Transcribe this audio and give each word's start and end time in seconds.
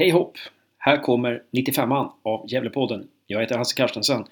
Hej 0.00 0.10
hopp! 0.10 0.38
Här 0.78 0.96
kommer 0.96 1.42
95an 1.52 2.10
av 2.22 2.52
Gävlepodden. 2.52 3.08
Jag 3.26 3.40
heter 3.40 3.58
Hasse 3.58 3.76
Carstensen. 3.76 4.24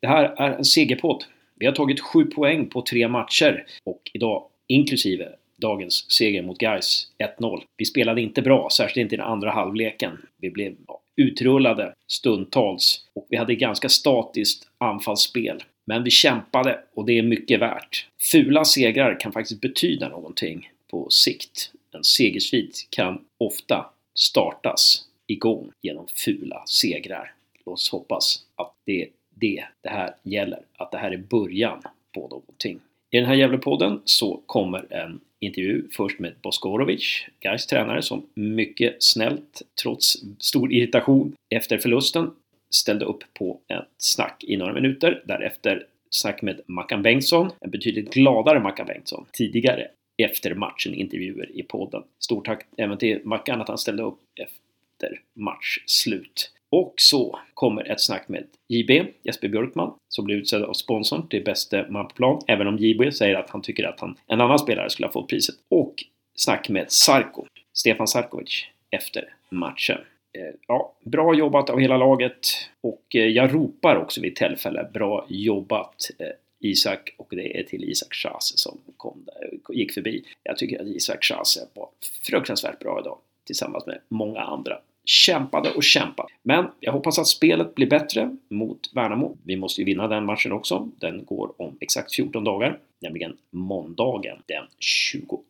Det 0.00 0.06
här 0.06 0.34
är 0.36 0.50
en 0.50 0.64
segerpodd. 0.64 1.24
Vi 1.54 1.66
har 1.66 1.72
tagit 1.72 2.00
7 2.00 2.24
poäng 2.24 2.68
på 2.68 2.82
tre 2.82 3.08
matcher 3.08 3.66
och 3.84 4.10
idag, 4.12 4.44
inklusive 4.66 5.28
dagens 5.56 6.10
seger 6.10 6.42
mot 6.42 6.58
Gais 6.58 7.08
1-0. 7.40 7.62
Vi 7.76 7.84
spelade 7.84 8.20
inte 8.20 8.42
bra, 8.42 8.68
särskilt 8.72 9.02
inte 9.02 9.14
i 9.14 9.18
den 9.18 9.26
andra 9.26 9.50
halvleken. 9.50 10.18
Vi 10.40 10.50
blev 10.50 10.76
utrullade 11.16 11.94
stundtals 12.06 13.04
och 13.14 13.26
vi 13.28 13.36
hade 13.36 13.54
ganska 13.54 13.88
statiskt 13.88 14.68
anfallsspel. 14.78 15.62
Men 15.86 16.04
vi 16.04 16.10
kämpade 16.10 16.78
och 16.94 17.06
det 17.06 17.18
är 17.18 17.22
mycket 17.22 17.60
värt. 17.60 18.06
Fula 18.32 18.64
segrar 18.64 19.20
kan 19.20 19.32
faktiskt 19.32 19.60
betyda 19.60 20.08
någonting 20.08 20.70
på 20.90 21.10
sikt. 21.10 21.72
En 21.94 22.04
segersvit 22.04 22.86
kan 22.90 23.20
ofta 23.38 23.86
startas 24.18 25.04
igång 25.26 25.72
genom 25.82 26.06
fula 26.14 26.62
segrar. 26.66 27.32
Låt 27.64 27.72
oss 27.74 27.90
hoppas 27.90 28.46
att 28.56 28.74
det 28.86 29.02
är 29.02 29.08
det 29.34 29.64
det 29.82 29.88
här 29.88 30.14
gäller, 30.22 30.60
att 30.76 30.90
det 30.90 30.98
här 30.98 31.10
är 31.10 31.16
början 31.16 31.82
på 32.14 32.20
någonting. 32.20 32.80
I 33.10 33.16
den 33.16 33.26
här 33.26 33.34
Gävlepodden 33.34 34.00
så 34.04 34.40
kommer 34.46 34.92
en 34.92 35.20
intervju 35.40 35.82
först 35.92 36.18
med 36.18 36.34
Boskorovic, 36.42 37.26
Gais 37.40 37.66
tränare, 37.66 38.02
som 38.02 38.26
mycket 38.34 39.02
snällt, 39.02 39.62
trots 39.82 40.16
stor 40.38 40.72
irritation 40.72 41.36
efter 41.50 41.78
förlusten, 41.78 42.30
ställde 42.70 43.04
upp 43.04 43.24
på 43.34 43.60
ett 43.68 43.88
snack 43.98 44.44
i 44.44 44.56
några 44.56 44.72
minuter. 44.72 45.22
Därefter 45.24 45.86
snack 46.10 46.42
med 46.42 46.60
Mackan 46.66 47.02
Bengtsson, 47.02 47.50
en 47.60 47.70
betydligt 47.70 48.14
gladare 48.14 48.60
Mackan 48.60 48.86
Bengtsson, 48.86 49.26
tidigare 49.32 49.88
efter 50.22 50.54
matchen 50.54 50.94
intervjuer 50.94 51.50
i 51.58 51.62
podden. 51.62 52.02
Stort 52.18 52.46
tack 52.46 52.66
även 52.76 52.98
till 52.98 53.20
Mackan 53.24 53.60
att 53.60 53.68
han 53.68 53.78
ställde 53.78 54.02
upp 54.02 54.18
efter 54.40 55.20
matchslut. 55.34 56.52
Och 56.70 56.94
så 56.96 57.38
kommer 57.54 57.90
ett 57.90 58.00
snack 58.00 58.28
med 58.28 58.44
JB, 58.68 58.90
Jesper 59.22 59.48
Björkman, 59.48 59.94
som 60.08 60.24
blev 60.24 60.38
utsedd 60.38 60.62
av 60.62 60.72
sponsorn 60.72 61.28
till 61.28 61.44
bäste 61.44 61.86
man 61.90 62.08
på 62.08 62.14
plan, 62.14 62.42
även 62.46 62.66
om 62.66 62.78
JB 62.78 63.14
säger 63.14 63.34
att 63.34 63.50
han 63.50 63.62
tycker 63.62 63.84
att 63.84 64.00
han, 64.00 64.16
en 64.26 64.40
annan 64.40 64.58
spelare 64.58 64.90
skulle 64.90 65.06
ha 65.06 65.12
fått 65.12 65.28
priset. 65.28 65.54
Och 65.68 65.94
snack 66.34 66.68
med 66.68 66.90
Sarko, 66.92 67.46
Stefan 67.72 68.08
Sarkovic, 68.08 68.66
efter 68.90 69.34
matchen. 69.50 69.98
Eh, 70.38 70.54
ja, 70.66 70.94
bra 71.04 71.34
jobbat 71.34 71.70
av 71.70 71.78
hela 71.80 71.96
laget 71.96 72.38
och 72.80 73.02
eh, 73.14 73.26
jag 73.26 73.54
ropar 73.54 73.96
också 73.96 74.20
vid 74.20 74.36
tillfälle 74.36 74.90
bra 74.94 75.26
jobbat 75.28 76.10
eh, 76.18 76.26
Isak 76.60 77.14
och 77.16 77.26
det 77.30 77.58
är 77.60 77.62
till 77.62 77.84
Isak 77.84 78.14
Chase 78.14 78.58
som 78.58 78.78
kom 78.96 79.24
där, 79.26 79.74
gick 79.74 79.92
förbi. 79.92 80.24
Jag 80.42 80.56
tycker 80.56 80.80
att 80.80 80.86
Isak 80.86 81.24
Chase 81.24 81.68
var 81.74 81.88
fruktansvärt 82.22 82.78
bra 82.78 83.00
idag 83.00 83.18
tillsammans 83.44 83.86
med 83.86 84.00
många 84.08 84.40
andra. 84.40 84.78
Kämpade 85.04 85.70
och 85.70 85.82
kämpade. 85.82 86.28
Men 86.42 86.66
jag 86.80 86.92
hoppas 86.92 87.18
att 87.18 87.26
spelet 87.26 87.74
blir 87.74 87.86
bättre 87.86 88.36
mot 88.48 88.90
Värnamo. 88.94 89.36
Vi 89.44 89.56
måste 89.56 89.80
ju 89.80 89.84
vinna 89.84 90.08
den 90.08 90.24
matchen 90.24 90.52
också. 90.52 90.88
Den 90.98 91.24
går 91.24 91.52
om 91.56 91.76
exakt 91.80 92.14
14 92.14 92.44
dagar, 92.44 92.78
nämligen 92.98 93.36
måndagen 93.50 94.42
den 94.46 94.64
22 94.78 95.42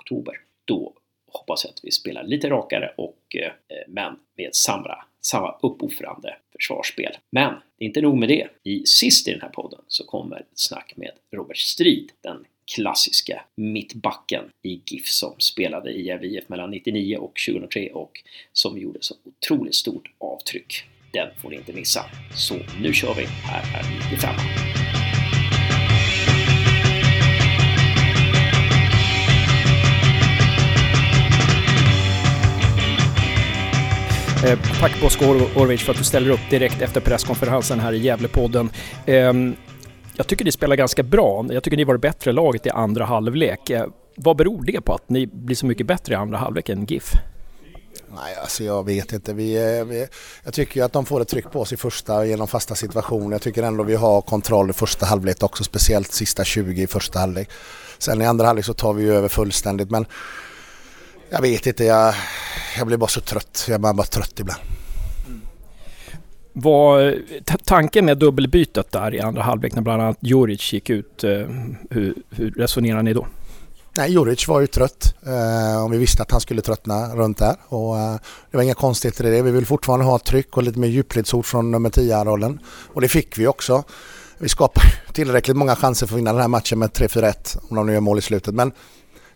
oktober. 0.00 0.34
Då 0.64 0.92
hoppas 1.26 1.64
jag 1.64 1.70
att 1.70 1.80
vi 1.82 1.90
spelar 1.90 2.24
lite 2.24 2.50
rakare 2.50 2.92
och 2.96 3.36
eh, 3.36 3.52
men 3.88 4.16
med 4.36 4.54
samma, 4.54 5.04
samma 5.26 5.58
uppoffrande 5.62 6.36
försvarsspel. 6.52 7.16
Men 7.30 7.54
det 7.78 7.84
är 7.84 7.86
inte 7.86 8.00
nog 8.00 8.18
med 8.18 8.28
det. 8.28 8.48
I 8.62 8.86
sist 8.86 9.28
i 9.28 9.30
den 9.30 9.40
här 9.40 9.48
podden 9.48 9.80
så 9.88 10.04
kommer 10.04 10.36
ett 10.36 10.46
snack 10.54 10.92
med 10.96 11.10
Robert 11.32 11.58
Strid, 11.58 12.12
den 12.20 12.44
klassiska 12.74 13.44
mittbacken 13.54 14.44
i 14.62 14.82
GIF 14.86 15.06
som 15.06 15.34
spelade 15.38 15.90
i 15.90 16.06
Gävle 16.06 16.26
IF 16.26 16.48
mellan 16.48 16.70
99 16.70 17.16
och 17.16 17.34
2003 17.48 17.90
och 17.92 18.22
som 18.52 18.78
gjorde 18.78 18.98
så 19.02 19.14
otroligt 19.24 19.74
stort 19.74 20.14
avtryck. 20.18 20.84
Den 21.12 21.28
får 21.42 21.50
ni 21.50 21.56
inte 21.56 21.72
missa. 21.72 22.04
Så 22.36 22.54
nu 22.80 22.92
kör 22.92 23.14
vi! 23.14 23.24
Här 23.24 23.80
är 23.80 24.10
95 24.12 24.93
Eh, 34.44 34.58
tack 34.80 35.00
Bosko 35.00 35.24
Orvic 35.56 35.82
för 35.82 35.92
att 35.92 35.98
du 35.98 36.04
ställer 36.04 36.30
upp 36.30 36.50
direkt 36.50 36.82
efter 36.82 37.00
presskonferensen 37.00 37.80
här 37.80 37.92
i 37.92 37.98
Gävlepodden. 37.98 38.70
Eh, 39.06 39.32
jag 40.16 40.26
tycker 40.26 40.44
ni 40.44 40.52
spelar 40.52 40.76
ganska 40.76 41.02
bra. 41.02 41.46
Jag 41.50 41.62
tycker 41.62 41.76
ni 41.76 41.84
var 41.84 41.94
det 41.94 41.98
bättre 41.98 42.32
laget 42.32 42.66
i 42.66 42.70
andra 42.70 43.04
halvlek. 43.04 43.70
Eh, 43.70 43.86
vad 44.16 44.36
beror 44.36 44.64
det 44.64 44.80
på 44.80 44.94
att 44.94 45.08
ni 45.08 45.26
blir 45.26 45.56
så 45.56 45.66
mycket 45.66 45.86
bättre 45.86 46.14
i 46.14 46.16
andra 46.16 46.38
halvlek 46.38 46.68
än 46.68 46.84
GIF? 46.84 47.12
Nej, 48.14 48.36
alltså 48.40 48.64
jag 48.64 48.86
vet 48.86 49.12
inte. 49.12 49.32
Vi, 49.32 49.78
eh, 49.78 49.84
vi, 49.84 50.06
jag 50.44 50.54
tycker 50.54 50.80
ju 50.80 50.84
att 50.84 50.92
de 50.92 51.06
får 51.06 51.20
ett 51.20 51.28
tryck 51.28 51.50
på 51.50 51.60
oss 51.60 51.72
i 51.72 51.76
första 51.76 52.26
genom 52.26 52.48
fasta 52.48 52.74
situationer. 52.74 53.32
Jag 53.32 53.42
tycker 53.42 53.62
ändå 53.62 53.84
vi 53.84 53.94
har 53.94 54.20
kontroll 54.22 54.70
i 54.70 54.72
första 54.72 55.06
halvlek 55.06 55.42
också, 55.42 55.64
speciellt 55.64 56.12
sista 56.12 56.44
20 56.44 56.82
i 56.82 56.86
första 56.86 57.18
halvlek. 57.18 57.50
Sen 57.98 58.22
i 58.22 58.26
andra 58.26 58.46
halvlek 58.46 58.64
så 58.64 58.74
tar 58.74 58.92
vi 58.92 59.08
över 59.08 59.28
fullständigt 59.28 59.90
men 59.90 60.06
jag 61.34 61.42
vet 61.42 61.66
inte, 61.66 61.84
jag, 61.84 62.14
jag 62.78 62.86
blir 62.86 62.96
bara 62.96 63.08
så 63.08 63.20
trött. 63.20 63.64
Jag 63.68 63.74
är 63.74 63.92
bara 63.92 64.06
trött 64.06 64.40
ibland. 64.40 64.60
Vad 66.52 67.14
tanken 67.64 68.04
med 68.04 68.18
dubbelbytet 68.18 68.92
där 68.92 69.14
i 69.14 69.20
andra 69.20 69.42
halvlek 69.42 69.74
när 69.74 69.82
bland 69.82 70.02
annat 70.02 70.16
Juric 70.20 70.72
gick 70.72 70.90
ut, 70.90 71.24
eh, 71.24 71.30
hur, 71.90 72.14
hur 72.30 72.50
resonerar 72.50 73.02
ni 73.02 73.12
då? 73.12 73.26
Nej, 73.96 74.12
Juric 74.12 74.48
var 74.48 74.60
ju 74.60 74.66
trött 74.66 75.14
eh, 75.26 75.84
och 75.84 75.92
vi 75.92 75.98
visste 75.98 76.22
att 76.22 76.30
han 76.30 76.40
skulle 76.40 76.62
tröttna 76.62 77.14
runt 77.14 77.38
där. 77.38 77.56
Och, 77.68 77.98
eh, 77.98 78.16
det 78.50 78.56
var 78.56 78.64
inga 78.64 78.74
konstigheter 78.74 79.26
i 79.26 79.30
det. 79.30 79.42
Vi 79.42 79.50
vill 79.50 79.66
fortfarande 79.66 80.04
ha 80.04 80.18
tryck 80.18 80.56
och 80.56 80.62
lite 80.62 80.78
mer 80.78 80.88
djupledsord 80.88 81.46
från 81.46 81.70
nummer 81.70 81.90
10-rollen. 81.90 82.60
Och 82.66 83.00
det 83.00 83.08
fick 83.08 83.38
vi 83.38 83.46
också. 83.46 83.84
Vi 84.38 84.48
skapade 84.48 84.86
tillräckligt 85.12 85.56
många 85.56 85.76
chanser 85.76 86.06
för 86.06 86.14
att 86.14 86.18
vinna 86.18 86.32
den 86.32 86.40
här 86.40 86.48
matchen 86.48 86.78
med 86.78 86.90
3-4-1 86.90 87.58
om 87.70 87.76
de 87.76 87.86
nu 87.86 87.92
gör 87.92 88.00
mål 88.00 88.18
i 88.18 88.22
slutet. 88.22 88.54
Men 88.54 88.72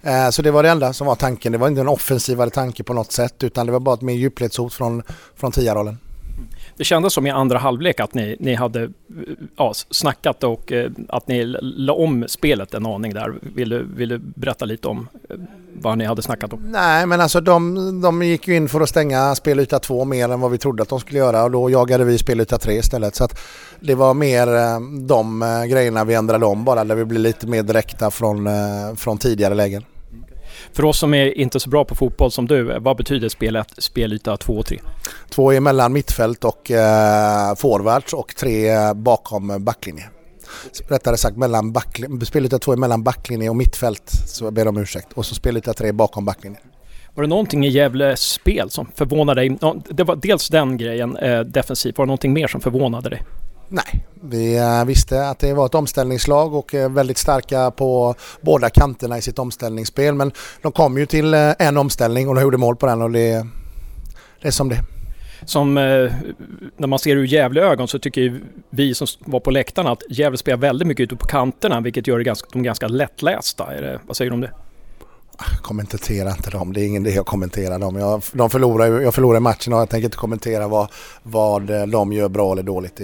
Eh, 0.09 0.31
så 0.31 0.43
det 0.43 0.51
var 0.51 0.63
det 0.63 0.69
enda 0.71 0.93
som 0.93 1.07
var 1.07 1.15
tanken. 1.15 1.53
Det 1.53 1.59
var 1.59 1.69
inte 1.69 1.81
en 1.81 1.89
offensivare 1.89 2.51
tanke 2.51 2.83
på 2.83 2.93
något 2.93 3.13
sätt 3.13 3.45
utan 3.45 3.67
det 3.67 3.73
var 3.73 3.81
bara 3.81 3.95
ett 3.95 4.03
mer 4.03 4.15
djupledshot 4.15 4.75
från, 4.75 5.03
från 5.37 5.53
tia-rollen. 5.53 5.99
Det 6.77 6.85
kändes 6.85 7.13
som 7.13 7.27
i 7.27 7.31
andra 7.31 7.59
halvlek 7.59 8.01
att 8.01 8.15
ni, 8.15 8.37
ni 8.41 8.55
hade 8.55 8.91
ja, 9.57 9.73
snackat 9.91 10.45
och 10.45 10.73
eh, 10.73 10.91
att 11.09 11.29
ni 11.29 11.45
la 11.61 11.93
om 11.93 12.25
spelet 12.29 12.75
en 12.75 12.87
aning 12.87 13.15
där. 13.15 13.35
Vill 13.41 13.69
du, 13.69 13.87
vill 13.95 14.09
du 14.09 14.19
berätta 14.19 14.65
lite 14.65 14.89
om 14.89 15.09
eh, 15.31 15.37
vad 15.81 15.99
ni 15.99 16.05
hade 16.05 16.23
snackat 16.23 16.53
om? 16.53 16.61
Nej, 16.73 17.07
men 17.07 17.21
alltså 17.21 17.41
de, 17.41 18.01
de 18.01 18.23
gick 18.23 18.49
ju 18.49 18.57
in 18.57 18.69
för 18.69 18.81
att 18.81 18.89
stänga 18.89 19.35
spelyta 19.35 19.79
2 19.79 20.05
mer 20.05 20.29
än 20.29 20.41
vad 20.41 20.51
vi 20.51 20.59
trodde 20.59 20.83
att 20.83 20.89
de 20.89 21.01
skulle 21.01 21.19
göra 21.19 21.45
och 21.45 21.51
då 21.51 21.71
jagade 21.71 22.05
vi 22.05 22.19
spelyta 22.19 22.59
3 22.59 22.75
istället. 22.75 23.15
Så 23.15 23.25
att 23.25 23.41
det 23.81 23.95
var 23.95 24.15
mer 24.15 24.47
de 25.07 25.41
grejerna 25.71 26.05
vi 26.05 26.15
ändrade 26.15 26.47
om 26.47 26.65
bara, 26.65 26.85
där 26.85 26.95
vi 26.95 27.05
blev 27.05 27.21
lite 27.21 27.47
mer 27.47 27.63
direkta 27.63 28.11
från, 28.11 28.49
från 28.97 29.19
tidigare 29.19 29.55
lägen. 29.55 29.85
För 30.73 30.85
oss 30.85 30.99
som 30.99 31.15
är 31.15 31.39
inte 31.39 31.61
så 31.61 31.71
bra 31.71 31.85
på 31.85 31.95
fotboll 31.95 32.31
som 32.31 32.47
du, 32.47 32.79
vad 32.79 32.97
betyder 32.97 33.29
spelet, 33.29 33.75
spelyta 33.79 34.37
2 34.37 34.53
och 34.53 34.67
3? 34.67 34.79
2 35.31 35.53
är 35.53 35.61
mellan 35.61 35.93
mittfält 35.93 36.45
och 36.45 36.71
eh, 36.71 37.55
forwards 37.55 38.13
och 38.13 38.35
3 38.37 38.95
bakom 38.95 39.65
backlinje. 39.65 40.05
Rättare 40.89 41.17
sagt 41.17 41.37
mellan 41.37 41.73
backlinje, 41.73 42.27
spelyta 42.27 42.59
2 42.59 42.73
är 42.73 42.77
mellan 42.77 43.03
backlinje 43.03 43.51
och 43.51 43.57
mittfält, 43.57 44.11
så 44.27 44.45
jag 44.45 44.53
ber 44.53 44.69
om 44.69 44.77
ursäkt. 44.77 45.13
Och 45.13 45.27
så 45.27 45.35
spelyta 45.35 45.75
3 45.75 45.93
bakom 45.93 46.25
backlinje. 46.25 46.59
Var 47.15 47.23
det 47.23 47.29
någonting 47.29 47.67
i 47.67 47.69
Gävles 47.69 48.21
spel 48.21 48.71
som 48.71 48.87
förvånade 48.95 49.41
dig? 49.41 49.59
Det 49.89 50.05
var 50.05 50.17
dels 50.17 50.49
den 50.49 50.77
grejen 50.77 51.17
eh, 51.17 51.41
defensivt, 51.41 51.99
var 51.99 52.05
det 52.05 52.09
någonting 52.09 52.33
mer 52.33 52.47
som 52.47 52.61
förvånade 52.61 53.11
dig? 53.11 53.23
Nej, 53.69 54.06
vi 54.23 54.59
eh, 54.59 54.84
visste 54.84 55.29
att 55.29 55.39
det 55.39 55.55
var 55.55 55.67
ett 55.67 55.75
omställningslag 55.75 56.55
och 56.55 56.75
är 56.75 56.89
väldigt 56.89 57.19
starka 57.19 57.71
på 57.71 58.15
båda 58.41 58.71
kanterna 58.71 59.19
i 59.19 59.23
sitt 59.23 59.39
omställningsspel. 59.39 60.15
Men 60.15 60.33
de 60.62 60.73
kom 60.73 60.99
ju 60.99 61.06
till 61.06 61.34
eh, 61.34 61.53
en 61.59 61.77
omställning 61.77 62.28
och 62.28 62.34
de 62.34 62.43
gjorde 62.43 62.57
mål 62.57 62.77
på 62.77 62.87
den 62.87 63.03
och 63.03 63.11
det, 63.11 63.47
det 64.43 64.49
är 64.49 64.51
som 64.51 64.69
det 64.69 64.84
som 65.45 65.78
eh, 65.78 66.13
när 66.77 66.87
man 66.87 66.98
ser 66.98 67.16
ur 67.16 67.25
Gävle-ögon 67.25 67.89
så 67.89 67.98
tycker 67.98 68.41
vi 68.71 68.95
som 68.95 69.07
var 69.21 69.41
på 69.41 69.51
läktarna 69.51 69.91
att 69.91 70.03
Gävle 70.10 70.39
spelar 70.39 70.59
väldigt 70.59 70.89
mycket 70.89 71.04
ute 71.04 71.16
på 71.16 71.27
kanterna 71.27 71.81
vilket 71.81 72.07
gör 72.07 72.21
ganska, 72.21 72.48
dem 72.53 72.63
ganska 72.63 72.89
lättlästa. 72.89 73.75
Är 73.75 73.83
det, 73.83 74.01
vad 74.07 74.16
säger 74.16 74.31
du 74.31 74.34
om 74.34 74.41
det? 74.41 74.51
kommentera 75.63 76.31
inte 76.31 76.51
dem. 76.51 76.72
Det 76.72 76.81
är 76.81 76.87
ingen 76.87 77.07
idé 77.07 77.19
att 77.19 77.27
kommentera 77.27 77.78
dem. 77.78 77.97
Jag, 77.97 78.22
de 78.33 78.51
förlorar, 78.51 79.01
jag 79.01 79.15
förlorar 79.15 79.41
matchen 79.41 79.72
och 79.72 79.81
jag 79.81 79.89
tänker 79.89 80.04
inte 80.04 80.16
kommentera 80.16 80.69
vad, 80.69 80.89
vad 81.22 81.89
de 81.89 82.13
gör 82.13 82.28
bra 82.28 82.53
eller 82.53 82.63
dåligt. 82.63 83.01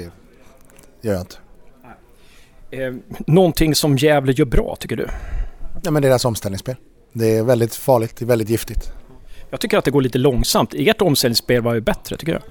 Det 1.05 1.09
gör 1.11 1.17
jag 1.17 1.23
inte. 1.23 1.37
Eh, 2.71 2.95
någonting 3.27 3.75
som 3.75 3.97
Gävle 3.97 4.33
gör 4.33 4.45
bra 4.45 4.77
tycker 4.81 4.97
du? 4.97 5.09
Ja 5.83 5.91
men 5.91 6.03
deras 6.03 6.25
omställningsspel. 6.25 6.77
Det 7.13 7.37
är 7.37 7.43
väldigt 7.43 7.75
farligt, 7.75 8.17
det 8.19 8.25
är 8.25 8.27
väldigt 8.27 8.49
giftigt. 8.49 8.93
Jag 9.51 9.61
tycker 9.61 9.79
att 9.79 9.85
det 9.85 9.91
går 9.91 10.03
lite 10.03 10.19
långsamt. 10.19 10.75
Ert 10.75 11.03
omställningsspel 11.03 11.63
var 11.63 11.75
ju 11.75 11.81
bättre 11.81 12.17
tycker 12.17 12.33
jag. 12.33 12.43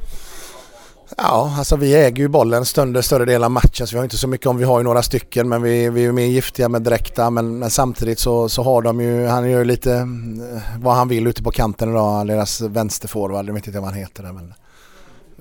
Ja, 1.18 1.56
alltså 1.58 1.76
vi 1.76 1.96
äger 1.96 2.18
ju 2.18 2.28
bollen 2.28 2.66
större, 2.66 3.04
större 3.04 3.26
del 3.26 3.44
av 3.44 3.52
matchen 3.52 3.88
så 3.88 3.96
vi 3.96 3.98
har 3.98 4.04
inte 4.04 4.18
så 4.18 4.28
mycket 4.28 4.48
om 4.48 4.58
vi 4.58 4.64
har 4.64 4.80
ju 4.80 4.84
några 4.84 5.04
stycken 5.04 5.50
men 5.50 5.62
vi, 5.62 5.90
vi 5.90 6.06
är 6.06 6.12
mer 6.12 6.26
giftiga 6.26 6.70
med 6.70 6.82
direkta 6.82 7.30
men, 7.30 7.60
men 7.60 7.70
samtidigt 7.70 8.20
så, 8.20 8.50
så 8.50 8.64
har 8.64 8.82
de 8.82 9.02
ju, 9.02 9.26
han 9.26 9.50
gör 9.50 9.60
ju 9.60 9.66
lite 9.66 9.94
eh, 9.94 10.80
vad 10.80 10.96
han 10.96 11.08
vill 11.08 11.28
ute 11.28 11.44
på 11.44 11.52
kanten 11.52 11.90
idag, 11.90 12.28
deras 12.28 12.62
vänsterforward, 12.62 13.48
jag 13.48 13.54
vet 13.54 13.68
inte 13.68 13.80
vad 13.80 13.90
han 13.90 14.00
heter 14.00 14.24
där 14.24 14.32
men... 14.32 14.54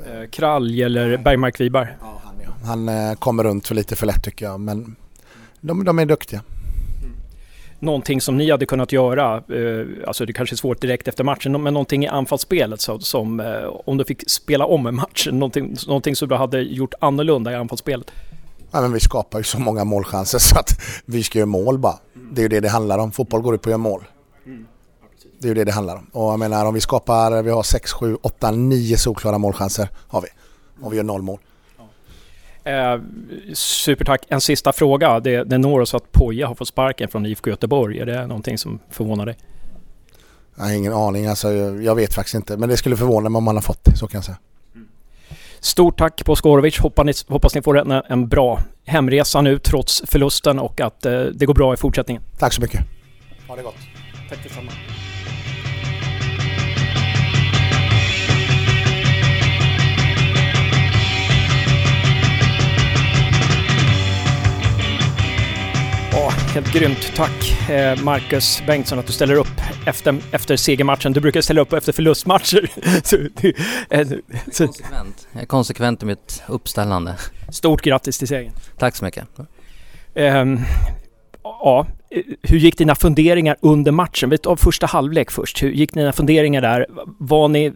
Eh, 0.06 0.30
Kralj 0.30 0.82
eller 0.82 1.16
Bergmark 1.16 1.60
Wiberg? 1.60 1.88
Ja, 2.00 2.20
han, 2.24 2.34
ja. 2.44 2.50
han 2.66 2.88
eh, 2.88 3.14
kommer 3.14 3.44
runt 3.44 3.68
för 3.68 3.74
lite 3.74 3.96
för 3.96 4.06
lätt 4.06 4.24
tycker 4.24 4.44
jag 4.44 4.60
men 4.60 4.96
de, 5.60 5.84
de 5.84 5.98
är 5.98 6.06
duktiga 6.06 6.42
någonting 7.82 8.20
som 8.20 8.36
ni 8.36 8.50
hade 8.50 8.66
kunnat 8.66 8.92
göra, 8.92 9.36
eh, 9.36 9.86
alltså 10.06 10.26
det 10.26 10.32
kanske 10.32 10.54
är 10.54 10.56
svårt 10.56 10.80
direkt 10.80 11.08
efter 11.08 11.24
matchen, 11.24 11.62
men 11.62 11.74
någonting 11.74 12.04
i 12.04 12.08
anfallsspelet 12.08 12.80
så, 12.80 12.98
som, 12.98 13.40
eh, 13.40 13.46
om 13.84 13.96
du 13.96 14.04
fick 14.04 14.30
spela 14.30 14.66
om 14.66 14.82
matchen, 14.82 15.38
någonting, 15.38 15.76
någonting 15.86 16.16
som 16.16 16.28
du 16.28 16.34
hade 16.34 16.60
gjort 16.60 16.94
annorlunda 17.00 17.52
i 17.52 17.54
anfallsspelet? 17.54 18.10
Ja, 18.70 18.80
men 18.80 18.92
vi 18.92 19.00
skapar 19.00 19.38
ju 19.38 19.44
så 19.44 19.60
många 19.60 19.84
målchanser 19.84 20.38
så 20.48 20.58
att 20.58 20.80
vi 21.04 21.22
ska 21.22 21.38
göra 21.38 21.46
mål 21.46 21.78
bara. 21.78 21.98
Det 22.32 22.40
är 22.40 22.42
ju 22.42 22.48
det 22.48 22.60
det 22.60 22.68
handlar 22.68 22.98
om. 22.98 23.12
Fotboll 23.12 23.40
går 23.40 23.54
ut 23.54 23.62
på 23.62 23.68
att 23.68 23.70
göra 23.70 23.78
mål. 23.78 24.04
Det 25.42 25.46
är 25.46 25.48
ju 25.48 25.54
det 25.54 25.64
det 25.64 25.72
handlar 25.72 25.96
om. 25.96 26.06
Och 26.12 26.32
jag 26.32 26.38
menar 26.38 26.66
om 26.66 26.74
vi 26.74 26.80
skapar, 26.80 27.42
vi 27.42 27.50
har 27.50 27.62
6, 27.62 27.92
7, 27.92 28.16
8, 28.22 28.50
9 28.50 28.96
solklara 28.96 29.38
målchanser 29.38 29.88
har 30.08 30.20
vi. 30.20 30.28
Och 30.82 30.92
vi 30.92 30.96
gör 30.96 31.04
noll 31.04 31.22
mål. 31.22 31.38
Eh, 32.64 33.00
supertack. 33.54 34.26
En 34.28 34.40
sista 34.40 34.72
fråga. 34.72 35.20
Det, 35.20 35.44
det 35.44 35.58
når 35.58 35.80
oss 35.80 35.94
att 35.94 36.12
Poja 36.12 36.46
har 36.46 36.54
fått 36.54 36.68
sparken 36.68 37.08
från 37.08 37.26
IFK 37.26 37.50
Göteborg. 37.50 37.98
Är 37.98 38.06
det 38.06 38.26
någonting 38.26 38.58
som 38.58 38.78
förvånar 38.90 39.26
dig? 39.26 39.36
Jag 40.56 40.64
har 40.64 40.72
ingen 40.72 40.92
aning. 40.92 41.26
Alltså, 41.26 41.52
jag 41.82 41.94
vet 41.94 42.14
faktiskt 42.14 42.34
inte. 42.34 42.56
Men 42.56 42.68
det 42.68 42.76
skulle 42.76 42.96
förvåna 42.96 43.28
mig 43.28 43.38
om 43.38 43.44
man 43.44 43.56
har 43.56 43.62
fått 43.62 43.84
det. 43.84 43.96
Så 43.96 44.06
kan 44.06 44.18
jag 44.18 44.24
säga. 44.24 44.38
Stort 45.60 45.98
tack 45.98 46.24
på 46.24 46.36
Skorovic. 46.36 46.78
Hoppas 46.78 47.06
ni, 47.06 47.12
hoppas 47.32 47.54
ni 47.54 47.62
får 47.62 47.78
en, 47.78 47.90
en 47.90 48.28
bra 48.28 48.60
hemresa 48.84 49.40
nu 49.40 49.58
trots 49.58 50.02
förlusten 50.06 50.58
och 50.58 50.80
att 50.80 51.06
eh, 51.06 51.20
det 51.20 51.46
går 51.46 51.54
bra 51.54 51.74
i 51.74 51.76
fortsättningen. 51.76 52.22
Tack 52.38 52.52
så 52.52 52.60
mycket. 52.60 52.80
Ha 53.48 53.56
det 53.56 53.62
gott. 53.62 53.74
Tack 54.28 54.42
detsamma. 54.42 54.70
Ja, 66.14 66.30
helt 66.30 66.72
grymt. 66.72 67.12
Tack 67.16 67.70
eh, 67.70 68.02
Marcus 68.02 68.62
Bengtsson 68.66 68.98
att 68.98 69.06
du 69.06 69.12
ställer 69.12 69.34
upp 69.34 69.60
efter, 69.86 70.16
efter 70.32 70.56
segermatchen. 70.56 71.12
Du 71.12 71.20
brukar 71.20 71.40
ställa 71.40 71.60
upp 71.60 71.72
efter 71.72 71.92
förlustmatcher. 71.92 72.70
så, 73.04 73.16
eh, 73.90 74.08
så. 74.52 74.66
Konsekvent. 74.66 75.28
Jag 75.32 75.42
är 75.42 75.46
konsekvent 75.46 76.02
i 76.02 76.06
mitt 76.06 76.42
uppställande. 76.48 77.14
Stort 77.48 77.82
grattis 77.82 78.18
till 78.18 78.28
segern. 78.28 78.52
Tack 78.78 78.96
så 78.96 79.04
mycket. 79.04 79.24
Um, 80.14 80.60
ja, 81.42 81.86
hur 82.42 82.58
gick 82.58 82.78
dina 82.78 82.94
funderingar 82.94 83.56
under 83.60 83.92
matchen? 83.92 84.30
Vi 84.30 84.38
tar 84.38 84.56
första 84.56 84.86
halvlek 84.86 85.30
först. 85.30 85.62
Hur 85.62 85.70
gick 85.70 85.94
dina 85.94 86.12
funderingar 86.12 86.60
där? 86.60 86.86
Vad 87.18 87.50
ni 87.50 87.72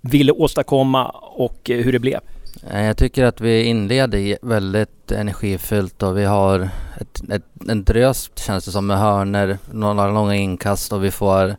ville 0.00 0.32
åstadkomma 0.32 1.08
och 1.36 1.60
hur 1.64 1.92
det 1.92 1.98
blev? 1.98 2.20
Eh, 2.62 2.86
jag 2.86 2.96
tycker 2.96 3.24
att 3.24 3.40
vi 3.40 3.62
inleder 3.62 4.38
väldigt 4.42 5.12
energifyllt 5.12 6.02
och 6.02 6.18
vi 6.18 6.24
har 6.24 6.68
ett, 7.00 7.30
ett, 7.30 7.42
en 7.68 7.84
drös 7.84 8.30
känns 8.34 8.64
det 8.64 8.70
som 8.70 8.86
med 8.86 8.98
hörner, 8.98 9.58
några 9.72 10.10
långa 10.10 10.34
inkast 10.34 10.92
och 10.92 11.04
vi 11.04 11.10
får 11.10 11.56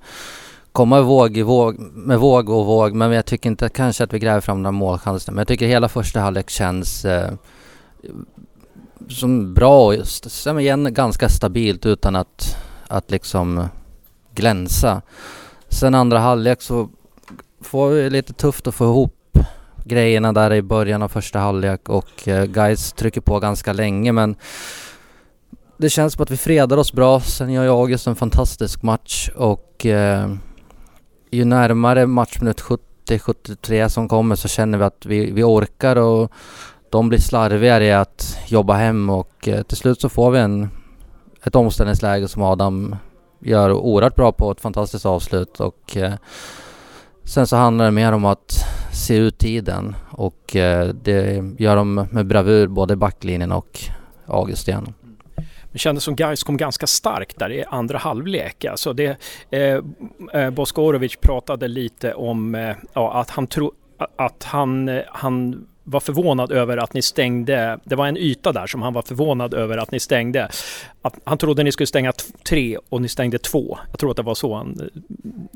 komma 0.71 1.01
våg 1.01 1.37
i 1.37 1.41
våg, 1.41 1.79
med 1.79 2.19
våg 2.19 2.49
och 2.49 2.65
våg 2.65 2.93
men 2.93 3.11
jag 3.11 3.25
tycker 3.25 3.49
inte 3.49 3.69
kanske 3.69 4.03
att 4.03 4.13
vi 4.13 4.19
gräver 4.19 4.41
fram 4.41 4.63
några 4.63 4.71
målchanser. 4.71 5.31
Men 5.31 5.37
jag 5.37 5.47
tycker 5.47 5.67
hela 5.67 5.89
första 5.89 6.19
halvlek 6.19 6.49
känns 6.49 7.05
eh, 7.05 7.33
som 9.09 9.53
bra 9.53 9.85
och 9.85 9.95
just, 9.95 10.47
igen, 10.47 10.93
ganska 10.93 11.29
stabilt 11.29 11.85
utan 11.85 12.15
att, 12.15 12.57
att 12.87 13.11
liksom 13.11 13.67
glänsa. 14.33 15.01
Sen 15.69 15.95
andra 15.95 16.19
halvlek 16.19 16.61
så 16.61 16.89
får 17.61 17.89
vi 17.89 18.09
lite 18.09 18.33
tufft 18.33 18.67
att 18.67 18.75
få 18.75 18.85
ihop 18.85 19.24
grejerna 19.85 20.33
där 20.33 20.53
i 20.53 20.61
början 20.61 21.01
av 21.01 21.07
första 21.07 21.39
halvlek 21.39 21.89
och 21.89 22.27
eh, 22.27 22.45
guys 22.45 22.93
trycker 22.93 23.21
på 23.21 23.39
ganska 23.39 23.73
länge 23.73 24.11
men 24.11 24.35
det 25.77 25.89
känns 25.89 26.13
som 26.13 26.23
att 26.23 26.31
vi 26.31 26.37
fredar 26.37 26.77
oss 26.77 26.93
bra. 26.93 27.19
Sen 27.19 27.53
gör 27.53 27.63
ju 27.63 27.69
August 27.69 28.07
en 28.07 28.15
fantastisk 28.15 28.81
match 28.83 29.29
och 29.35 29.85
eh, 29.85 30.33
ju 31.31 31.45
närmare 31.45 32.05
matchminut 32.05 32.61
70-73 33.07 33.89
som 33.89 34.07
kommer 34.07 34.35
så 34.35 34.47
känner 34.47 34.77
vi 34.77 34.83
att 34.83 35.05
vi, 35.05 35.31
vi 35.31 35.43
orkar 35.43 35.95
och 35.95 36.31
de 36.89 37.09
blir 37.09 37.19
slarvigare 37.19 37.85
i 37.85 37.93
att 37.93 38.37
jobba 38.47 38.73
hem 38.73 39.09
och 39.09 39.47
eh, 39.47 39.61
till 39.61 39.77
slut 39.77 40.01
så 40.01 40.09
får 40.09 40.31
vi 40.31 40.39
en, 40.39 40.69
ett 41.43 41.55
omställningsläge 41.55 42.27
som 42.27 42.41
Adam 42.41 42.95
gör 43.39 43.71
oerhört 43.71 44.15
bra 44.15 44.31
på 44.31 44.51
ett 44.51 44.61
fantastiskt 44.61 45.05
avslut 45.05 45.59
och 45.59 45.97
eh, 45.97 46.13
sen 47.25 47.47
så 47.47 47.55
handlar 47.55 47.85
det 47.85 47.91
mer 47.91 48.11
om 48.11 48.25
att 48.25 48.65
se 48.93 49.17
ut 49.17 49.37
tiden 49.37 49.95
och 50.09 50.55
eh, 50.55 50.87
det 50.87 51.43
gör 51.57 51.75
de 51.75 51.93
med 52.11 52.25
bravur 52.25 52.67
både 52.67 52.95
backlinjen 52.95 53.51
och 53.51 53.79
August 54.25 54.67
igen. 54.67 54.93
Det 55.71 55.79
kändes 55.79 56.03
som 56.03 56.15
Gais 56.15 56.43
kom 56.43 56.57
ganska 56.57 56.87
starkt 56.87 57.39
där 57.39 57.51
i 57.51 57.63
andra 57.63 57.97
halvlek. 57.97 58.65
Alltså 58.65 58.93
det, 58.93 59.17
eh, 59.49 59.79
eh 60.33 60.49
Boskorovic 60.49 61.15
pratade 61.15 61.67
lite 61.67 62.13
om 62.13 62.55
eh, 62.55 62.75
ja, 62.93 63.13
att 63.13 63.29
han 63.29 63.47
tror 63.47 63.71
att 64.15 64.43
han, 64.43 64.89
eh, 64.89 65.01
han 65.07 65.67
var 65.85 65.99
förvånad 65.99 66.51
över 66.51 66.77
att 66.77 66.93
ni 66.93 67.01
stängde, 67.01 67.79
det 67.83 67.95
var 67.95 68.07
en 68.07 68.17
yta 68.17 68.51
där 68.51 68.67
som 68.67 68.81
han 68.81 68.93
var 68.93 69.01
förvånad 69.01 69.53
över 69.53 69.77
att 69.77 69.91
ni 69.91 69.99
stängde. 69.99 70.49
Att 71.01 71.15
han 71.23 71.37
trodde 71.37 71.63
ni 71.63 71.71
skulle 71.71 71.87
stänga 71.87 72.13
tre 72.49 72.77
och 72.89 73.01
ni 73.01 73.07
stängde 73.07 73.37
två. 73.37 73.77
Jag 73.91 73.99
tror 73.99 74.11
att 74.11 74.17
det 74.17 74.23
var 74.23 74.35
så 74.35 74.55
han 74.55 74.89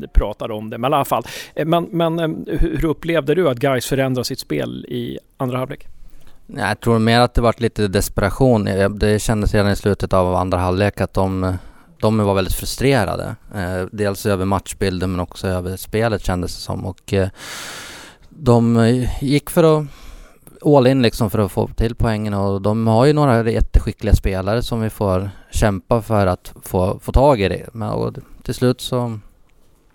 eh, 0.02 0.08
pratade 0.14 0.54
om 0.54 0.70
det, 0.70 0.78
men 0.78 0.92
i 0.92 0.96
alla 0.96 1.06
fall. 1.06 1.24
Eh, 1.56 1.66
men, 1.66 1.84
men 1.84 2.20
eh, 2.20 2.60
hur 2.60 2.86
upplevde 2.86 3.36
du 3.36 3.50
att 3.50 3.58
Gais 3.58 3.86
förändrade 3.86 4.26
sitt 4.26 4.40
spel 4.40 4.86
i 4.86 5.20
andra 5.38 5.58
halvlek? 5.58 5.88
Jag 6.48 6.80
tror 6.80 7.00
mer 7.00 7.20
att 7.20 7.34
det 7.34 7.42
var 7.42 7.56
lite 7.58 7.88
desperation. 7.88 8.66
Det 8.92 9.22
kändes 9.22 9.54
redan 9.54 9.72
i 9.72 9.76
slutet 9.76 10.14
av 10.14 10.36
andra 10.36 10.58
halvlek 10.58 11.02
att 11.02 11.14
de, 11.14 11.58
de 12.00 12.18
var 12.18 12.34
väldigt 12.34 12.54
frustrerade. 12.54 13.36
Dels 13.92 14.26
över 14.26 14.46
matchbilden 14.46 15.12
men 15.12 15.20
också 15.20 15.48
över 15.48 15.78
spelet 15.78 16.26
kändes 16.26 16.56
det 16.56 16.62
som. 16.62 16.86
Och 16.86 17.14
de 18.30 19.06
gick 19.22 19.50
för 19.50 19.80
att 19.80 19.86
all 20.66 20.88
in 20.88 21.02
liksom 21.02 21.30
för 21.30 21.40
att 21.40 21.52
få 21.52 21.68
till 21.68 21.96
poängen 21.96 22.34
och 22.34 22.62
de 22.62 22.88
har 22.88 23.06
ju 23.06 23.14
några 23.14 23.52
jätteskickliga 23.52 24.16
spelare 24.16 24.62
som 24.62 24.82
vi 24.82 24.90
får 24.90 25.30
kämpa 25.52 26.02
för 26.02 26.28
att 26.28 26.54
få, 26.64 27.00
få 27.00 27.12
tag 27.12 27.42
i 27.42 27.50
det. 27.50 27.70
Men 27.74 27.90
och 27.90 28.16
till 28.44 28.54
slut 28.54 28.82
så, 28.82 29.20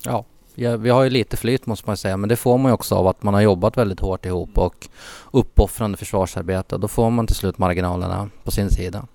ja, 0.05 0.25
vi 0.55 0.90
har 0.90 1.02
ju 1.05 1.11
lite 1.11 1.37
flyt 1.37 1.66
måste 1.66 1.88
man 1.90 1.96
säga 1.96 2.16
men 2.16 2.28
det 2.28 2.37
får 2.37 2.58
man 2.58 2.70
ju 2.70 2.75
också 2.75 2.94
av 2.94 3.06
att 3.06 3.22
man 3.22 3.34
har 3.34 3.40
jobbat 3.40 3.76
väldigt 3.76 4.00
hårt 4.00 4.26
ihop 4.26 4.58
och 4.58 4.88
uppoffrande 5.32 5.98
försvarsarbete. 5.98 6.77
Då 6.79 6.88
får 6.88 7.10
man 7.10 7.27
till 7.27 7.36
slut 7.36 7.58
marginalerna 7.58 8.31
på 8.44 8.50
sin 8.50 8.70
sida. 8.70 9.06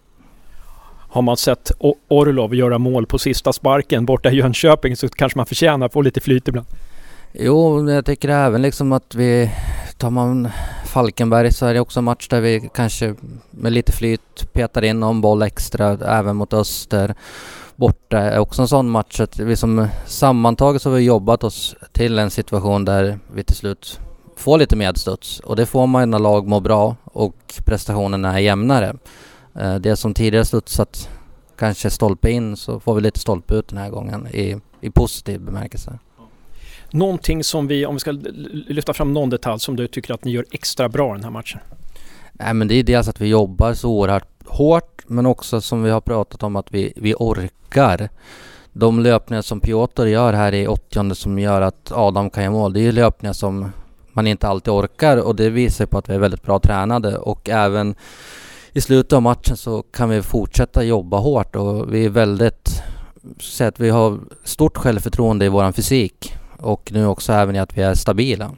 Har 1.11 1.21
man 1.21 1.37
sett 1.37 1.71
Orlov 2.07 2.55
göra 2.55 2.77
mål 2.77 3.05
på 3.05 3.17
sista 3.17 3.53
sparken 3.53 4.05
borta 4.05 4.31
i 4.31 4.35
Jönköping 4.35 4.97
så 4.97 5.09
kanske 5.09 5.39
man 5.39 5.45
förtjänar 5.45 5.85
att 5.85 5.93
få 5.93 6.01
lite 6.01 6.21
flyt 6.21 6.47
ibland. 6.47 6.67
Jo, 7.31 7.89
jag 7.89 8.05
tycker 8.05 8.29
även 8.29 8.61
liksom 8.61 8.91
att 8.91 9.15
vi 9.15 9.51
tar 9.99 10.09
man 10.09 10.49
Falkenberg 10.85 11.51
så 11.51 11.65
är 11.65 11.73
det 11.73 11.79
också 11.79 11.99
en 11.99 12.03
match 12.03 12.27
där 12.27 12.41
vi 12.41 12.69
kanske 12.73 13.15
med 13.51 13.71
lite 13.71 13.91
flyt 13.91 14.53
petar 14.53 14.83
in 14.83 14.99
någon 14.99 15.21
boll 15.21 15.41
extra 15.41 15.87
även 15.89 16.35
mot 16.35 16.53
Öster. 16.53 17.15
Borta 17.75 18.17
är 18.17 18.39
också 18.39 18.61
en 18.61 18.67
sån 18.67 18.89
match 18.89 19.19
att 19.19 19.39
vi 19.39 19.55
som 19.55 19.87
sammantaget 20.05 20.81
så 20.81 20.89
har 20.89 20.97
vi 20.97 21.03
jobbat 21.03 21.43
oss 21.43 21.75
till 21.91 22.19
en 22.19 22.31
situation 22.31 22.85
där 22.85 23.19
vi 23.33 23.43
till 23.43 23.55
slut 23.55 23.99
får 24.35 24.57
lite 24.57 24.75
medstuds 24.75 25.39
och 25.39 25.55
det 25.55 25.65
får 25.65 25.87
man 25.87 26.09
när 26.09 26.19
lag 26.19 26.47
mår 26.47 26.61
bra 26.61 26.95
och 27.03 27.53
prestationerna 27.65 28.33
är 28.33 28.39
jämnare. 28.39 28.95
Eh, 29.55 29.75
det 29.75 29.95
som 29.95 30.13
tidigare 30.13 30.45
studsat 30.45 31.09
kanske 31.57 31.89
stolpe 31.89 32.31
in 32.31 32.57
så 32.57 32.79
får 32.79 32.95
vi 32.95 33.01
lite 33.01 33.19
stolpe 33.19 33.55
ut 33.55 33.67
den 33.67 33.77
här 33.77 33.89
gången 33.89 34.27
i, 34.27 34.55
i 34.81 34.89
positiv 34.89 35.41
bemärkelse. 35.41 35.99
Någonting 36.91 37.43
som 37.43 37.67
vi, 37.67 37.85
om 37.85 37.95
vi 37.95 37.99
ska 37.99 38.11
lyfta 38.67 38.93
fram 38.93 39.13
någon 39.13 39.29
detalj 39.29 39.59
som 39.59 39.75
du 39.75 39.87
tycker 39.87 40.13
att 40.13 40.25
ni 40.25 40.31
gör 40.31 40.45
extra 40.51 40.89
bra 40.89 41.13
den 41.13 41.23
här 41.23 41.31
matchen? 41.31 41.59
Nej 42.33 42.53
men 42.53 42.67
det 42.67 42.75
är 42.75 42.83
dels 42.83 43.07
att 43.07 43.21
vi 43.21 43.27
jobbar 43.27 43.73
så 43.73 43.89
oerhört 43.89 44.27
hårt 44.45 45.03
men 45.07 45.25
också 45.25 45.61
som 45.61 45.83
vi 45.83 45.89
har 45.89 46.01
pratat 46.01 46.43
om 46.43 46.55
att 46.55 46.71
vi, 46.71 46.93
vi 46.95 47.13
orkar. 47.13 48.09
De 48.73 48.99
löpningar 48.99 49.41
som 49.41 49.59
Piotr 49.59 50.05
gör 50.05 50.33
här 50.33 50.53
i 50.53 50.67
80 50.67 51.15
som 51.15 51.39
gör 51.39 51.61
att 51.61 51.91
Adam 51.91 52.29
kan 52.29 52.43
göra 52.43 52.53
mål, 52.53 52.73
det 52.73 52.79
är 52.79 52.81
ju 52.81 52.91
löpningar 52.91 53.33
som 53.33 53.71
man 54.13 54.27
inte 54.27 54.47
alltid 54.47 54.73
orkar 54.73 55.17
och 55.17 55.35
det 55.35 55.49
visar 55.49 55.85
på 55.85 55.97
att 55.97 56.09
vi 56.09 56.13
är 56.13 56.19
väldigt 56.19 56.43
bra 56.43 56.59
tränade 56.59 57.17
och 57.17 57.49
även 57.49 57.95
i 58.73 58.81
slutet 58.81 59.13
av 59.13 59.21
matchen 59.21 59.57
så 59.57 59.81
kan 59.81 60.09
vi 60.09 60.21
fortsätta 60.21 60.83
jobba 60.83 61.17
hårt 61.17 61.55
och 61.55 61.93
vi 61.93 62.05
är 62.05 62.09
väldigt, 62.09 62.81
så 63.39 63.63
att 63.63 63.79
vi 63.79 63.89
har 63.89 64.19
stort 64.43 64.77
självförtroende 64.77 65.45
i 65.45 65.49
våran 65.49 65.73
fysik 65.73 66.33
och 66.59 66.91
nu 66.93 67.05
också 67.05 67.33
även 67.33 67.55
i 67.55 67.59
att 67.59 67.77
vi 67.77 67.81
är 67.81 67.95
stabila. 67.95 68.51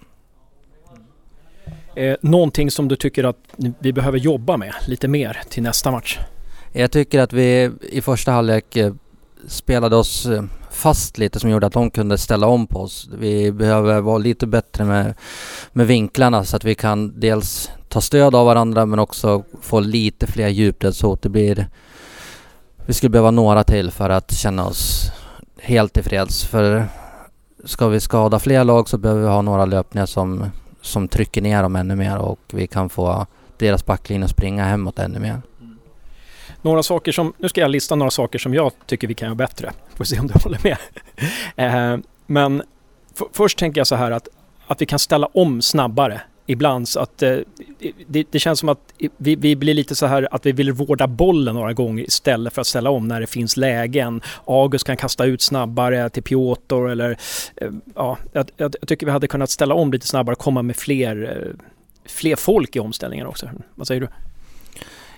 Eh, 1.96 2.16
någonting 2.22 2.72
som 2.72 2.88
du 2.88 2.96
tycker 2.96 3.24
att 3.24 3.38
vi 3.80 3.94
behöver 3.94 4.18
jobba 4.18 4.58
med 4.58 4.74
lite 4.88 5.08
mer 5.08 5.42
till 5.50 5.64
nästa 5.64 5.92
match? 5.92 6.20
Jag 6.72 6.92
tycker 6.92 7.20
att 7.20 7.34
vi 7.34 7.72
i 7.82 8.02
första 8.02 8.32
halvlek 8.32 8.76
eh, 8.76 8.94
spelade 9.48 9.96
oss 9.96 10.26
eh, 10.26 10.44
fast 10.72 11.18
lite 11.18 11.40
som 11.40 11.50
gjorde 11.50 11.68
att 11.68 11.74
de 11.74 11.92
kunde 11.92 12.18
ställa 12.18 12.48
om 12.48 12.68
på 12.68 12.80
oss. 12.80 13.10
Vi 13.18 13.52
behöver 13.52 14.02
vara 14.02 14.18
lite 14.18 14.48
bättre 14.48 14.84
med, 14.84 15.14
med 15.72 15.88
vinklarna 15.88 16.46
så 16.46 16.56
att 16.56 16.64
vi 16.64 16.76
kan 16.76 17.20
dels 17.20 17.72
ta 17.90 18.02
stöd 18.02 18.36
av 18.36 18.46
varandra 18.46 18.86
men 18.86 19.00
också 19.00 19.44
få 19.62 19.80
lite 19.80 20.28
fler 20.28 20.48
djupledshot. 20.48 21.22
Det 21.22 21.30
blir... 21.30 21.68
Vi 22.86 22.94
skulle 22.94 23.10
behöva 23.10 23.32
några 23.32 23.64
till 23.64 23.92
för 23.92 24.10
att 24.10 24.34
känna 24.34 24.66
oss 24.66 25.12
helt 25.58 25.94
tillfreds. 25.94 26.44
För 26.44 26.88
ska 27.64 27.88
vi 27.88 28.00
skada 28.00 28.40
fler 28.40 28.64
lag 28.64 28.90
så 28.90 28.98
behöver 28.98 29.22
vi 29.22 29.28
ha 29.28 29.42
några 29.42 29.66
löpningar 29.66 30.06
som, 30.06 30.46
som 30.82 31.08
trycker 31.08 31.42
ner 31.42 31.64
dem 31.64 31.76
ännu 31.76 31.96
mer 31.96 32.18
och 32.18 32.40
vi 32.54 32.68
kan 32.68 32.90
få 32.90 33.26
deras 33.58 33.86
backlinje 33.86 34.26
att 34.26 34.32
springa 34.32 34.66
hemåt 34.66 35.00
ännu 35.00 35.20
mer. 35.20 35.42
Några 36.62 36.84
saker 36.84 37.12
som, 37.12 37.34
nu 37.38 37.50
ska 37.50 37.62
jag 37.62 37.72
lista 37.72 37.96
några 37.96 38.12
saker 38.12 38.40
som 38.40 38.54
jag 38.54 38.72
tycker 38.86 39.08
vi 39.08 39.14
kan 39.14 39.26
göra 39.26 39.36
bättre. 39.36 39.72
Får 39.96 40.04
se 40.04 40.20
om 40.20 40.28
du 40.28 40.34
håller 40.44 40.60
med. 40.64 40.78
eh, 41.56 42.00
men 42.26 42.64
först 43.34 43.60
tänker 43.60 43.80
jag 43.80 43.88
så 43.88 43.96
här 43.96 44.12
att, 44.12 44.28
att 44.68 44.82
vi 44.82 44.86
kan 44.86 45.00
ställa 45.00 45.28
om 45.28 45.62
snabbare 45.62 46.22
ibland 46.52 46.88
så 46.88 47.00
att 47.00 47.24
eh, 47.24 47.38
det, 48.08 48.26
det, 48.32 48.40
känns 48.40 48.60
som 48.60 48.70
att 48.70 48.94
vi, 49.18 49.36
vi, 49.36 49.56
blir 49.56 49.74
lite 49.74 49.96
så 49.96 50.06
här 50.06 50.28
att 50.32 50.46
vi 50.46 50.52
vill 50.52 50.72
vårda 50.72 51.08
bollen 51.08 51.56
några 51.56 51.74
gånger 51.74 52.04
istället 52.04 52.54
för 52.54 52.62
att 52.62 52.68
ställa 52.68 52.90
om 52.90 53.08
när 53.08 53.22
det 53.22 53.28
finns 53.28 53.58
lägen. 53.58 54.22
August 54.46 54.86
kan 54.86 54.98
kasta 54.98 55.26
ut 55.26 55.42
snabbare 55.42 56.10
till 56.10 56.24
Piotr 56.24 56.90
eller 56.90 57.18
eh, 57.56 57.70
ja, 57.96 58.18
jag, 58.32 58.50
jag, 58.58 58.76
tycker 58.88 59.06
vi 59.06 59.12
hade 59.12 59.28
kunnat 59.28 59.50
ställa 59.50 59.76
om 59.76 59.92
lite 59.92 60.08
snabbare 60.08 60.34
och 60.34 60.40
komma 60.40 60.62
med 60.62 60.76
fler, 60.76 61.38
eh, 61.38 61.66
fler 62.06 62.36
folk 62.36 62.76
i 62.76 62.80
omställningen 62.80 63.28
också. 63.28 63.50
Vad 63.76 63.88
säger 63.88 64.02
du? 64.02 64.08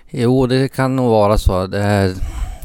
Jo, 0.09 0.47
det 0.47 0.67
kan 0.67 0.95
nog 0.95 1.09
vara 1.09 1.37
så. 1.37 1.67
Det 1.67 1.79
är, 1.79 2.13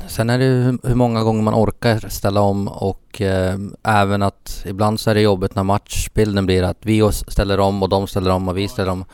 sen 0.09 0.31
är 0.31 0.39
det 0.39 0.79
hur, 0.83 0.95
många 0.95 1.23
gånger 1.23 1.43
man 1.43 1.55
orkar 1.55 2.09
ställa 2.09 2.41
om 2.41 2.69
och 2.69 3.21
eh, 3.21 3.59
även 3.83 4.23
att 4.23 4.63
ibland 4.67 5.01
så 5.01 5.11
är 5.11 5.15
det 5.15 5.21
jobbigt 5.21 5.55
när 5.55 5.63
matchbilden 5.63 6.47
blir 6.47 6.63
att 6.63 6.79
vi 6.81 7.11
ställer 7.13 7.61
om 7.61 7.83
och 7.83 7.89
de 7.89 8.07
ställer 8.07 8.31
om 8.31 8.49
och 8.49 8.59
vi 8.59 8.69
ställer 8.69 8.91
om. 8.91 9.05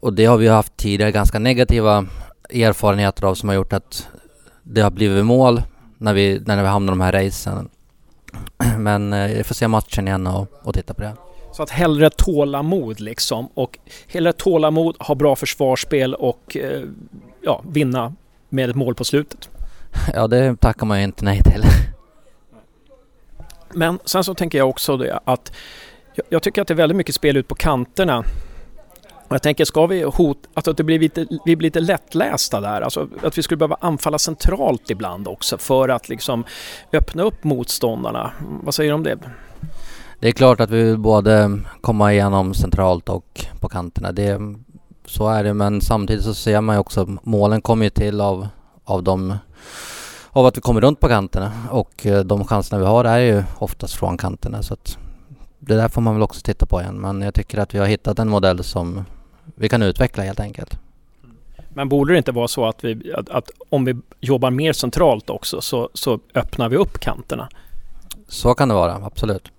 Och 0.00 0.12
det 0.12 0.24
har 0.24 0.36
vi 0.36 0.48
haft 0.48 0.76
tidigare 0.76 1.12
ganska 1.12 1.38
negativa 1.38 2.06
erfarenheter 2.50 3.24
av 3.24 3.34
som 3.34 3.48
har 3.48 3.56
gjort 3.56 3.72
att 3.72 4.08
det 4.62 4.80
har 4.80 4.90
blivit 4.90 5.24
mål 5.24 5.62
när 5.98 6.14
vi, 6.14 6.42
när 6.46 6.62
vi 6.62 6.68
hamnar 6.68 6.92
i 6.92 6.96
de 6.96 7.00
här 7.00 7.12
racen. 7.12 7.68
Men 8.78 9.12
eh, 9.12 9.36
jag 9.36 9.46
får 9.46 9.54
se 9.54 9.68
matchen 9.68 10.08
igen 10.08 10.26
och, 10.26 10.46
och 10.62 10.74
titta 10.74 10.94
på 10.94 11.02
det. 11.02 11.12
Så 11.52 11.62
att 11.62 11.70
hellre 11.70 12.10
tålamod 12.10 13.00
liksom 13.00 13.48
och 13.54 13.78
hellre 14.06 14.32
tålamod, 14.32 14.96
ha 14.98 15.14
bra 15.14 15.36
försvarsspel 15.36 16.14
och 16.14 16.56
eh, 16.56 16.82
ja, 17.40 17.62
vinna 17.68 18.14
med 18.48 18.70
ett 18.70 18.76
mål 18.76 18.94
på 18.94 19.04
slutet. 19.04 19.48
Ja, 20.14 20.26
det 20.26 20.56
tackar 20.60 20.86
man 20.86 20.98
ju 20.98 21.04
inte 21.04 21.24
nej 21.24 21.42
till. 21.42 21.64
Men 23.74 23.98
sen 24.04 24.24
så 24.24 24.34
tänker 24.34 24.58
jag 24.58 24.68
också 24.68 24.96
det 24.96 25.20
att 25.24 25.52
jag, 26.28 26.42
tycker 26.42 26.62
att 26.62 26.68
det 26.68 26.74
är 26.74 26.76
väldigt 26.76 26.96
mycket 26.96 27.14
spel 27.14 27.36
ut 27.36 27.48
på 27.48 27.54
kanterna. 27.54 28.24
Jag 29.28 29.42
tänker, 29.42 29.64
ska 29.64 29.86
vi 29.86 30.02
hot, 30.02 30.38
alltså 30.54 30.70
att 30.70 30.76
det 30.76 30.84
blir 30.84 30.98
lite, 30.98 31.26
vi 31.44 31.56
blir 31.56 31.66
lite 31.66 31.80
lättlästa 31.80 32.60
där, 32.60 32.80
alltså 32.80 33.08
att 33.22 33.38
vi 33.38 33.42
skulle 33.42 33.58
behöva 33.58 33.76
anfalla 33.80 34.18
centralt 34.18 34.90
ibland 34.90 35.28
också 35.28 35.58
för 35.58 35.88
att 35.88 36.08
liksom 36.08 36.44
öppna 36.92 37.22
upp 37.22 37.44
motståndarna. 37.44 38.30
Vad 38.62 38.74
säger 38.74 38.90
du 38.90 38.94
om 38.94 39.02
det? 39.02 39.18
Det 40.20 40.28
är 40.28 40.32
klart 40.32 40.60
att 40.60 40.70
vi 40.70 40.82
vill 40.82 40.98
både 40.98 41.60
komma 41.80 42.12
igenom 42.12 42.54
centralt 42.54 43.08
och 43.08 43.46
på 43.60 43.68
kanterna. 43.68 44.12
Det, 44.12 44.38
så 45.04 45.28
är 45.28 45.44
det, 45.44 45.54
men 45.54 45.80
samtidigt 45.80 46.24
så 46.24 46.34
ser 46.34 46.60
man 46.60 46.76
ju 46.76 46.80
också 46.80 47.06
målen 47.22 47.62
kommer 47.62 47.84
ju 47.84 47.90
till 47.90 48.20
av, 48.20 48.48
av 48.84 49.02
de 49.02 49.34
av 50.38 50.46
att 50.46 50.56
vi 50.56 50.60
kommer 50.60 50.80
runt 50.80 51.00
på 51.00 51.08
kanterna 51.08 51.52
och 51.70 52.06
eh, 52.06 52.24
de 52.24 52.44
chanserna 52.44 52.80
vi 52.80 52.86
har 52.86 53.04
är 53.04 53.18
ju 53.18 53.42
oftast 53.58 53.94
från 53.94 54.16
kanterna 54.16 54.62
så 54.62 54.74
att 54.74 54.98
det 55.58 55.74
där 55.74 55.88
får 55.88 56.00
man 56.00 56.14
väl 56.14 56.22
också 56.22 56.40
titta 56.40 56.66
på 56.66 56.80
igen 56.80 57.00
men 57.00 57.22
jag 57.22 57.34
tycker 57.34 57.58
att 57.58 57.74
vi 57.74 57.78
har 57.78 57.86
hittat 57.86 58.18
en 58.18 58.28
modell 58.28 58.64
som 58.64 59.04
vi 59.54 59.68
kan 59.68 59.82
utveckla 59.82 60.22
helt 60.22 60.40
enkelt. 60.40 60.78
Men 61.68 61.88
borde 61.88 62.12
det 62.12 62.18
inte 62.18 62.32
vara 62.32 62.48
så 62.48 62.66
att, 62.66 62.84
vi, 62.84 63.12
att, 63.14 63.28
att 63.28 63.50
om 63.68 63.84
vi 63.84 63.96
jobbar 64.20 64.50
mer 64.50 64.72
centralt 64.72 65.30
också 65.30 65.60
så, 65.60 65.90
så 65.94 66.20
öppnar 66.34 66.68
vi 66.68 66.76
upp 66.76 66.98
kanterna? 66.98 67.48
Så 68.28 68.54
kan 68.54 68.68
det 68.68 68.74
vara, 68.74 68.94
absolut. 68.94 69.52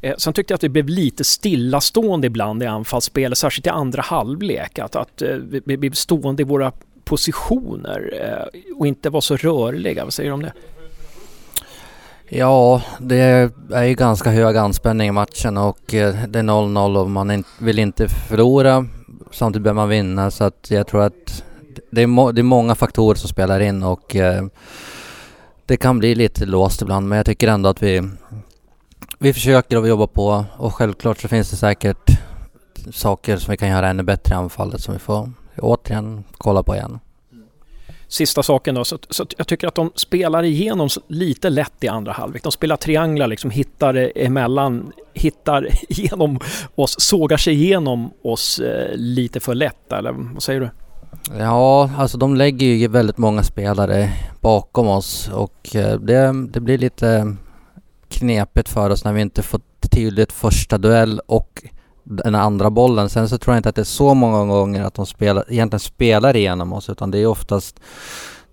Eh, 0.00 0.14
sen 0.18 0.32
tyckte 0.32 0.52
jag 0.52 0.56
att 0.56 0.64
vi 0.64 0.68
blev 0.68 0.88
lite 0.88 1.24
stillastående 1.24 2.26
ibland 2.26 2.62
i 2.62 2.66
anfallsspelet, 2.66 3.38
särskilt 3.38 3.66
i 3.66 3.70
andra 3.70 4.02
halvlek. 4.02 4.78
Att, 4.78 4.96
att 4.96 5.22
eh, 5.22 5.36
vi 5.64 5.76
blev 5.76 5.92
stående 5.92 6.42
i 6.42 6.44
våra 6.44 6.72
positioner 7.04 8.14
eh, 8.22 8.76
och 8.78 8.86
inte 8.86 9.10
vara 9.10 9.20
så 9.20 9.36
rörliga. 9.36 10.04
Vad 10.04 10.12
säger 10.12 10.30
du 10.30 10.34
om 10.34 10.42
det? 10.42 10.52
Ja, 12.28 12.82
det 12.98 13.50
är 13.72 13.82
ju 13.82 13.94
ganska 13.94 14.30
hög 14.30 14.56
anspänning 14.56 15.08
i 15.08 15.12
matchen 15.12 15.56
och 15.56 15.94
eh, 15.94 16.14
det 16.28 16.38
är 16.38 16.42
0-0 16.42 16.96
och 16.96 17.10
man 17.10 17.44
vill 17.58 17.78
inte 17.78 18.08
förlora. 18.08 18.86
Samtidigt 19.30 19.62
behöver 19.62 19.80
man 19.80 19.88
vinna 19.88 20.30
så 20.30 20.44
att 20.44 20.70
jag 20.70 20.86
tror 20.86 21.02
att 21.02 21.44
det 21.90 22.02
är, 22.02 22.32
det 22.32 22.40
är 22.40 22.42
många 22.42 22.74
faktorer 22.74 23.14
som 23.14 23.28
spelar 23.28 23.60
in 23.60 23.82
och 23.82 24.16
eh, 24.16 24.44
det 25.66 25.76
kan 25.76 25.98
bli 25.98 26.14
lite 26.14 26.46
låst 26.46 26.82
ibland 26.82 27.08
men 27.08 27.16
jag 27.16 27.26
tycker 27.26 27.48
ändå 27.48 27.68
att 27.68 27.82
vi 27.82 28.02
vi 29.18 29.32
försöker 29.32 29.76
och 29.76 29.84
vi 29.84 29.88
jobbar 29.88 30.06
på 30.06 30.44
och 30.56 30.74
självklart 30.74 31.20
så 31.20 31.28
finns 31.28 31.50
det 31.50 31.56
säkert 31.56 32.10
saker 32.92 33.36
som 33.36 33.50
vi 33.50 33.56
kan 33.56 33.68
göra 33.68 33.88
ännu 33.88 34.02
bättre 34.02 34.34
i 34.34 34.36
anfallet 34.36 34.80
som 34.80 34.94
vi 34.94 35.00
får 35.00 35.30
återigen 35.58 36.24
kolla 36.38 36.62
på 36.62 36.74
igen. 36.74 37.00
Sista 38.08 38.42
saken 38.42 38.74
då, 38.74 38.84
så, 38.84 38.98
så 39.10 39.26
jag 39.36 39.46
tycker 39.46 39.68
att 39.68 39.74
de 39.74 39.92
spelar 39.94 40.42
igenom 40.42 40.88
lite 41.06 41.50
lätt 41.50 41.84
i 41.84 41.88
andra 41.88 42.12
halvlek. 42.12 42.42
De 42.42 42.52
spelar 42.52 42.76
trianglar, 42.76 43.26
liksom 43.26 43.50
hittar 43.50 44.12
emellan, 44.14 44.92
hittar 45.14 45.68
igenom 45.88 46.40
oss, 46.74 47.00
sågar 47.00 47.36
sig 47.36 47.54
igenom 47.54 48.10
oss 48.22 48.58
eh, 48.58 48.96
lite 48.96 49.40
för 49.40 49.54
lätt, 49.54 49.92
eller 49.92 50.12
vad 50.12 50.42
säger 50.42 50.60
du? 50.60 50.70
Ja, 51.38 51.90
alltså 51.96 52.18
de 52.18 52.36
lägger 52.36 52.66
ju 52.66 52.88
väldigt 52.88 53.18
många 53.18 53.42
spelare 53.42 54.12
bakom 54.40 54.88
oss 54.88 55.30
och 55.32 55.76
eh, 55.76 56.00
det, 56.00 56.48
det 56.52 56.60
blir 56.60 56.78
lite 56.78 57.36
knepigt 58.08 58.68
för 58.68 58.90
oss 58.90 59.04
när 59.04 59.12
vi 59.12 59.20
inte 59.20 59.42
får 59.42 59.60
tydligt 59.90 60.32
första 60.32 60.78
duell 60.78 61.20
och 61.26 61.62
den 62.04 62.34
andra 62.34 62.70
bollen. 62.70 63.08
Sen 63.08 63.28
så 63.28 63.38
tror 63.38 63.54
jag 63.54 63.58
inte 63.58 63.68
att 63.68 63.74
det 63.74 63.82
är 63.82 63.84
så 63.84 64.14
många 64.14 64.44
gånger 64.44 64.84
att 64.84 64.94
de 64.94 65.06
spelar, 65.06 65.44
egentligen 65.48 65.80
spelar 65.80 66.36
igenom 66.36 66.72
oss 66.72 66.90
utan 66.90 67.10
det 67.10 67.18
är 67.18 67.26
oftast 67.26 67.80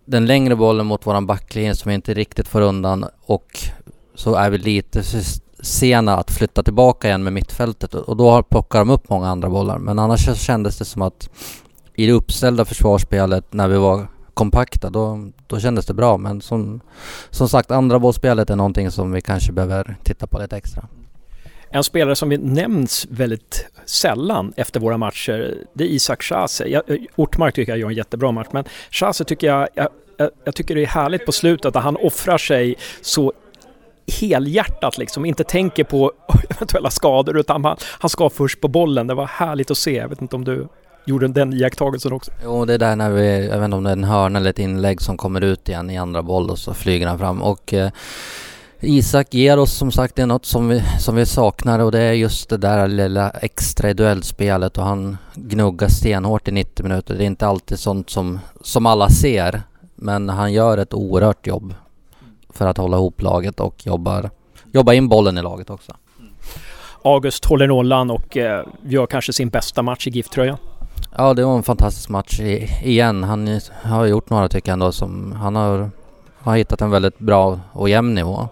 den 0.06 0.25
längre 0.25 0.56
bollen 0.56 0.86
mot 0.86 1.08
våran 1.08 1.25
backlinje 1.25 1.75
som 1.75 1.89
vi 1.89 1.96
inte 1.96 2.13
riktigt 2.13 2.48
får 2.48 2.62
undan 2.62 3.06
och 3.25 3.60
så 4.15 4.36
är 4.36 4.50
vi 4.50 4.58
lite 4.58 5.03
sena 5.60 6.18
att 6.18 6.32
flytta 6.32 6.63
tillbaka 6.63 7.08
igen 7.08 7.24
med 7.24 7.34
mittfältet 7.34 7.94
och 7.94 8.18
då 8.18 8.44
plockar 8.44 8.79
de 8.79 8.89
upp 8.89 9.10
många 9.10 9.29
andra 9.29 9.50
bollar. 9.50 9.77
Men 9.77 10.00
annars 10.00 10.25
så 10.25 10.36
kändes 10.36 10.77
det 10.77 10.86
som 10.86 11.01
att 11.01 11.29
i 11.96 12.06
det 12.06 12.12
uppställda 12.12 12.65
försvarsspelet 12.65 13.53
när 13.53 13.68
vi 13.68 13.77
var 13.77 14.08
kompakta, 14.34 14.89
då, 14.89 15.29
då 15.48 15.60
kändes 15.60 15.86
det 15.86 15.94
bra. 15.94 16.18
Men 16.18 16.41
som, 16.41 16.82
som 17.29 17.50
sagt, 17.50 17.72
andra 17.72 18.00
bollspelet 18.00 18.50
är 18.50 18.56
någonting 18.56 18.91
som 18.91 19.12
vi 19.12 19.22
kanske 19.22 19.51
behöver 19.51 19.98
titta 20.03 20.27
på 20.27 20.39
lite 20.39 20.58
extra. 20.58 20.88
En 21.71 21.83
spelare 21.83 22.15
som 22.15 22.29
vi 22.29 22.38
nämns 22.38 23.07
väldigt 23.09 23.65
sällan 23.85 24.53
efter 24.57 24.79
våra 24.79 24.97
matcher, 24.97 25.57
det 25.73 25.83
är 25.83 25.88
Isak 25.88 26.23
Chase. 26.23 26.65
Eh, 26.65 26.81
Ortmark 27.15 27.55
tycker 27.55 27.71
jag 27.71 27.79
gör 27.79 27.89
en 27.89 27.95
jättebra 27.95 28.31
match, 28.31 28.47
men 28.51 28.63
Chase 28.91 29.23
tycker 29.23 29.47
jag, 29.47 29.67
jag, 29.73 29.89
jag 30.43 30.55
tycker 30.55 30.75
det 30.75 30.81
är 30.81 30.88
härligt 30.88 31.25
på 31.25 31.31
slutet 31.31 31.75
att 31.75 31.83
han 31.83 31.95
offrar 31.95 32.38
sig 32.38 32.75
så 33.01 33.33
helhjärtat 34.19 34.97
liksom, 34.97 35.25
inte 35.25 35.43
tänker 35.43 35.83
på 35.83 36.11
eventuella 36.49 36.89
skador 36.89 37.38
utan 37.38 37.65
han, 37.65 37.77
han 37.99 38.09
ska 38.09 38.29
först 38.29 38.61
på 38.61 38.67
bollen. 38.67 39.07
Det 39.07 39.13
var 39.13 39.25
härligt 39.25 39.71
att 39.71 39.77
se. 39.77 39.95
Jag 39.95 40.09
vet 40.09 40.21
inte 40.21 40.35
om 40.35 40.43
du 40.43 40.67
gjorde 41.05 41.27
den 41.27 41.53
iakttagelsen 41.53 42.13
också. 42.13 42.31
Jo, 42.43 42.65
det 42.65 42.73
är 42.73 42.77
där 42.77 42.95
när 42.95 43.09
vi, 43.09 43.47
jag 43.47 43.57
vet 43.57 43.65
inte 43.65 43.77
om 43.77 43.83
det 43.83 43.89
är 43.89 43.93
en 43.93 44.03
hörna 44.03 44.39
eller 44.39 44.49
ett 44.49 44.59
inlägg 44.59 45.01
som 45.01 45.17
kommer 45.17 45.41
ut 45.41 45.69
igen 45.69 45.89
i 45.89 45.97
andra 45.97 46.23
boll 46.23 46.49
och 46.49 46.59
så 46.59 46.73
flyger 46.73 47.07
han 47.07 47.19
fram 47.19 47.41
och 47.41 47.73
eh, 47.73 47.89
Isak 48.81 49.33
ger 49.33 49.59
oss 49.59 49.74
som 49.74 49.91
sagt 49.91 50.15
det 50.15 50.21
är 50.21 50.25
något 50.25 50.45
som 50.45 50.67
vi, 50.67 50.83
som 51.00 51.15
vi 51.15 51.25
saknar 51.25 51.79
och 51.79 51.91
det 51.91 52.01
är 52.01 52.13
just 52.13 52.50
det 52.50 52.57
där 52.57 52.88
lilla 52.88 53.29
extra 53.29 53.89
i 53.89 53.93
duellspelet 53.93 54.77
och 54.77 54.83
han 54.83 55.17
gnuggar 55.36 55.88
stenhårt 55.88 56.48
i 56.48 56.51
90 56.51 56.83
minuter. 56.83 57.15
Det 57.15 57.24
är 57.24 57.27
inte 57.27 57.48
alltid 57.48 57.79
sånt 57.79 58.09
som, 58.09 58.39
som 58.62 58.86
alla 58.86 59.09
ser 59.09 59.62
men 59.95 60.29
han 60.29 60.53
gör 60.53 60.77
ett 60.77 60.93
oerhört 60.93 61.48
jobb 61.48 61.74
för 62.50 62.67
att 62.67 62.77
hålla 62.77 62.98
ihop 62.98 63.21
laget 63.21 63.59
och 63.59 63.86
jobbar, 63.86 64.29
jobbar 64.71 64.93
in 64.93 65.09
bollen 65.09 65.38
i 65.38 65.41
laget 65.41 65.69
också. 65.69 65.95
August 67.01 67.45
håller 67.45 67.67
nollan 67.67 68.12
och 68.12 68.38
eh, 68.38 68.65
gör 68.83 69.05
kanske 69.05 69.33
sin 69.33 69.50
bästa 69.50 69.81
match 69.81 70.07
i 70.07 70.09
GIF-tröjan. 70.09 70.57
Ja, 71.17 71.33
det 71.33 71.45
var 71.45 71.57
en 71.57 71.63
fantastisk 71.63 72.09
match 72.09 72.39
igen. 72.83 73.24
Han 73.24 73.59
har 73.83 74.05
gjort 74.05 74.29
några 74.29 74.50
tycker 74.50 74.71
jag 74.71 74.74
ändå 74.74 74.91
som... 74.91 75.31
Han 75.31 75.55
har, 75.55 75.91
har 76.39 76.57
hittat 76.57 76.81
en 76.81 76.91
väldigt 76.91 77.19
bra 77.19 77.59
och 77.71 77.89
jämn 77.89 78.13
nivå. 78.13 78.50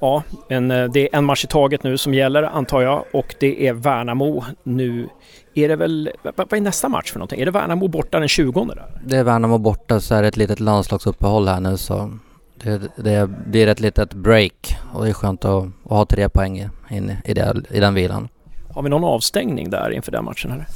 Ja, 0.00 0.22
men 0.48 0.70
eh, 0.70 0.84
det 0.84 1.00
är 1.00 1.18
en 1.18 1.24
match 1.24 1.44
i 1.44 1.46
taget 1.46 1.82
nu 1.82 1.98
som 1.98 2.14
gäller 2.14 2.42
antar 2.42 2.82
jag 2.82 3.04
och 3.12 3.34
det 3.40 3.66
är 3.66 3.72
Värnamo 3.72 4.44
nu. 4.62 5.08
Är 5.54 5.68
det 5.68 5.76
väl, 5.76 6.10
vad 6.22 6.52
är 6.52 6.60
nästa 6.60 6.88
match 6.88 7.12
för 7.12 7.18
någonting? 7.18 7.40
Är 7.40 7.44
det 7.44 7.50
Värnamo 7.50 7.88
borta 7.88 8.18
den 8.18 8.28
20 8.28 8.64
där? 8.64 9.00
Det 9.04 9.16
är 9.16 9.24
Värnamo 9.24 9.58
borta 9.58 10.00
så 10.00 10.14
är 10.14 10.22
det 10.22 10.28
ett 10.28 10.36
litet 10.36 10.60
landslagsuppehåll 10.60 11.48
här 11.48 11.60
nu 11.60 11.76
så 11.76 12.18
det, 12.62 12.80
det 12.96 13.30
blir 13.46 13.66
ett 13.66 13.80
litet 13.80 14.14
break 14.14 14.76
och 14.94 15.04
det 15.04 15.10
är 15.10 15.14
skönt 15.14 15.44
att, 15.44 15.64
att 15.64 15.90
ha 15.90 16.06
tre 16.06 16.28
poäng 16.28 16.68
in 16.90 17.16
i, 17.24 17.34
det, 17.34 17.62
i 17.70 17.80
den 17.80 17.94
vilan. 17.94 18.28
Har 18.74 18.82
vi 18.82 18.88
någon 18.88 19.04
avstängning 19.04 19.70
där 19.70 19.90
inför 19.90 20.12
den 20.12 20.24
matchen 20.24 20.52
eller? 20.52 20.66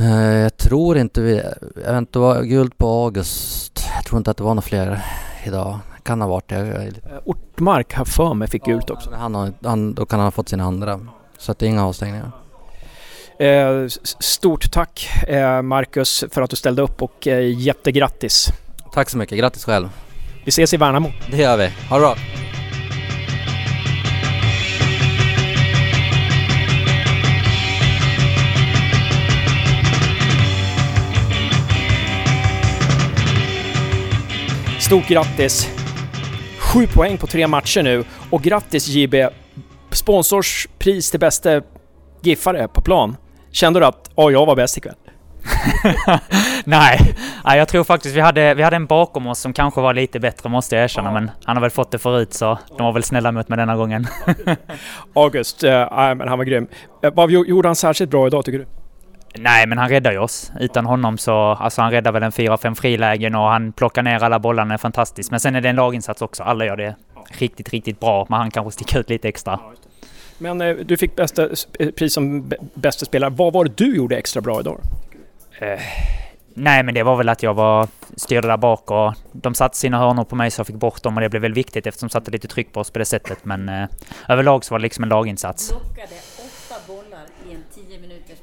Uh, 0.00 0.36
jag 0.42 0.56
tror 0.56 0.98
inte 0.98 1.20
vi, 1.20 1.42
jag 1.84 1.92
vet 1.92 1.98
inte, 1.98 2.18
var 2.18 2.42
guld 2.42 2.78
på 2.78 2.86
August. 2.86 3.84
Jag 3.96 4.04
tror 4.04 4.18
inte 4.18 4.30
att 4.30 4.36
det 4.36 4.44
var 4.44 4.54
några 4.54 4.62
fler 4.62 5.04
idag. 5.44 5.78
Kan 6.06 6.20
ha 6.20 6.28
varit 6.28 6.48
det. 6.48 6.62
Uh, 6.62 7.18
Ortmark 7.24 7.94
har 7.94 8.04
för 8.04 8.34
mig 8.34 8.48
fick 8.48 8.64
gult 8.64 8.90
också. 8.90 9.10
Han 9.14 9.34
har, 9.34 9.52
han, 9.62 9.94
då 9.94 10.06
kan 10.06 10.18
han 10.18 10.26
ha 10.26 10.30
fått 10.30 10.48
sina 10.48 10.64
andra. 10.64 11.00
Så 11.38 11.52
att 11.52 11.58
det 11.58 11.66
är 11.66 11.68
inga 11.68 11.86
avstängningar. 11.86 12.32
Eh, 13.38 13.86
stort 14.18 14.72
tack 14.72 15.08
eh, 15.28 15.62
Marcus 15.62 16.24
för 16.30 16.42
att 16.42 16.50
du 16.50 16.56
ställde 16.56 16.82
upp 16.82 17.02
och 17.02 17.26
eh, 17.26 17.58
jättegrattis. 17.58 18.48
Tack 18.92 19.10
så 19.10 19.18
mycket, 19.18 19.38
grattis 19.38 19.64
själv. 19.64 19.88
Vi 20.44 20.48
ses 20.48 20.74
i 20.74 20.76
Värnamo. 20.76 21.08
Det 21.30 21.36
gör 21.36 21.56
vi. 21.56 21.70
Ha 21.88 21.96
det 21.96 22.00
bra. 22.00 22.16
Stort 34.80 35.08
grattis! 35.08 35.85
Sju 36.72 36.86
poäng 36.86 37.18
på 37.18 37.26
tre 37.26 37.46
matcher 37.46 37.82
nu 37.82 38.04
och 38.30 38.42
grattis 38.42 38.88
JB! 38.88 39.14
Sponsorspris 39.90 41.10
till 41.10 41.20
bästa 41.20 41.60
giffare 42.22 42.68
på 42.68 42.80
plan. 42.80 43.16
Kände 43.52 43.80
du 43.80 43.86
att 43.86 44.10
oh, 44.14 44.32
jag 44.32 44.46
var 44.46 44.56
bäst 44.56 44.76
ikväll? 44.76 44.94
Nej. 46.64 47.14
Nej, 47.44 47.58
jag 47.58 47.68
tror 47.68 47.84
faktiskt 47.84 48.16
vi 48.16 48.20
hade, 48.20 48.54
vi 48.54 48.62
hade 48.62 48.76
en 48.76 48.86
bakom 48.86 49.26
oss 49.26 49.38
som 49.38 49.52
kanske 49.52 49.80
var 49.80 49.94
lite 49.94 50.20
bättre 50.20 50.48
måste 50.48 50.74
jag 50.74 50.84
erkänna. 50.84 51.12
Men 51.12 51.30
han 51.44 51.56
har 51.56 51.60
väl 51.60 51.70
fått 51.70 51.90
det 51.90 51.98
förut 51.98 52.34
så 52.34 52.58
de 52.76 52.84
var 52.84 52.92
väl 52.92 53.02
snälla 53.02 53.32
mot 53.32 53.48
mig 53.48 53.58
denna 53.58 53.76
gången. 53.76 54.06
August, 55.14 55.64
äh, 55.64 55.88
men 55.90 56.28
han 56.28 56.38
var 56.38 56.44
grym. 56.44 56.66
Äh, 57.02 57.10
vad 57.14 57.30
gjorde 57.30 57.68
han 57.68 57.76
särskilt 57.76 58.10
bra 58.10 58.26
idag 58.26 58.44
tycker 58.44 58.58
du? 58.58 58.66
Nej, 59.38 59.66
men 59.66 59.78
han 59.78 59.88
räddar 59.88 60.12
ju 60.12 60.18
oss. 60.18 60.52
Utan 60.60 60.86
honom 60.86 61.18
så... 61.18 61.34
Alltså 61.34 61.82
han 61.82 61.90
räddar 61.90 62.12
väl 62.12 62.22
en 62.22 62.30
4-5 62.30 62.74
frilägen 62.74 63.34
och 63.34 63.48
han 63.48 63.72
plockar 63.72 64.02
ner 64.02 64.24
alla 64.24 64.38
bollarna 64.38 64.74
är 64.74 64.78
fantastiskt. 64.78 65.30
Men 65.30 65.40
sen 65.40 65.56
är 65.56 65.60
det 65.60 65.68
en 65.68 65.76
laginsats 65.76 66.22
också. 66.22 66.42
Alla 66.42 66.64
gör 66.64 66.76
det 66.76 66.94
riktigt, 67.30 67.68
riktigt 67.70 68.00
bra. 68.00 68.26
Men 68.28 68.38
han 68.38 68.50
kanske 68.50 68.72
sticker 68.72 68.98
ut 69.00 69.10
lite 69.10 69.28
extra. 69.28 69.60
Men 70.38 70.60
eh, 70.60 70.76
du 70.76 70.96
fick 70.96 71.16
bästa 71.16 71.48
pris 71.96 72.14
som 72.14 72.52
bästa 72.74 73.06
spelare. 73.06 73.30
Vad 73.30 73.52
var 73.52 73.64
det 73.64 73.76
du 73.76 73.96
gjorde 73.96 74.16
extra 74.16 74.40
bra 74.40 74.60
idag? 74.60 74.80
Eh, 75.58 75.80
nej, 76.54 76.82
men 76.82 76.94
det 76.94 77.02
var 77.02 77.16
väl 77.16 77.28
att 77.28 77.42
jag 77.42 77.54
var 77.54 77.88
styrde 78.16 78.48
där 78.48 78.56
bak 78.56 78.90
och 78.90 79.14
de 79.32 79.54
satte 79.54 79.76
sina 79.76 79.98
hörnor 79.98 80.24
på 80.24 80.36
mig 80.36 80.50
så 80.50 80.60
jag 80.60 80.66
fick 80.66 80.76
bort 80.76 81.02
dem 81.02 81.16
och 81.16 81.20
det 81.20 81.28
blev 81.28 81.42
väl 81.42 81.54
viktigt 81.54 81.86
eftersom 81.86 82.08
de 82.08 82.12
satte 82.12 82.30
lite 82.30 82.48
tryck 82.48 82.72
på 82.72 82.80
oss 82.80 82.90
på 82.90 82.98
det 82.98 83.04
sättet. 83.04 83.44
Men 83.44 83.68
eh, 83.68 83.88
överlag 84.28 84.64
så 84.64 84.74
var 84.74 84.78
det 84.78 84.82
liksom 84.82 85.04
en 85.04 85.10
laginsats. 85.10 85.70
Blockade 85.70 86.16
åtta 86.38 86.74
bollar 86.86 87.26
i 87.50 87.54
en 87.54 87.64
10 87.74 87.98
minuters 88.00 88.38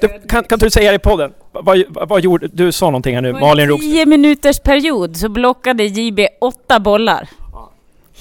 period, 0.00 0.28
kan, 0.28 0.44
kan 0.44 0.58
du 0.58 0.70
säga 0.70 0.90
det 0.90 0.96
i 0.96 0.98
podden? 0.98 1.32
Vad, 1.52 1.82
vad 1.88 2.20
gjorde 2.20 2.48
du? 2.48 2.72
sa 2.72 2.86
någonting 2.86 3.14
här 3.14 3.22
nu, 3.22 3.32
Malin 3.32 3.68
Roos. 3.68 3.80
10 3.80 4.06
minuters 4.06 4.58
period 4.58 5.16
så 5.16 5.28
blockade 5.28 5.84
JB 5.84 6.20
åtta 6.40 6.80
bollar. 6.80 7.28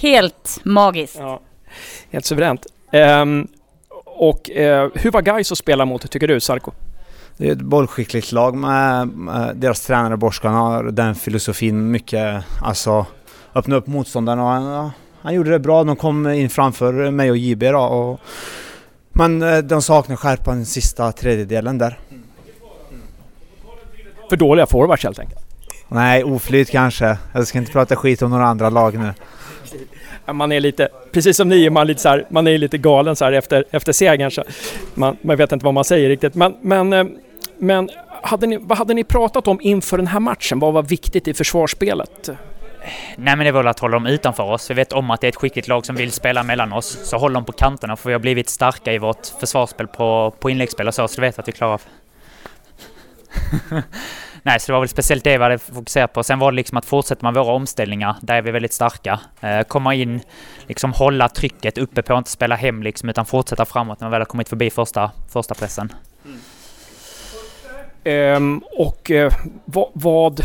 Helt 0.01 0.59
magiskt. 0.63 1.15
Ja. 1.19 1.39
Helt 2.11 2.25
suveränt. 2.25 2.65
Um, 2.91 3.47
och 4.05 4.49
uh, 4.49 4.87
hur 4.93 5.11
var 5.11 5.21
Gais 5.21 5.51
att 5.51 5.57
spela 5.57 5.85
mot, 5.85 6.11
tycker 6.11 6.27
du, 6.27 6.39
Sarko? 6.39 6.71
Det 7.37 7.47
är 7.47 7.51
ett 7.51 7.61
bollskickligt 7.61 8.31
lag 8.31 8.55
med, 8.55 9.07
med 9.07 9.55
deras 9.55 9.81
tränare 9.81 10.17
Borskan 10.17 10.53
har 10.53 10.83
den 10.83 11.15
filosofin 11.15 11.91
mycket, 11.91 12.43
alltså 12.61 13.05
öppna 13.55 13.75
upp 13.75 13.87
motståndarna 13.87 14.43
och 14.43 14.49
han, 14.49 14.91
han, 15.21 15.33
gjorde 15.33 15.51
det 15.51 15.59
bra. 15.59 15.83
De 15.83 15.95
kom 15.95 16.27
in 16.27 16.49
framför 16.49 17.11
mig 17.11 17.31
och 17.31 17.37
JB 17.37 17.63
då 17.63 17.79
och, 17.79 18.19
men 19.13 19.41
eh, 19.41 19.58
de 19.58 19.82
saknar 19.82 20.15
skärpan 20.15 20.55
den 20.55 20.65
sista 20.65 21.12
tredjedelen 21.12 21.78
där. 21.78 21.99
För 24.30 24.38
dåliga 24.38 24.65
forwards 24.65 25.04
helt 25.04 25.19
enkelt? 25.19 25.39
Nej, 25.88 26.23
oflyt 26.23 26.69
kanske. 26.69 27.17
Jag 27.34 27.47
ska 27.47 27.58
inte 27.58 27.71
prata 27.71 27.95
skit 27.95 28.21
om 28.21 28.32
några 28.32 28.45
andra 28.45 28.69
lag 28.69 28.99
nu 28.99 29.13
man 30.32 30.52
är 30.52 30.60
lite, 30.60 30.89
precis 31.12 31.38
som 31.38 31.49
ni 31.49 31.65
är 31.65 31.69
man 31.69 31.88
lite 31.88 32.02
så 32.02 32.10
här, 32.10 32.26
man 32.30 32.47
är 32.47 32.58
lite 32.58 32.78
galen 32.78 33.15
så 33.15 33.26
här 33.26 33.32
efter, 33.32 33.65
efter 33.71 33.91
segern 33.91 34.32
så 34.32 34.43
man, 34.93 35.17
man 35.21 35.38
vet 35.38 35.52
inte 35.52 35.65
vad 35.65 35.73
man 35.73 35.84
säger 35.84 36.10
riktigt. 36.10 36.36
Men, 36.36 36.56
men, 36.62 36.93
eh, 36.93 37.06
men 37.58 37.89
hade 38.21 38.47
ni, 38.47 38.58
vad 38.62 38.78
hade 38.78 38.93
ni 38.93 39.04
pratat 39.04 39.47
om 39.47 39.60
inför 39.62 39.97
den 39.97 40.08
här 40.08 40.19
matchen? 40.19 40.60
Vad 40.60 40.73
var 40.73 40.84
viktigt 40.84 41.28
i 41.28 41.34
försvarsspelet? 41.34 42.30
Nej 43.17 43.36
men 43.36 43.46
det 43.46 43.52
var 43.52 43.60
väl 43.60 43.67
att 43.67 43.80
hålla 43.80 43.93
dem 43.93 44.06
utanför 44.06 44.43
oss. 44.43 44.69
Vi 44.69 44.74
vet 44.74 44.93
om 44.93 45.12
att 45.12 45.22
det 45.22 45.28
är 45.28 45.30
ett 45.30 45.36
skickligt 45.36 45.67
lag 45.67 45.86
som 45.86 45.96
vill 45.96 46.12
spela 46.12 46.43
mellan 46.43 46.74
oss. 46.74 47.10
Så 47.10 47.17
håll 47.17 47.34
dem 47.34 47.46
på 47.46 47.52
kanterna 47.52 47.96
för 47.96 48.10
vi 48.10 48.13
har 48.13 48.19
blivit 48.19 48.50
starka 48.50 48.93
i 48.93 48.98
vårt 48.98 49.28
försvarsspel 49.39 49.88
på, 49.88 50.34
på 50.39 50.50
inläggsspel 50.50 50.88
och 50.88 50.93
så, 50.93 51.08
så 51.08 51.15
det 51.15 51.28
vet 51.28 51.39
att 51.39 51.48
vi 51.48 51.52
klarar 51.52 51.74
av. 51.74 51.82
Nej, 54.43 54.60
så 54.60 54.72
det 54.72 54.74
var 54.74 54.80
väl 54.80 54.89
speciellt 54.89 55.24
det 55.24 55.38
vi 55.38 55.43
hade 55.43 55.58
fokuserat 55.58 56.13
på. 56.13 56.24
Sen 56.24 56.39
var 56.39 56.52
det 56.52 56.56
liksom 56.56 56.78
att 56.78 56.86
fortsätta 56.86 57.26
med 57.26 57.34
våra 57.34 57.54
omställningar, 57.54 58.15
där 58.22 58.36
är 58.36 58.41
vi 58.41 58.52
väldigt 58.52 58.74
starka. 58.74 59.19
Eh, 59.41 59.62
komma 59.62 59.93
in, 59.93 60.22
liksom 60.67 60.93
hålla 60.93 61.30
trycket 61.30 61.78
uppe 61.78 62.02
på, 62.02 62.17
inte 62.17 62.30
spela 62.30 62.56
hem 62.56 62.84
liksom, 62.84 63.10
utan 63.10 63.26
fortsätta 63.26 63.65
framåt 63.65 64.00
när 64.00 64.06
man 64.06 64.12
väl 64.12 64.22
har 64.22 64.26
kommit 64.26 64.50
förbi 64.50 64.69
första, 64.69 65.12
första 65.34 65.56
pressen. 65.56 65.93
Mm. 66.26 66.39
Um, 68.36 68.63
och 68.78 69.10
uh, 69.10 69.30
vad, 69.65 69.89
vad... 69.93 70.41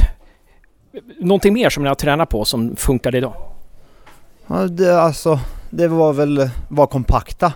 Någonting 1.20 1.54
mer 1.54 1.70
som 1.70 1.82
ni 1.82 1.88
har 1.88 1.94
tränat 1.94 2.28
på 2.28 2.44
som 2.44 2.76
funkade 2.76 3.18
idag? 3.18 3.34
Ja, 4.46 4.56
det, 4.56 5.00
alltså, 5.00 5.40
det 5.70 5.88
var 5.88 6.12
väl 6.12 6.50
vara 6.68 6.86
kompakta 6.86 7.52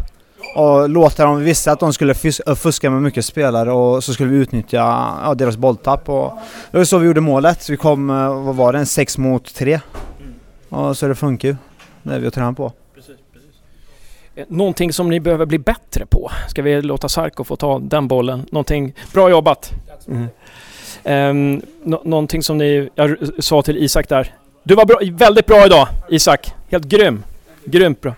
och 0.54 0.88
låta 0.88 1.24
dem, 1.24 1.38
vi 1.38 1.44
visste 1.44 1.72
att 1.72 1.80
de 1.80 1.92
skulle 1.92 2.14
fuska 2.56 2.90
med 2.90 3.02
mycket 3.02 3.24
spelare 3.24 3.72
och 3.72 4.04
så 4.04 4.12
skulle 4.12 4.30
vi 4.30 4.36
utnyttja 4.36 4.76
ja, 5.24 5.34
deras 5.34 5.56
bolltapp 5.56 6.08
och 6.08 6.32
det 6.70 6.76
var 6.76 6.84
så 6.84 6.98
vi 6.98 7.06
gjorde 7.06 7.20
målet. 7.20 7.70
Vi 7.70 7.76
kom, 7.76 8.10
eh, 8.10 8.44
vad 8.44 8.56
var 8.56 8.72
det, 8.72 8.78
en 8.78 8.86
6 8.86 9.18
mot 9.18 9.54
3. 9.54 9.80
Mm. 10.20 10.34
Och 10.68 10.96
så 10.96 11.08
det 11.08 11.14
funkar 11.14 11.48
ju. 11.48 11.56
Det 12.02 12.14
är 12.14 12.18
vi 12.18 12.26
att 12.26 12.34
träna 12.34 12.52
på. 12.52 12.72
Precis, 12.94 13.16
precis. 13.32 13.50
Eh, 14.34 14.44
någonting 14.48 14.92
som 14.92 15.10
ni 15.10 15.20
behöver 15.20 15.46
bli 15.46 15.58
bättre 15.58 16.06
på? 16.06 16.30
Ska 16.48 16.62
vi 16.62 16.82
låta 16.82 17.08
Sarko 17.08 17.44
få 17.44 17.56
ta 17.56 17.78
den 17.78 18.08
bollen? 18.08 18.46
Någonting, 18.50 18.94
bra 19.12 19.30
jobbat! 19.30 19.72
Mm. 20.08 20.26
Um, 21.04 21.62
någonting 22.04 22.42
som 22.42 22.58
ni, 22.58 22.88
jag 22.94 23.16
sa 23.38 23.62
till 23.62 23.76
Isak 23.76 24.08
där. 24.08 24.34
Du 24.62 24.74
var 24.74 24.84
bra, 24.84 24.98
väldigt 25.12 25.46
bra 25.46 25.66
idag 25.66 25.88
Isak! 26.10 26.54
Helt 26.70 26.84
grym! 26.84 27.24
Grymt 27.64 28.00
bra! 28.00 28.14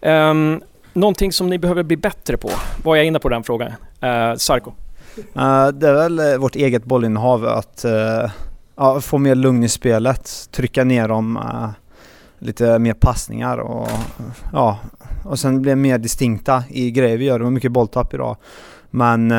Um, 0.00 0.62
Någonting 0.98 1.32
som 1.32 1.50
ni 1.50 1.58
behöver 1.58 1.82
bli 1.82 1.96
bättre 1.96 2.36
på? 2.36 2.50
Var 2.84 2.96
jag 2.96 3.04
inne 3.04 3.18
på 3.18 3.28
den 3.28 3.42
frågan? 3.42 3.68
Uh, 3.68 4.36
Sarko? 4.36 4.72
Uh, 5.18 5.68
det 5.68 5.88
är 5.88 5.94
väl 5.94 6.18
eh, 6.18 6.36
vårt 6.36 6.56
eget 6.56 6.84
bollinnehav, 6.84 7.46
att 7.46 7.84
uh, 8.78 9.00
få 9.00 9.18
mer 9.18 9.34
lugn 9.34 9.64
i 9.64 9.68
spelet, 9.68 10.48
trycka 10.50 10.84
ner 10.84 11.08
dem, 11.08 11.38
lite 12.38 12.78
mer 12.78 12.94
passningar 12.94 13.58
och 13.58 13.88
ja, 14.52 14.78
och 15.24 15.38
sen 15.38 15.62
bli 15.62 15.74
mer 15.74 15.98
distinkta 15.98 16.64
i 16.68 16.90
grejer 16.90 17.16
vi 17.16 17.24
gör. 17.24 17.38
Det 17.38 17.44
var 17.44 17.50
mycket 17.50 17.72
bolltapp 17.72 18.14
idag. 18.14 18.36
Men 18.90 19.32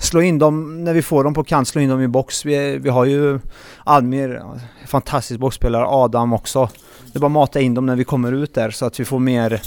slå 0.00 0.22
in 0.22 0.38
dem 0.38 0.84
när 0.84 0.94
vi 0.94 1.02
får 1.02 1.24
dem 1.24 1.34
på 1.34 1.44
kant, 1.44 1.68
slå 1.68 1.80
in 1.80 1.88
dem 1.88 2.00
i 2.00 2.08
box. 2.08 2.44
Vi, 2.44 2.78
vi 2.78 2.88
har 2.88 3.04
ju 3.04 3.40
Almir, 3.84 4.42
fantastisk 4.86 5.40
boxspelare, 5.40 5.86
Adam 5.86 6.32
också. 6.32 6.68
Det 7.12 7.18
är 7.18 7.20
bara 7.20 7.26
att 7.26 7.32
mata 7.32 7.60
in 7.60 7.74
dem 7.74 7.86
när 7.86 7.96
vi 7.96 8.04
kommer 8.04 8.32
ut 8.32 8.54
där 8.54 8.70
så 8.70 8.86
att 8.86 9.00
vi 9.00 9.04
får 9.04 9.18
mer 9.18 9.62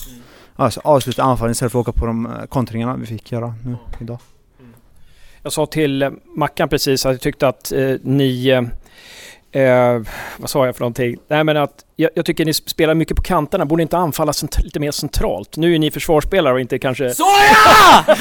alltså, 0.55 0.81
avsluta 0.83 1.23
anfallen 1.23 1.51
istället 1.51 1.71
för 1.71 1.79
att 1.79 1.87
åka 1.87 1.99
på 1.99 2.05
de 2.05 2.25
eh, 2.25 2.31
kontringarna 2.49 2.95
vi 2.95 3.05
fick 3.05 3.31
göra 3.31 3.53
nu 3.65 3.77
idag. 3.99 4.17
Jag 5.43 5.53
sa 5.53 5.65
till 5.65 6.01
eh, 6.01 6.09
Mackan 6.35 6.69
precis 6.69 7.05
att 7.05 7.11
jag 7.11 7.21
tyckte 7.21 7.47
att 7.47 7.71
eh, 7.71 7.95
ni 8.01 8.47
eh, 8.47 8.61
eh, 9.51 10.01
vad 10.37 10.49
sa 10.49 10.65
jag 10.65 10.75
för 10.75 10.81
någonting? 10.81 11.17
Nej 11.27 11.43
men 11.43 11.57
att 11.57 11.85
jag, 11.95 12.11
jag, 12.15 12.25
tycker 12.25 12.45
ni 12.45 12.53
spelar 12.53 12.93
mycket 12.93 13.17
på 13.17 13.23
kanterna, 13.23 13.65
borde 13.65 13.81
inte 13.81 13.97
anfalla 13.97 14.33
lite 14.63 14.79
mer 14.79 14.91
centralt? 14.91 15.57
Nu 15.57 15.75
är 15.75 15.79
ni 15.79 15.91
försvarsspelare 15.91 16.53
och 16.53 16.59
inte 16.59 16.79
kanske... 16.79 17.13
Såja! 17.13 18.17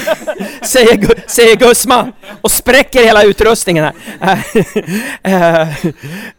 säger, 0.62 1.28
säger 1.30 1.56
Gussman 1.56 2.12
och 2.40 2.50
spräcker 2.50 3.04
hela 3.04 3.22
utrustningen 3.24 3.92
här. 4.20 4.38
eh, 5.62 5.68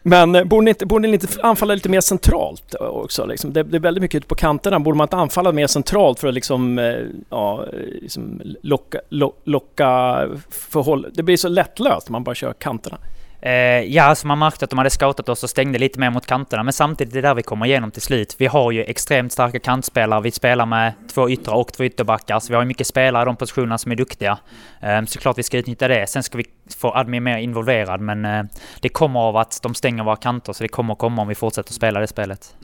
men 0.02 0.48
borde 0.48 0.64
ni, 0.64 0.68
inte, 0.68 0.86
borde 0.86 1.08
ni 1.08 1.14
inte 1.14 1.28
anfalla 1.42 1.74
lite 1.74 1.88
mer 1.88 2.00
centralt 2.00 2.74
också? 2.74 3.26
Liksom? 3.26 3.52
Det, 3.52 3.62
det, 3.62 3.76
är 3.76 3.80
väldigt 3.80 4.02
mycket 4.02 4.18
ute 4.18 4.26
på 4.26 4.34
kanterna, 4.34 4.80
borde 4.80 4.98
man 4.98 5.04
inte 5.04 5.16
anfalla 5.16 5.52
mer 5.52 5.66
centralt 5.66 6.20
för 6.20 6.28
att 6.28 6.34
liksom, 6.34 6.78
eh, 6.78 6.94
ja, 7.30 7.64
liksom 8.02 8.42
locka, 8.62 9.00
lo, 9.08 9.34
locka 9.44 10.20
förhåll... 10.50 11.06
Det 11.12 11.22
blir 11.22 11.36
så 11.36 11.48
lättlöst 11.48 12.08
om 12.08 12.12
man 12.12 12.24
bara 12.24 12.34
kör 12.34 12.52
kanterna. 12.52 12.98
Eh, 13.42 13.52
ja, 13.80 14.02
alltså 14.02 14.26
man 14.26 14.38
märkte 14.38 14.64
att 14.64 14.70
de 14.70 14.78
hade 14.78 14.90
scoutat 14.90 15.28
oss 15.28 15.42
och 15.42 15.50
stängde 15.50 15.78
lite 15.78 16.00
mer 16.00 16.10
mot 16.10 16.26
kanterna, 16.26 16.62
men 16.62 16.72
samtidigt 16.72 17.14
är 17.14 17.22
det 17.22 17.28
där 17.28 17.34
vi 17.34 17.42
kommer 17.42 17.66
igenom 17.66 17.90
till 17.90 18.02
slut. 18.02 18.34
Vi 18.38 18.46
har 18.46 18.70
ju 18.70 18.84
extremt 18.84 19.32
starka 19.32 19.58
kantspelare. 19.58 20.20
Vi 20.20 20.30
spelar 20.30 20.66
med 20.66 20.92
två 21.14 21.30
yttrar 21.30 21.54
och 21.54 21.72
två 21.72 21.84
ytterbackar, 21.84 22.40
så 22.40 22.48
vi 22.48 22.54
har 22.54 22.62
ju 22.62 22.68
mycket 22.68 22.86
spelare 22.86 23.22
i 23.22 23.26
de 23.26 23.36
positionerna 23.36 23.78
som 23.78 23.92
är 23.92 23.96
duktiga. 23.96 24.38
Eh, 24.80 25.04
såklart 25.04 25.38
vi 25.38 25.42
ska 25.42 25.58
utnyttja 25.58 25.88
det. 25.88 26.06
Sen 26.06 26.22
ska 26.22 26.38
vi 26.38 26.44
få 26.76 26.94
Admi 26.94 27.20
mer 27.20 27.38
involverad, 27.38 28.00
men 28.00 28.24
eh, 28.24 28.42
det 28.80 28.88
kommer 28.88 29.20
av 29.20 29.36
att 29.36 29.62
de 29.62 29.74
stänger 29.74 30.04
våra 30.04 30.16
kanter, 30.16 30.52
så 30.52 30.62
det 30.62 30.68
kommer 30.68 30.94
komma 30.94 31.22
om 31.22 31.28
vi 31.28 31.34
fortsätter 31.34 31.72
spela 31.72 32.00
det 32.00 32.06
spelet. 32.06 32.54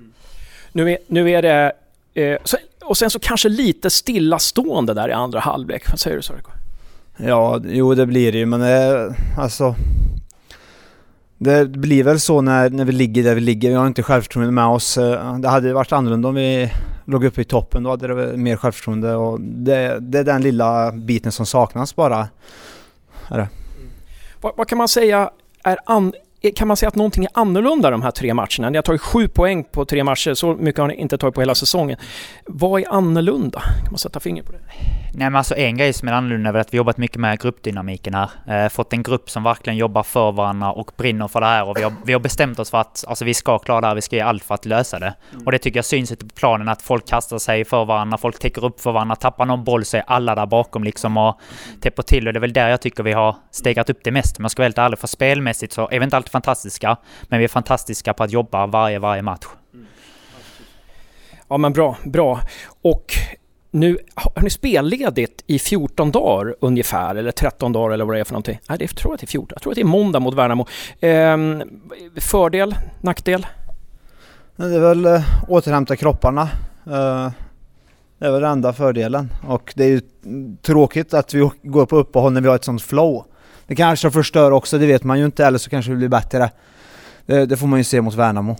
Nu 0.72 0.90
är, 0.90 0.98
nu 1.06 1.30
är 1.30 1.42
det... 1.42 1.72
Eh, 2.14 2.38
så, 2.44 2.56
och 2.84 2.96
sen 2.96 3.10
så 3.10 3.18
kanske 3.18 3.48
lite 3.48 3.90
stillastående 3.90 4.94
där 4.94 5.08
i 5.08 5.12
andra 5.12 5.40
halvlek. 5.40 5.90
Vad 5.90 6.00
säger 6.00 6.16
du 6.16 6.22
Sarko? 6.22 6.50
Ja, 7.16 7.60
jo 7.64 7.94
det 7.94 8.06
blir 8.06 8.32
det 8.32 8.38
ju 8.38 8.46
men 8.46 8.62
eh, 8.62 9.12
alltså 9.38 9.74
det 11.38 11.68
blir 11.68 12.04
väl 12.04 12.20
så 12.20 12.40
när, 12.40 12.70
när 12.70 12.84
vi 12.84 12.92
ligger 12.92 13.22
där 13.22 13.34
vi 13.34 13.40
ligger. 13.40 13.68
Vi 13.68 13.74
har 13.74 13.86
inte 13.86 14.02
självförtroende 14.02 14.52
med 14.52 14.66
oss. 14.66 14.98
Eh, 14.98 15.38
det 15.38 15.48
hade 15.48 15.72
varit 15.72 15.92
annorlunda 15.92 16.28
om 16.28 16.34
vi 16.34 16.72
låg 17.04 17.24
uppe 17.24 17.40
i 17.40 17.44
toppen. 17.44 17.82
Då 17.82 17.90
hade 17.90 18.08
det 18.08 18.36
mer 18.36 18.56
självförtroende 18.56 19.14
och 19.14 19.40
det, 19.40 19.98
det 20.00 20.18
är 20.18 20.24
den 20.24 20.42
lilla 20.42 20.92
biten 20.92 21.32
som 21.32 21.46
saknas 21.46 21.96
bara. 21.96 22.28
Är 23.28 23.38
det. 23.38 23.48
Mm. 23.76 23.90
Vad, 24.40 24.52
vad 24.56 24.68
kan 24.68 24.78
man 24.78 24.88
säga 24.88 25.30
är 25.64 25.78
an, 25.86 26.12
kan 26.56 26.68
man 26.68 26.76
säga 26.76 26.88
att 26.88 26.94
någonting 26.94 27.24
är 27.24 27.30
annorlunda 27.34 27.90
de 27.90 28.02
här 28.02 28.10
tre 28.10 28.34
matcherna? 28.34 28.70
Ni 28.70 28.78
har 28.78 28.82
tagit 28.82 29.00
sju 29.00 29.28
poäng 29.28 29.64
på 29.64 29.84
tre 29.84 30.04
matcher, 30.04 30.34
så 30.34 30.54
mycket 30.54 30.80
har 30.80 30.88
ni 30.88 30.94
inte 30.94 31.18
tagit 31.18 31.34
på 31.34 31.40
hela 31.40 31.54
säsongen. 31.54 31.98
Vad 32.46 32.80
är 32.80 32.92
annorlunda? 32.92 33.60
Kan 33.60 33.90
man 33.90 33.98
sätta 33.98 34.20
fingret 34.20 34.46
på 34.46 34.52
det? 34.52 34.58
Nej 35.18 35.30
men 35.30 35.36
alltså 35.36 35.56
en 35.56 35.76
grej 35.76 35.92
som 35.92 36.08
är 36.08 36.12
annorlunda 36.12 36.48
är 36.48 36.52
väl 36.52 36.60
att 36.60 36.74
vi 36.74 36.76
jobbat 36.76 36.96
mycket 36.96 37.16
med 37.16 37.40
gruppdynamiken 37.40 38.14
här. 38.14 38.30
Eh, 38.46 38.68
fått 38.68 38.92
en 38.92 39.02
grupp 39.02 39.30
som 39.30 39.42
verkligen 39.42 39.76
jobbar 39.76 40.02
för 40.02 40.32
varandra 40.32 40.72
och 40.72 40.90
brinner 40.96 41.28
för 41.28 41.40
det 41.40 41.46
här 41.46 41.68
och 41.68 41.76
vi 41.76 41.82
har, 41.82 41.92
vi 42.04 42.12
har 42.12 42.20
bestämt 42.20 42.58
oss 42.58 42.70
för 42.70 42.78
att 42.78 43.04
alltså, 43.08 43.24
vi 43.24 43.34
ska 43.34 43.58
klara 43.58 43.80
det 43.80 43.86
här, 43.86 43.94
vi 43.94 44.02
ska 44.02 44.16
ge 44.16 44.22
allt 44.22 44.44
för 44.44 44.54
att 44.54 44.64
lösa 44.64 44.98
det. 44.98 45.14
Och 45.44 45.52
det 45.52 45.58
tycker 45.58 45.78
jag 45.78 45.84
syns 45.84 46.12
ute 46.12 46.26
på 46.26 46.34
planen 46.34 46.68
att 46.68 46.82
folk 46.82 47.08
kastar 47.08 47.38
sig 47.38 47.64
för 47.64 47.84
varandra, 47.84 48.18
folk 48.18 48.38
täcker 48.38 48.64
upp 48.64 48.80
för 48.80 48.92
varandra, 48.92 49.16
tappar 49.16 49.46
någon 49.46 49.64
boll 49.64 49.84
så 49.84 49.96
är 49.96 50.04
alla 50.06 50.34
där 50.34 50.46
bakom 50.46 50.84
liksom 50.84 51.16
och 51.16 51.40
täpper 51.80 52.02
till 52.02 52.26
och 52.26 52.32
det 52.32 52.38
är 52.38 52.40
väl 52.40 52.52
där 52.52 52.68
jag 52.68 52.80
tycker 52.80 53.02
vi 53.02 53.12
har 53.12 53.36
stegrat 53.50 53.90
upp 53.90 54.00
det 54.04 54.10
mest. 54.10 54.38
Men 54.38 54.44
jag 54.44 54.50
ska 54.50 54.60
vara 54.60 54.66
helt 54.66 54.78
ärlig, 54.78 54.98
för 54.98 55.06
spelmässigt 55.06 55.72
så 55.72 55.88
är 55.90 55.98
vi 55.98 56.04
inte 56.04 56.16
alltid 56.16 56.32
fantastiska, 56.32 56.96
men 57.22 57.38
vi 57.38 57.44
är 57.44 57.48
fantastiska 57.48 58.14
på 58.14 58.24
att 58.24 58.32
jobba 58.32 58.66
varje, 58.66 58.98
varje 58.98 59.22
match. 59.22 59.46
Ja 61.48 61.56
men 61.56 61.72
bra, 61.72 61.96
bra. 62.04 62.40
Och 62.82 63.14
nu 63.70 63.98
har 64.14 64.42
ni 64.42 64.50
spelledigt 64.50 65.44
i 65.46 65.58
14 65.58 66.10
dagar 66.10 66.54
ungefär, 66.60 67.14
eller 67.14 67.30
13 67.30 67.72
dagar 67.72 67.94
eller 67.94 68.04
vad 68.04 68.16
det 68.16 68.20
är 68.20 68.24
för 68.24 68.32
någonting. 68.32 68.60
Nej, 68.68 68.78
det 68.78 68.88
tror 68.88 69.10
jag 69.10 69.14
att 69.14 69.20
det 69.20 69.24
är 69.24 69.28
14. 69.28 69.48
Jag 69.54 69.62
tror 69.62 69.72
att 69.72 69.74
det 69.74 69.80
är 69.80 69.84
måndag 69.84 70.20
mot 70.20 70.34
Värnamo. 70.34 70.66
Ehm, 71.00 71.62
fördel, 72.16 72.74
nackdel? 73.00 73.46
Det 74.56 74.64
är 74.64 74.80
väl 74.80 75.06
äh, 75.06 75.22
återhämta 75.48 75.96
kropparna. 75.96 76.42
Äh, 76.86 77.30
det 78.18 78.26
är 78.26 78.30
väl 78.30 78.40
den 78.40 78.52
enda 78.52 78.72
fördelen. 78.72 79.32
Och 79.46 79.72
det 79.76 79.84
är 79.84 79.88
ju 79.88 80.00
tråkigt 80.62 81.14
att 81.14 81.34
vi 81.34 81.50
går 81.62 81.86
på 81.86 81.96
uppehåll 81.96 82.32
när 82.32 82.40
vi 82.40 82.48
har 82.48 82.56
ett 82.56 82.64
sånt 82.64 82.82
flow. 82.82 83.24
Det 83.66 83.74
kanske 83.74 84.10
förstör 84.10 84.50
också, 84.50 84.78
det 84.78 84.86
vet 84.86 85.04
man 85.04 85.18
ju 85.18 85.24
inte. 85.24 85.46
Eller 85.46 85.58
så 85.58 85.70
kanske 85.70 85.92
det 85.92 85.96
blir 85.96 86.08
bättre. 86.08 86.50
Det, 87.26 87.46
det 87.46 87.56
får 87.56 87.66
man 87.66 87.78
ju 87.78 87.84
se 87.84 88.00
mot 88.00 88.14
Värnamo. 88.14 88.56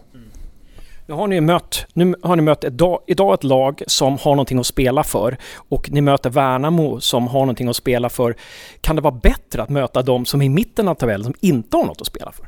Nu 1.08 1.14
har 1.14 1.26
ni 1.26 1.40
mött, 1.40 1.86
nu 1.92 2.14
har 2.22 2.36
ni 2.36 2.42
mött 2.42 2.64
idag, 2.64 3.00
idag 3.06 3.34
ett 3.34 3.44
lag 3.44 3.82
som 3.86 4.18
har 4.18 4.30
någonting 4.30 4.58
att 4.58 4.66
spela 4.66 5.04
för 5.04 5.36
och 5.68 5.90
ni 5.90 6.00
möter 6.00 6.30
Värnamo 6.30 7.00
som 7.00 7.28
har 7.28 7.40
någonting 7.40 7.68
att 7.68 7.76
spela 7.76 8.08
för. 8.08 8.36
Kan 8.80 8.96
det 8.96 9.02
vara 9.02 9.14
bättre 9.22 9.62
att 9.62 9.68
möta 9.68 10.02
de 10.02 10.24
som 10.24 10.42
är 10.42 10.46
i 10.46 10.48
mitten 10.48 10.88
av 10.88 10.94
tabellen 10.94 11.24
som 11.24 11.34
inte 11.40 11.76
har 11.76 11.84
något 11.84 12.00
att 12.00 12.06
spela 12.06 12.32
för? 12.32 12.46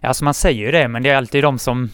Ja, 0.00 0.08
alltså 0.08 0.24
man 0.24 0.34
säger 0.34 0.60
ju 0.60 0.70
det, 0.70 0.88
men 0.88 1.02
det 1.02 1.10
är 1.10 1.16
alltid 1.16 1.44
de 1.44 1.58
som 1.58 1.90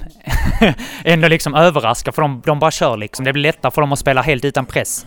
ändå 1.05 1.29
liksom 1.29 1.55
överraskar, 1.55 2.13
för 2.13 2.23
de, 2.23 2.43
de 2.47 2.59
bara 2.59 2.71
kör 2.71 2.97
liksom. 2.97 3.25
Det 3.25 3.33
blir 3.33 3.43
lättare 3.43 3.73
för 3.73 3.81
dem 3.81 3.93
att 3.93 3.99
spela 3.99 4.23
helt 4.23 4.45
utan 4.45 4.67
press. 4.67 5.07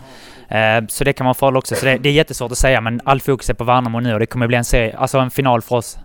Uh, 0.52 0.86
så 0.88 1.04
det 1.04 1.12
kan 1.12 1.24
vara 1.24 1.34
farligt 1.34 1.58
också. 1.58 1.74
Så 1.74 1.84
det, 1.84 1.98
det, 1.98 2.08
är 2.08 2.12
jättesvårt 2.12 2.52
att 2.52 2.58
säga, 2.58 2.80
men 2.80 3.00
all 3.04 3.20
fokus 3.20 3.50
är 3.50 3.54
på 3.54 3.64
Värnamo 3.64 4.00
nu 4.00 4.12
och 4.12 4.20
det 4.20 4.26
kommer 4.26 4.46
bli 4.46 4.56
en, 4.56 4.64
serie, 4.64 4.96
alltså 4.96 5.18
en 5.18 5.30
final 5.30 5.62
för 5.62 5.76
oss 5.76 5.98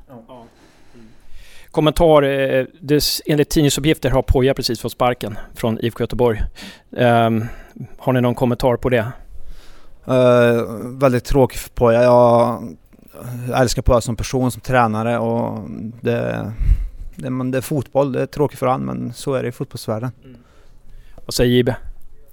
kommentar. 1.71 2.23
Eh, 2.23 2.65
det, 2.79 3.03
enligt 3.25 3.49
tidningsuppgifter 3.49 4.09
har 4.09 4.21
Poja 4.21 4.53
precis 4.53 4.79
fått 4.79 4.91
sparken 4.91 5.37
från 5.55 5.79
IFK 5.79 6.03
Göteborg. 6.03 6.41
Um, 6.89 7.45
har 7.97 8.13
ni 8.13 8.21
någon 8.21 8.35
kommentar 8.35 8.75
på 8.77 8.89
det? 8.89 9.11
Uh, 10.07 10.63
väldigt 10.99 11.25
tråkigt 11.25 11.59
för 11.59 11.69
Poja. 11.69 12.03
Jag 12.03 12.63
älskar 13.55 13.81
Poja 13.81 14.01
som 14.01 14.15
person, 14.15 14.51
som 14.51 14.61
tränare 14.61 15.19
och 15.19 15.69
det, 16.01 16.51
det, 17.15 17.51
det 17.51 17.57
är 17.57 17.61
fotboll. 17.61 18.11
Det 18.11 18.21
är 18.21 18.25
tråkigt 18.25 18.59
för 18.59 18.65
honom 18.65 18.85
men 18.85 19.13
så 19.13 19.33
är 19.33 19.43
det 19.43 19.49
i 19.49 19.51
fotbollsvärlden. 19.51 20.11
Mm. 20.23 20.37
Vad 21.25 21.33
säger 21.33 21.51
Jibe? 21.51 21.75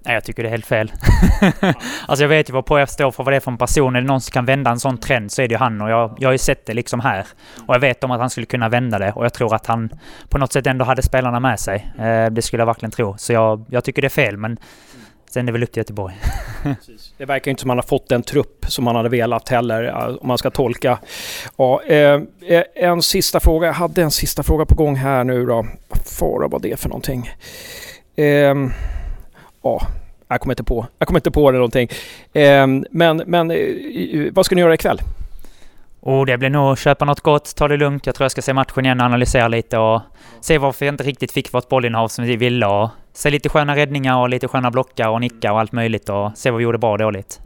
Nej, 0.09 0.14
jag 0.14 0.25
tycker 0.25 0.42
det 0.42 0.49
är 0.49 0.51
helt 0.51 0.66
fel. 0.66 0.92
alltså 2.07 2.25
jag 2.25 2.29
vet 2.29 2.49
ju 2.49 2.53
vad 2.53 2.66
PF 2.66 2.90
står 2.90 3.11
för, 3.11 3.25
vad 3.25 3.33
det 3.33 3.37
är 3.37 3.40
för 3.40 3.51
en 3.51 3.59
person. 3.59 3.97
Är 3.97 4.01
det 4.01 4.07
någon 4.07 4.21
som 4.21 4.33
kan 4.33 4.44
vända 4.44 4.71
en 4.71 4.81
sån 4.81 4.99
trend 4.99 5.33
så 5.33 5.42
är 5.42 5.49
det 5.49 5.53
ju 5.53 5.59
han 5.59 5.81
och 5.81 5.90
jag, 5.90 6.16
jag 6.18 6.29
har 6.29 6.33
ju 6.33 6.38
sett 6.38 6.66
det 6.66 6.75
liksom 6.75 7.01
här. 7.01 7.27
Och 7.66 7.75
jag 7.75 7.81
vet 7.81 8.05
om 8.05 8.11
att 8.11 8.21
han 8.21 8.31
skulle 8.31 8.47
kunna 8.47 8.68
vända 8.68 8.99
det 8.99 9.12
och 9.12 9.25
jag 9.25 9.33
tror 9.33 9.55
att 9.55 9.66
han 9.66 9.90
på 10.29 10.38
något 10.38 10.53
sätt 10.53 10.66
ändå 10.66 10.85
hade 10.85 11.03
spelarna 11.03 11.40
med 11.40 11.61
sig. 11.61 11.92
Eh, 11.99 12.27
det 12.27 12.42
skulle 12.42 12.61
jag 12.61 12.66
verkligen 12.66 12.90
tro. 12.90 13.16
Så 13.18 13.33
jag, 13.33 13.64
jag 13.71 13.85
tycker 13.85 14.03
det 14.03 14.07
är 14.07 14.11
fel, 14.11 14.37
men 14.37 14.59
sen 15.31 15.42
är 15.42 15.47
det 15.47 15.53
väl 15.53 15.62
upp 15.62 15.73
till 15.73 15.81
Göteborg. 15.81 16.14
det 17.18 17.25
verkar 17.25 17.51
inte 17.51 17.61
som 17.61 17.71
att 17.71 17.73
han 17.73 17.79
har 17.79 17.99
fått 17.99 18.09
den 18.09 18.23
trupp 18.23 18.66
som 18.68 18.87
han 18.87 18.97
hade 18.97 19.09
velat 19.09 19.49
heller, 19.49 19.85
eh, 19.85 20.16
om 20.21 20.29
man 20.29 20.38
ska 20.38 20.51
tolka. 20.51 20.99
Ja, 21.57 21.83
eh, 21.83 22.21
eh, 22.49 22.64
en 22.75 23.03
sista 23.03 23.40
fråga. 23.40 23.66
Jag 23.66 23.75
hade 23.75 24.03
en 24.03 24.11
sista 24.11 24.42
fråga 24.42 24.64
på 24.64 24.75
gång 24.75 24.97
här 24.97 25.25
nu 25.25 25.47
då. 25.47 25.66
Vad 25.88 26.07
fara 26.07 26.49
var 26.49 26.59
det 26.59 26.81
för 26.81 26.88
någonting? 26.88 27.31
Eh, 28.16 28.55
ja, 29.62 29.81
jag 30.29 30.41
kommer 30.41 30.53
inte 30.53 30.64
på, 30.64 30.87
jag 30.99 31.09
kommer 31.09 31.21
inte 31.21 31.31
på 31.31 31.51
det 31.51 31.59
någonting. 31.59 31.88
Eh, 32.33 32.67
men, 32.91 33.23
men 33.27 33.51
eh, 33.51 33.59
vad 34.33 34.47
ska 34.47 34.55
ni 34.55 34.61
göra 34.61 34.75
ikväll? 34.75 35.01
Och 36.01 36.27
det 36.27 36.38
blir 36.38 36.51
nog 36.51 36.79
köpa 36.79 37.05
något 37.05 37.21
gott, 37.21 37.57
ta 37.57 37.69
det 37.69 37.77
lugnt. 37.77 38.07
Jag 38.07 38.14
tror 38.14 38.25
jag 38.25 38.31
ska 38.31 38.43
se 38.43 38.53
matchen 38.53 38.85
igen 38.85 39.01
och 39.01 39.07
analysera 39.07 39.49
lite 39.49 39.79
och 39.79 40.01
se 40.41 40.59
varför 40.59 40.87
jag 40.87 40.93
inte 40.93 41.05
riktigt 41.05 41.33
fick 41.33 41.55
vårt 41.55 41.69
bollinnehav 41.69 42.09
som 42.09 42.25
vi 42.25 42.37
ville 42.37 42.67
och 42.67 42.88
se 43.12 43.31
lite 43.31 43.49
sköna 43.49 43.77
räddningar 43.77 44.19
och 44.19 44.29
lite 44.29 44.49
sköna 44.49 44.71
blockar 44.71 45.09
och 45.09 45.21
nickar 45.21 45.51
och 45.53 45.61
allt 45.61 45.73
möjligt 45.73 46.09
och 46.09 46.31
se 46.35 46.51
vad 46.51 46.59
vi 46.59 46.64
gjorde 46.64 46.79
bra 46.79 46.93
och 46.93 46.99
dåligt. 46.99 47.41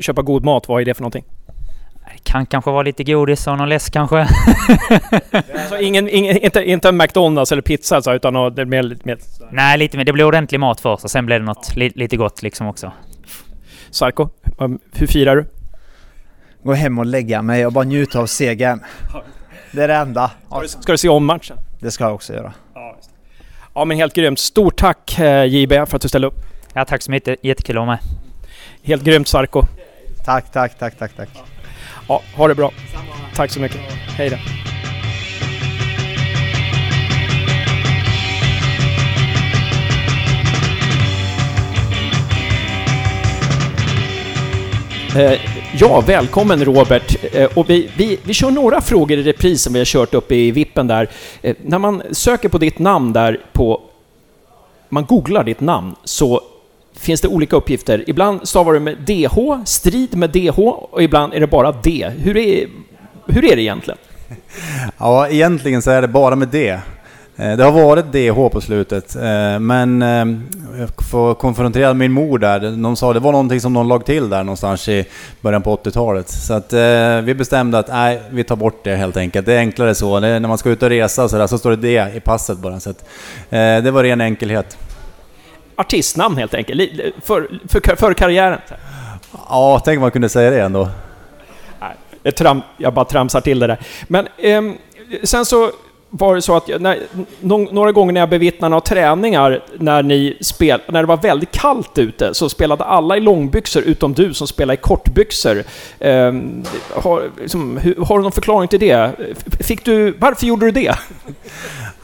Köpa 0.00 0.22
god 0.22 0.44
mat, 0.44 0.68
vad 0.68 0.80
är 0.80 0.84
det 0.84 0.94
för 0.94 1.02
någonting? 1.02 1.24
Kan 2.22 2.46
kanske 2.46 2.70
vara 2.70 2.82
lite 2.82 3.04
godis 3.04 3.46
och 3.46 3.58
någon 3.58 3.68
läsk 3.68 3.92
kanske. 3.92 4.16
alltså 5.32 5.78
ingen, 5.80 6.08
ingen, 6.08 6.36
inte, 6.36 6.64
inte 6.64 6.88
en 6.88 6.96
McDonalds 6.96 7.52
eller 7.52 7.62
pizza 7.62 7.96
alltså, 7.96 8.14
utan 8.14 8.32
något 8.32 8.68
mer, 8.68 8.82
lite 8.82 9.02
mer... 9.04 9.18
Nej, 9.50 9.78
lite 9.78 9.96
mer. 9.96 10.04
Det 10.04 10.12
blir 10.12 10.24
ordentlig 10.24 10.60
mat 10.60 10.80
först 10.80 11.04
och 11.04 11.10
sen 11.10 11.26
blir 11.26 11.38
det 11.38 11.44
något 11.44 11.76
li, 11.76 11.92
lite 11.94 12.16
gott 12.16 12.42
liksom 12.42 12.66
också. 12.66 12.92
Sarko, 13.90 14.28
hur 14.92 15.06
firar 15.06 15.36
du? 15.36 15.46
Gå 16.62 16.72
hem 16.72 16.98
och 16.98 17.06
lägga 17.06 17.42
mig 17.42 17.66
och 17.66 17.72
bara 17.72 17.84
njuta 17.84 18.20
av 18.20 18.26
segern. 18.26 18.80
Det 19.72 19.82
är 19.82 19.88
det 19.88 19.94
enda. 19.94 20.30
Ska 20.48 20.60
du, 20.60 20.68
ska 20.68 20.92
du 20.92 20.98
se 20.98 21.08
om 21.08 21.26
matchen? 21.26 21.56
Det 21.80 21.90
ska 21.90 22.04
jag 22.04 22.14
också 22.14 22.32
göra. 22.32 22.52
Ja, 23.74 23.84
men 23.84 23.96
helt 23.96 24.14
grymt. 24.14 24.38
Stort 24.38 24.76
tack 24.76 25.18
eh, 25.18 25.44
JB 25.44 25.72
för 25.72 25.96
att 25.96 26.02
du 26.02 26.08
ställde 26.08 26.28
upp. 26.28 26.40
Ja, 26.72 26.84
tack 26.84 27.02
så 27.02 27.10
mycket. 27.10 27.44
Jättekul 27.44 27.76
att 27.76 27.86
vara 27.86 27.86
med. 27.86 27.98
Helt 28.82 29.02
grymt 29.02 29.28
Sarko. 29.28 29.62
Tack, 30.24 30.52
tack, 30.52 30.78
tack, 30.78 30.98
tack, 30.98 31.16
tack. 31.16 31.28
Ja, 32.08 32.22
ha 32.34 32.48
det 32.48 32.54
bra. 32.54 32.72
Tack 33.34 33.50
så 33.50 33.60
mycket. 33.60 33.80
Hej 34.16 34.30
då. 34.30 34.36
Eh, 45.20 45.40
ja, 45.80 46.00
välkommen 46.06 46.64
Robert. 46.64 47.34
Eh, 47.34 47.58
och 47.58 47.70
vi, 47.70 47.90
vi, 47.96 48.18
vi 48.22 48.34
kör 48.34 48.50
några 48.50 48.80
frågor 48.80 49.18
i 49.18 49.22
repris 49.22 49.62
som 49.62 49.72
vi 49.72 49.78
har 49.78 49.84
kört 49.84 50.14
upp 50.14 50.32
i 50.32 50.50
vippen 50.50 50.86
där. 50.86 51.10
Eh, 51.42 51.56
när 51.62 51.78
man 51.78 52.02
söker 52.10 52.48
på 52.48 52.58
ditt 52.58 52.78
namn 52.78 53.12
där 53.12 53.40
på... 53.52 53.80
Man 54.88 55.04
googlar 55.04 55.44
ditt 55.44 55.60
namn 55.60 55.94
så 56.04 56.42
finns 56.98 57.20
det 57.20 57.28
olika 57.28 57.56
uppgifter. 57.56 58.04
Ibland 58.06 58.48
stavar 58.48 58.72
du 58.72 58.80
med 58.80 58.96
DH, 58.98 59.64
strid 59.64 60.16
med 60.16 60.30
DH, 60.30 60.58
och 60.58 61.02
ibland 61.02 61.34
är 61.34 61.40
det 61.40 61.46
bara 61.46 61.72
D. 61.72 62.10
Hur 62.18 62.36
är, 62.36 62.68
hur 63.26 63.44
är 63.44 63.56
det 63.56 63.62
egentligen? 63.62 63.98
Ja, 64.98 65.28
egentligen 65.28 65.82
så 65.82 65.90
är 65.90 66.02
det 66.02 66.08
bara 66.08 66.36
med 66.36 66.48
D. 66.48 66.78
Eh, 67.40 67.56
det 67.56 67.64
har 67.64 67.72
varit 67.72 68.12
DH 68.12 68.52
på 68.52 68.60
slutet, 68.60 69.16
eh, 69.16 69.58
men 69.58 70.02
eh, 70.02 70.24
jag 70.78 71.04
får 71.10 71.34
konfrontera 71.34 71.94
min 71.94 72.12
mor 72.12 72.38
där. 72.38 72.60
De 72.60 72.96
sa 72.96 73.12
det 73.12 73.20
var 73.20 73.32
någonting 73.32 73.60
som 73.60 73.74
de 73.74 73.88
lag 73.88 74.06
till 74.06 74.28
där 74.30 74.44
någonstans 74.44 74.88
i 74.88 75.04
början 75.40 75.62
på 75.62 75.76
80-talet. 75.76 76.28
Så 76.28 76.54
att 76.54 76.72
vi 77.24 77.34
bestämde 77.34 77.78
att 77.78 77.88
nej, 77.88 78.22
vi 78.30 78.44
tar 78.44 78.56
bort 78.56 78.84
det 78.84 78.96
helt 78.96 79.16
enkelt. 79.16 79.46
Det 79.46 79.54
är 79.54 79.58
enklare 79.58 79.94
så. 79.94 80.20
när 80.20 80.40
man 80.40 80.58
ska 80.58 80.70
ut 80.70 80.82
och 80.82 80.88
resa 80.88 81.28
så, 81.28 81.38
där, 81.38 81.46
så 81.46 81.58
står 81.58 81.70
det 81.70 81.76
D 81.76 82.06
i 82.14 82.20
passet 82.20 82.58
bara. 82.58 82.80
Så 82.80 82.90
att, 82.90 83.04
det 83.50 83.90
var 83.90 84.02
ren 84.02 84.20
enkelhet 84.20 84.76
artistnamn 85.78 86.36
helt 86.36 86.54
enkelt, 86.54 86.90
för, 87.24 87.60
för, 87.68 87.96
för 87.96 88.14
karriären. 88.14 88.60
Ja, 89.48 89.82
tänk 89.84 89.96
om 89.96 90.00
man 90.00 90.10
kunde 90.10 90.28
säga 90.28 90.50
det 90.50 90.60
ändå. 90.60 90.88
Nej, 92.22 92.32
tram, 92.32 92.62
jag 92.76 92.94
bara 92.94 93.04
tramsar 93.04 93.40
till 93.40 93.58
det 93.58 93.66
där. 93.66 93.78
Men 94.08 94.28
eh, 94.38 94.62
sen 95.22 95.44
så 95.44 95.70
var 96.10 96.34
det 96.34 96.42
så 96.42 96.56
att 96.56 96.68
jag- 96.68 96.80
när, 96.80 96.98
några 97.72 97.92
gånger 97.92 98.12
när 98.12 98.20
jag 98.20 98.28
bevittnade 98.28 98.70
några 98.70 98.80
träningar 98.80 99.60
när, 99.78 100.02
ni 100.02 100.36
spel, 100.40 100.80
när 100.88 101.02
det 101.02 101.06
var 101.06 101.16
väldigt 101.16 101.50
kallt 101.52 101.98
ute 101.98 102.34
så 102.34 102.48
spelade 102.48 102.84
alla 102.84 103.16
i 103.16 103.20
långbyxor 103.20 103.82
utom 103.82 104.12
du 104.12 104.34
som 104.34 104.46
spelade 104.46 104.74
i 104.74 104.82
kortbyxor. 104.82 105.64
Eh, 105.98 106.32
har, 106.94 107.22
liksom, 107.40 107.78
har 108.06 108.16
du 108.18 108.22
någon 108.22 108.32
förklaring 108.32 108.68
till 108.68 108.80
det? 108.80 109.10
Fick 109.60 109.84
du, 109.84 110.14
varför 110.18 110.46
gjorde 110.46 110.66
du 110.66 110.70
det? 110.70 110.94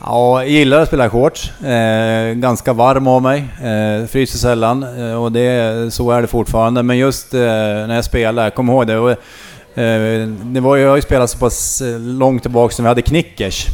Ja, 0.07 0.43
jag 0.43 0.51
gillar 0.51 0.81
att 0.81 0.89
spela 0.89 1.11
shorts. 1.11 1.51
Eh, 1.63 2.33
ganska 2.35 2.73
varm 2.73 3.07
av 3.07 3.23
mig. 3.23 3.45
Eh, 3.63 4.07
fryser 4.07 4.39
sällan 4.39 4.83
eh, 5.11 5.23
och 5.23 5.33
det, 5.33 5.95
så 5.95 6.11
är 6.11 6.21
det 6.23 6.27
fortfarande. 6.29 6.83
Men 6.83 6.99
just 6.99 7.35
eh, 7.35 7.41
när 7.41 7.95
jag 7.95 8.05
spelar, 8.05 8.51
kom 8.51 8.69
ihåg 8.69 8.87
det. 8.87 8.99
Och, 8.99 9.11
eh, 9.79 10.29
det 10.29 10.61
var, 10.61 10.77
jag 10.77 10.89
har 10.89 10.97
ju 10.97 11.03
spelat 11.03 11.31
så 11.31 11.39
pass 11.39 11.81
eh, 11.81 12.01
långt 12.01 12.43
tillbaka 12.43 12.75
som 12.75 12.85
vi 12.85 12.89
hade 12.89 13.03
knickers. 13.03 13.67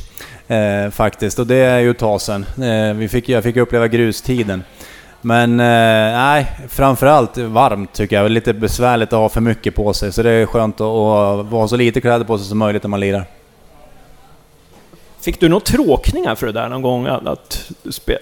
Eh, 0.51 0.91
faktiskt, 0.91 1.39
och 1.39 1.47
det 1.47 1.57
är 1.57 1.79
ju 1.79 1.91
ett 1.91 1.99
tag 1.99 2.21
sedan. 2.21 2.47
Eh, 2.63 2.95
vi 2.95 3.09
fick, 3.09 3.29
jag 3.29 3.43
fick 3.43 3.57
uppleva 3.57 3.89
grustiden. 3.89 4.65
Men 5.21 5.61
eh, 5.61 5.67
nej, 6.17 6.53
framförallt 6.69 7.39
varmt 7.39 7.93
tycker 7.93 8.17
jag. 8.17 8.31
Lite 8.31 8.55
besvärligt 8.55 9.13
att 9.13 9.19
ha 9.19 9.29
för 9.29 9.41
mycket 9.41 9.75
på 9.75 9.93
sig. 9.93 10.13
Så 10.13 10.23
det 10.23 10.31
är 10.31 10.47
skönt 10.47 10.75
att, 10.75 10.87
att 10.87 11.47
ha 11.47 11.69
så 11.69 11.77
lite 11.77 12.01
kläder 12.01 12.25
på 12.25 12.39
sig 12.39 12.47
som 12.47 12.59
möjligt 12.59 12.83
när 12.83 12.89
man 12.89 13.01
lirar. 13.01 13.25
Fick 15.21 15.41
du 15.41 15.49
några 15.49 15.61
tråkningar 15.61 16.35
för 16.35 16.47
det 16.47 16.53
där 16.53 16.69
någon 16.69 16.83
gång? 16.83 17.07
Att, 17.07 17.71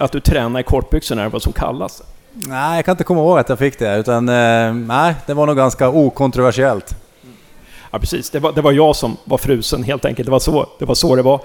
att, 0.00 0.12
du 0.12 0.20
tränade 0.20 0.60
i 0.60 0.62
kortbyxor 0.62 1.16
när 1.16 1.22
det 1.22 1.28
var 1.28 1.40
som 1.40 1.52
kallast? 1.52 2.02
Nej, 2.32 2.76
jag 2.76 2.84
kan 2.84 2.92
inte 2.92 3.04
komma 3.04 3.20
ihåg 3.20 3.38
att 3.38 3.48
jag 3.48 3.58
fick 3.58 3.78
det. 3.78 3.96
Utan 3.96 4.28
eh, 4.28 4.74
nej, 4.74 5.14
det 5.26 5.34
var 5.34 5.46
nog 5.46 5.56
ganska 5.56 5.88
okontroversiellt. 5.88 6.96
Ja, 7.90 7.98
precis. 7.98 8.30
Det 8.30 8.38
var, 8.38 8.52
det 8.52 8.60
var 8.60 8.72
jag 8.72 8.96
som 8.96 9.16
var 9.24 9.38
frusen 9.38 9.82
helt 9.82 10.04
enkelt. 10.04 10.26
Det 10.26 10.32
var 10.32 10.38
så 10.38 10.66
det 10.78 10.84
var. 10.84 10.94
Så 10.94 11.16
det 11.16 11.22
var. 11.22 11.40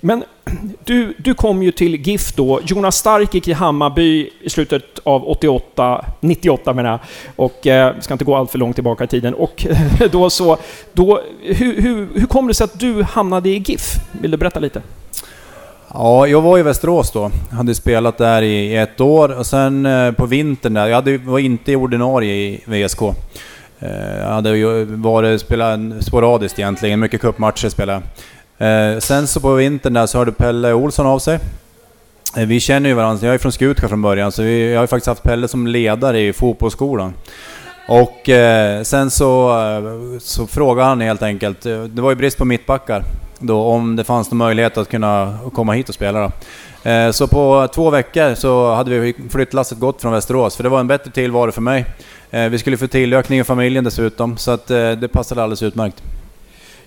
Men 0.00 0.24
du, 0.84 1.14
du 1.18 1.34
kom 1.34 1.62
ju 1.62 1.72
till 1.72 1.94
GIF 1.94 2.32
då. 2.32 2.60
Jonas 2.66 2.96
Stark 2.96 3.34
gick 3.34 3.48
i 3.48 3.52
Hammarby 3.52 4.30
i 4.42 4.50
slutet 4.50 4.98
av 5.04 5.28
88, 5.28 6.04
98 6.20 6.72
menar 6.72 6.90
jag. 6.90 7.00
Och 7.36 7.66
eh, 7.66 7.94
ska 8.00 8.14
inte 8.14 8.24
gå 8.24 8.36
allt 8.36 8.50
för 8.50 8.58
långt 8.58 8.76
tillbaka 8.76 9.04
i 9.04 9.06
tiden. 9.06 9.34
Och 9.34 9.66
då 10.10 10.30
så... 10.30 10.56
Då, 10.92 11.20
hur, 11.42 11.82
hur, 11.82 12.08
hur 12.14 12.26
kom 12.26 12.46
det 12.46 12.54
sig 12.54 12.64
att 12.64 12.80
du 12.80 13.02
hamnade 13.02 13.48
i 13.48 13.58
GIF? 13.58 13.94
Vill 14.12 14.30
du 14.30 14.36
berätta 14.36 14.60
lite? 14.60 14.82
Ja, 15.94 16.26
jag 16.26 16.42
var 16.42 16.58
i 16.58 16.62
Västerås 16.62 17.10
då. 17.10 17.30
Hade 17.50 17.74
spelat 17.74 18.18
där 18.18 18.42
i 18.42 18.76
ett 18.76 19.00
år 19.00 19.38
och 19.38 19.46
sen 19.46 19.86
eh, 19.86 20.12
på 20.12 20.26
vintern 20.26 20.74
där, 20.74 20.86
jag 20.86 20.94
hade, 20.94 21.18
var 21.18 21.38
inte 21.38 21.76
ordinarie 21.76 22.34
i 22.34 22.60
VSK. 22.66 23.00
Eh, 23.80 24.18
Jag 24.18 24.28
hade 24.28 24.56
ju 24.56 24.84
varit 24.84 25.40
spelat 25.40 25.80
sporadiskt 26.00 26.58
egentligen, 26.58 27.00
mycket 27.00 27.20
cupmatcher 27.20 27.68
spelade 27.68 28.02
jag. 28.58 28.92
Eh, 28.94 28.98
Sen 28.98 29.26
så 29.26 29.40
på 29.40 29.54
vintern 29.54 29.92
där 29.92 30.06
så 30.06 30.18
hörde 30.18 30.32
Pelle 30.32 30.72
Olsson 30.72 31.06
av 31.06 31.18
sig. 31.18 31.38
Eh, 32.36 32.46
Vi 32.46 32.60
känner 32.60 32.88
ju 32.88 32.94
varandra, 32.94 33.26
jag 33.26 33.34
är 33.34 33.38
från 33.38 33.52
Skutskär 33.52 33.88
från 33.88 34.02
början, 34.02 34.32
så 34.32 34.42
vi, 34.42 34.70
jag 34.70 34.78
har 34.78 34.82
ju 34.84 34.86
faktiskt 34.86 35.06
haft 35.08 35.22
Pelle 35.22 35.48
som 35.48 35.66
ledare 35.66 36.20
i 36.20 36.32
fotbollsskolan. 36.32 37.14
Och 37.88 38.28
eh, 38.28 38.82
sen 38.82 39.10
så, 39.10 39.50
eh, 39.60 40.18
så 40.20 40.46
frågade 40.46 40.88
han 40.88 41.00
helt 41.00 41.22
enkelt, 41.22 41.66
eh, 41.66 41.82
det 41.82 42.02
var 42.02 42.10
ju 42.10 42.16
brist 42.16 42.38
på 42.38 42.44
mittbackar 42.44 43.02
då, 43.38 43.62
om 43.62 43.96
det 43.96 44.04
fanns 44.04 44.30
någon 44.30 44.38
möjlighet 44.38 44.78
att 44.78 44.88
kunna 44.88 45.38
komma 45.54 45.72
hit 45.72 45.88
och 45.88 45.94
spela 45.94 46.20
då. 46.20 46.30
Eh, 46.88 47.10
så 47.10 47.26
på 47.26 47.68
två 47.74 47.90
veckor 47.90 48.34
så 48.34 48.74
hade 48.74 48.98
vi 48.98 49.14
flyttlasset 49.30 49.78
gått 49.78 50.02
från 50.02 50.12
Västerås, 50.12 50.56
för 50.56 50.62
det 50.62 50.68
var 50.68 50.80
en 50.80 50.86
bättre 50.86 51.10
tillvaro 51.10 51.52
för 51.52 51.60
mig. 51.60 51.86
Eh, 52.30 52.48
vi 52.48 52.58
skulle 52.58 52.76
få 52.76 52.86
tillökning 52.86 53.40
i 53.40 53.44
familjen 53.44 53.84
dessutom, 53.84 54.36
så 54.36 54.50
att 54.50 54.70
eh, 54.70 54.90
det 54.90 55.08
passade 55.08 55.42
alldeles 55.42 55.62
utmärkt. 55.62 56.02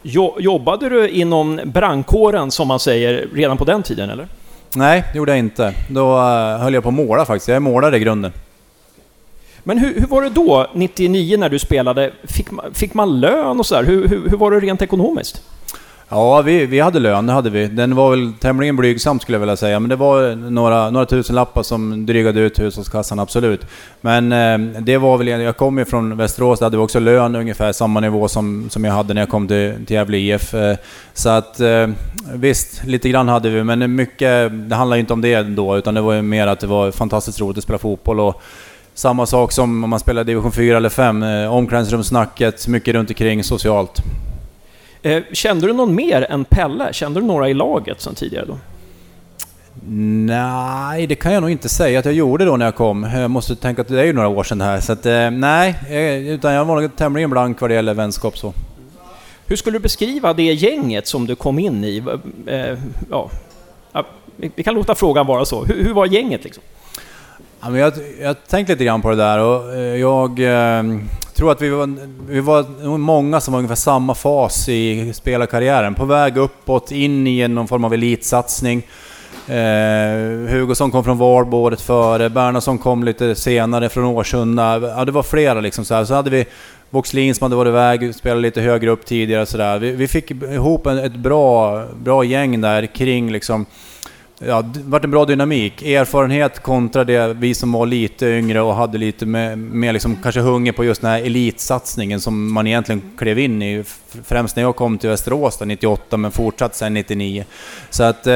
Jo, 0.02 0.36
jobbade 0.40 0.90
du 0.90 1.10
inom 1.10 1.62
brandkåren 1.66 2.52
som 2.52 2.68
man 2.68 2.80
säger 2.80 3.28
redan 3.34 3.58
på 3.58 3.66
den 3.66 3.84
tiden 3.84 4.10
eller? 4.10 4.28
Nej, 4.76 5.04
det 5.12 5.18
gjorde 5.18 5.32
jag 5.32 5.40
inte. 5.40 5.74
Då 5.90 6.18
höll 6.60 6.74
jag 6.74 6.84
på 6.84 6.90
att 6.90 6.96
måla 6.96 7.26
faktiskt. 7.26 7.48
Jag 7.48 7.56
är 7.56 7.60
målare 7.60 7.98
i 7.98 8.00
grunden. 8.00 8.32
Men 9.64 9.78
hur, 9.78 10.00
hur 10.00 10.08
var 10.08 10.22
det 10.22 10.30
då, 10.30 10.68
99 10.74 11.38
när 11.38 11.50
du 11.50 11.60
spelade? 11.60 12.12
Fick 12.24 12.52
man, 12.52 12.74
fick 12.74 12.94
man 12.94 13.20
lön 13.20 13.60
och 13.60 13.66
sådär? 13.66 13.84
Hur, 13.84 14.08
hur, 14.08 14.30
hur 14.30 14.38
var 14.38 14.52
det 14.52 14.60
rent 14.60 14.82
ekonomiskt? 14.82 15.42
Ja, 16.14 16.42
vi, 16.42 16.66
vi 16.66 16.80
hade 16.80 17.00
lön, 17.00 17.26
det 17.26 17.34
hade 17.34 17.50
vi. 17.50 17.68
Den 17.68 17.96
var 17.96 18.10
väl 18.10 18.34
tämligen 18.40 18.76
blygsam 18.76 19.20
skulle 19.20 19.36
jag 19.36 19.40
vilja 19.40 19.56
säga, 19.56 19.80
men 19.80 19.90
det 19.90 19.96
var 19.96 20.36
några, 20.36 20.90
några 20.90 21.06
tusen 21.06 21.36
lappar 21.36 21.64
som 21.64 22.06
drygade 22.06 22.40
ut 22.40 22.60
hushållskassan, 22.60 23.20
absolut. 23.20 23.66
Men 24.02 24.32
eh, 24.32 24.82
det 24.82 24.98
var 24.98 25.18
väl, 25.18 25.28
jag 25.28 25.58
kom 25.58 25.78
ju 25.78 25.86
från 25.86 26.18
Västerås, 26.18 26.60
där 26.60 26.66
hade 26.66 26.78
vi 26.78 26.84
också 26.84 27.00
lön 27.00 27.36
ungefär 27.36 27.72
samma 27.72 28.00
nivå 28.00 28.28
som, 28.28 28.70
som 28.70 28.84
jag 28.84 28.94
hade 28.94 29.14
när 29.14 29.22
jag 29.22 29.30
kom 29.30 29.48
till, 29.48 29.74
till 29.86 29.96
Gävle 29.96 30.18
IF. 30.18 30.54
Eh, 30.54 30.78
så 31.14 31.30
att 31.30 31.60
eh, 31.60 31.88
visst, 32.34 32.84
lite 32.86 33.10
grann 33.10 33.28
hade 33.28 33.50
vi, 33.50 33.64
men 33.64 33.96
mycket, 33.96 34.52
det 34.70 34.76
handlar 34.76 34.98
ju 34.98 35.02
inte 35.02 35.14
om 35.14 35.22
det 35.22 35.42
då, 35.42 35.78
utan 35.78 35.94
det 35.94 36.02
var 36.02 36.14
ju 36.14 36.22
mer 36.22 36.48
att 36.48 36.60
det 36.60 36.68
var 36.68 36.92
fantastiskt 36.92 37.42
roligt 37.42 37.58
att 37.58 37.64
spela 37.64 37.80
fotboll. 37.80 38.20
Och, 38.20 38.42
samma 38.94 39.26
sak 39.26 39.52
som 39.52 39.84
om 39.84 39.90
man 39.90 40.00
spelar 40.00 40.24
division 40.24 40.52
4 40.52 40.78
eller 40.78 40.90
5, 40.90 41.24
eh, 41.24 41.54
omklädningsrumssnacket, 41.54 42.68
mycket 42.68 42.94
runt 42.96 43.10
omkring 43.10 43.44
socialt. 43.44 44.04
Eh, 45.04 45.24
kände 45.32 45.68
du 45.68 45.74
någon 45.74 45.96
mer 45.96 46.28
än 46.30 46.46
Pelle? 46.46 46.94
Kände 46.94 47.20
du 47.20 47.26
några 47.26 47.50
i 47.50 47.54
laget 47.54 48.02
sen 48.02 48.16
tidigare 48.16 48.46
då? 48.46 48.58
Nej, 49.88 51.08
det 51.08 51.16
kan 51.16 51.34
jag 51.34 51.42
nog 51.42 51.50
inte 51.50 51.70
säga 51.70 52.00
att 52.00 52.06
jag 52.06 52.14
gjorde 52.14 52.46
då 52.46 52.58
när 52.58 52.66
jag 52.66 52.76
kom. 52.76 53.04
Jag 53.04 53.32
måste 53.32 53.56
tänka 53.56 53.82
att 53.82 53.88
det 53.88 54.02
är 54.02 54.06
ju 54.06 54.14
några 54.14 54.28
år 54.28 54.44
sedan 54.44 54.58
det 54.58 54.66
här. 54.66 54.80
Så 54.80 54.94
att, 54.94 55.06
eh, 55.06 55.32
nej, 55.32 55.76
eh, 55.90 56.30
utan 56.30 56.54
jag 56.54 56.66
var 56.66 56.82
nog 56.82 56.96
tämligen 56.96 57.30
blank 57.30 57.62
vad 57.62 57.70
det 57.70 57.74
gäller 57.74 57.94
vänskap 57.94 58.38
så. 58.38 58.54
Hur 59.46 59.56
skulle 59.56 59.78
du 59.78 59.82
beskriva 59.82 60.34
det 60.34 60.44
gänget 60.44 61.08
som 61.08 61.28
du 61.28 61.36
kom 61.36 61.60
in 61.60 61.84
i? 61.84 62.04
Ja, 63.10 63.30
vi 64.36 64.64
kan 64.64 64.76
låta 64.76 64.96
frågan 64.96 65.28
vara 65.28 65.46
så. 65.46 65.66
Hur, 65.66 65.94
var 65.94 66.06
gänget 66.06 66.44
liksom? 66.44 66.64
Jag 67.62 67.70
har 67.70 68.34
tänkt 68.34 68.70
lite 68.70 68.84
grann 68.84 69.02
på 69.02 69.10
det 69.10 69.16
där 69.16 69.40
och 69.40 69.80
jag 69.80 70.40
tror 71.42 71.52
att 71.52 71.62
vi 71.62 71.70
var, 71.70 71.98
vi 72.28 72.40
var 72.40 72.98
många 72.98 73.42
som 73.42 73.52
var 73.52 73.60
ungefär 73.60 73.76
samma 73.76 74.16
fas 74.16 74.70
i 74.70 75.14
spelarkarriären. 75.14 75.96
På 75.96 76.06
väg 76.06 76.38
uppåt, 76.38 76.92
in 76.92 77.28
i 77.28 77.48
någon 77.48 77.68
form 77.68 77.84
av 77.84 77.94
elitsatsning. 77.94 78.88
Eh, 79.48 80.52
Hugosson 80.52 80.92
kom 80.92 81.04
från 81.04 81.18
Valbo 81.18 81.58
året 81.58 81.82
före, 81.82 82.30
Bernhardsson 82.30 82.78
kom 82.78 83.04
lite 83.04 83.36
senare 83.36 83.90
från 83.90 84.06
Årsunda. 84.06 84.80
Ja, 84.80 85.06
det 85.06 85.12
var 85.12 85.24
flera 85.24 85.62
liksom 85.62 85.86
så 85.86 85.96
här. 85.96 86.06
Så 86.06 86.14
hade 86.14 86.30
vi 86.30 86.46
Boxlin 86.90 87.36
som 87.36 87.46
hade 87.46 87.56
varit 87.56 87.70
iväg, 87.70 88.16
spelade 88.16 88.42
lite 88.42 88.62
högre 88.62 88.90
upp 88.90 89.06
tidigare 89.06 89.46
så 89.46 89.58
där. 89.58 89.80
Vi, 89.80 89.92
vi 89.92 90.08
fick 90.08 90.32
ihop 90.32 90.88
en, 90.88 90.98
ett 90.98 91.16
bra, 91.16 91.84
bra 92.04 92.24
gäng 92.24 92.62
där 92.62 92.86
kring 92.86 93.32
liksom 93.32 93.66
Ja, 94.46 94.62
det 94.62 94.80
vart 94.84 95.04
en 95.04 95.12
bra 95.12 95.26
dynamik. 95.26 95.82
Erfarenhet 95.82 96.60
kontra 96.60 97.04
det 97.04 97.34
vi 97.34 97.54
som 97.54 97.72
var 97.72 97.86
lite 97.86 98.26
yngre 98.26 98.62
och 98.62 98.76
hade 98.76 98.98
lite 98.98 99.26
mer, 99.26 99.94
liksom, 99.94 100.18
kanske 100.24 100.42
hunger 100.42 100.72
på 100.72 100.84
just 100.86 101.02
den 101.02 101.12
här 101.12 101.22
elitsatsningen 101.22 102.20
som 102.22 102.54
man 102.54 102.68
egentligen 102.68 103.02
klev 103.18 103.40
in 103.40 103.62
i. 103.62 103.84
Främst 104.24 104.56
när 104.56 104.64
jag 104.64 104.76
kom 104.76 104.98
till 104.98 105.10
Västerås 105.10 105.58
där 105.58 105.66
98 105.66 106.18
men 106.18 106.32
fortsatt 106.32 106.76
sen 106.76 106.94
99. 106.94 107.46
Så 107.90 108.04
att, 108.04 108.28
eh, 108.28 108.34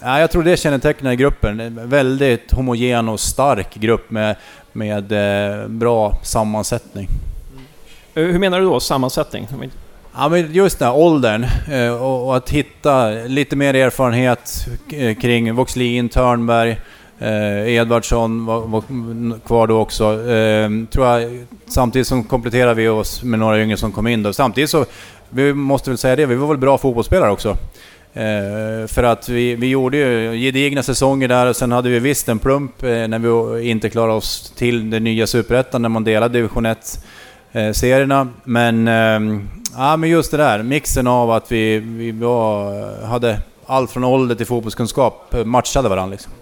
ja, 0.00 0.20
jag 0.20 0.30
tror 0.30 0.42
det 0.42 0.56
kännetecknar 0.56 1.14
gruppen. 1.14 1.60
En 1.60 1.88
väldigt 1.88 2.52
homogen 2.52 3.08
och 3.08 3.20
stark 3.20 3.74
grupp 3.74 4.10
med, 4.10 4.36
med 4.72 5.12
eh, 5.12 5.68
bra 5.68 6.18
sammansättning. 6.22 7.08
Eh, 8.14 8.24
hur 8.24 8.38
menar 8.38 8.60
du 8.60 8.66
då, 8.66 8.80
sammansättning? 8.80 9.48
Ja 10.20 10.28
men 10.28 10.52
just 10.52 10.78
den 10.78 10.88
här 10.88 10.96
åldern 10.96 11.46
eh, 11.70 12.02
och, 12.02 12.36
att 12.36 12.50
hitta 12.50 13.10
lite 13.10 13.56
mer 13.56 13.74
erfarenhet 13.74 14.66
eh, 14.92 15.14
kring 15.14 15.54
Voxlin, 15.54 16.08
Törnberg, 16.08 16.80
eh, 17.18 17.74
Edvardsson 17.74 18.46
var, 18.46 18.82
kvar 19.46 19.66
då 19.66 19.78
också. 19.78 20.02
Tror 20.90 21.06
jag, 21.06 21.46
samtidigt 21.66 22.06
som 22.06 22.24
kompletterar 22.24 22.74
vi 22.74 22.88
oss 22.88 23.22
med 23.22 23.38
några 23.38 23.62
yngre 23.62 23.76
som 23.76 23.92
kom 23.92 24.06
in 24.06 24.22
då. 24.22 24.32
Samtidigt 24.32 24.70
så, 24.70 24.84
vi 25.30 25.54
måste 25.54 25.90
väl 25.90 25.98
säga 25.98 26.16
det, 26.16 26.26
vi 26.26 26.34
var 26.34 26.48
väl 26.48 26.58
bra 26.58 26.78
fotbollsspelare 26.78 27.30
också. 27.30 27.56
Eh, 28.12 28.86
för 28.86 29.02
att 29.02 29.28
vi, 29.28 29.54
vi 29.54 29.66
gjorde 29.66 29.96
ju 29.96 30.38
gedigna 30.38 30.82
säsonger 30.82 31.28
där 31.28 31.46
och 31.46 31.56
sen 31.56 31.72
hade 31.72 31.88
vi 31.88 31.98
visst 31.98 32.28
en 32.28 32.38
plump 32.38 32.82
eh, 32.82 32.88
när 32.88 33.18
vi 33.18 33.68
inte 33.68 33.90
klarade 33.90 34.12
oss 34.12 34.52
till 34.56 34.90
den 34.90 35.04
nya 35.04 35.26
Superettan 35.26 35.82
när 35.82 35.88
man 35.88 36.04
delade 36.04 36.38
division 36.38 36.66
1 36.66 37.04
eh, 37.52 37.72
serierna. 37.72 38.28
Men, 38.44 38.88
ehm, 38.88 39.48
ja, 39.78 39.96
men 39.96 40.10
just 40.10 40.30
det 40.30 40.36
där, 40.36 40.62
mixen 40.62 41.06
av 41.06 41.30
att 41.30 41.52
vi, 41.52 41.78
vi 41.78 42.10
var, 42.12 43.06
hade 43.06 43.40
allt 43.66 43.90
från 43.90 44.04
ålder 44.04 44.34
till 44.34 44.46
fotbollskunskap, 44.46 45.34
matchade 45.44 45.88
varandra 45.88 46.12
liksom. 46.12 46.32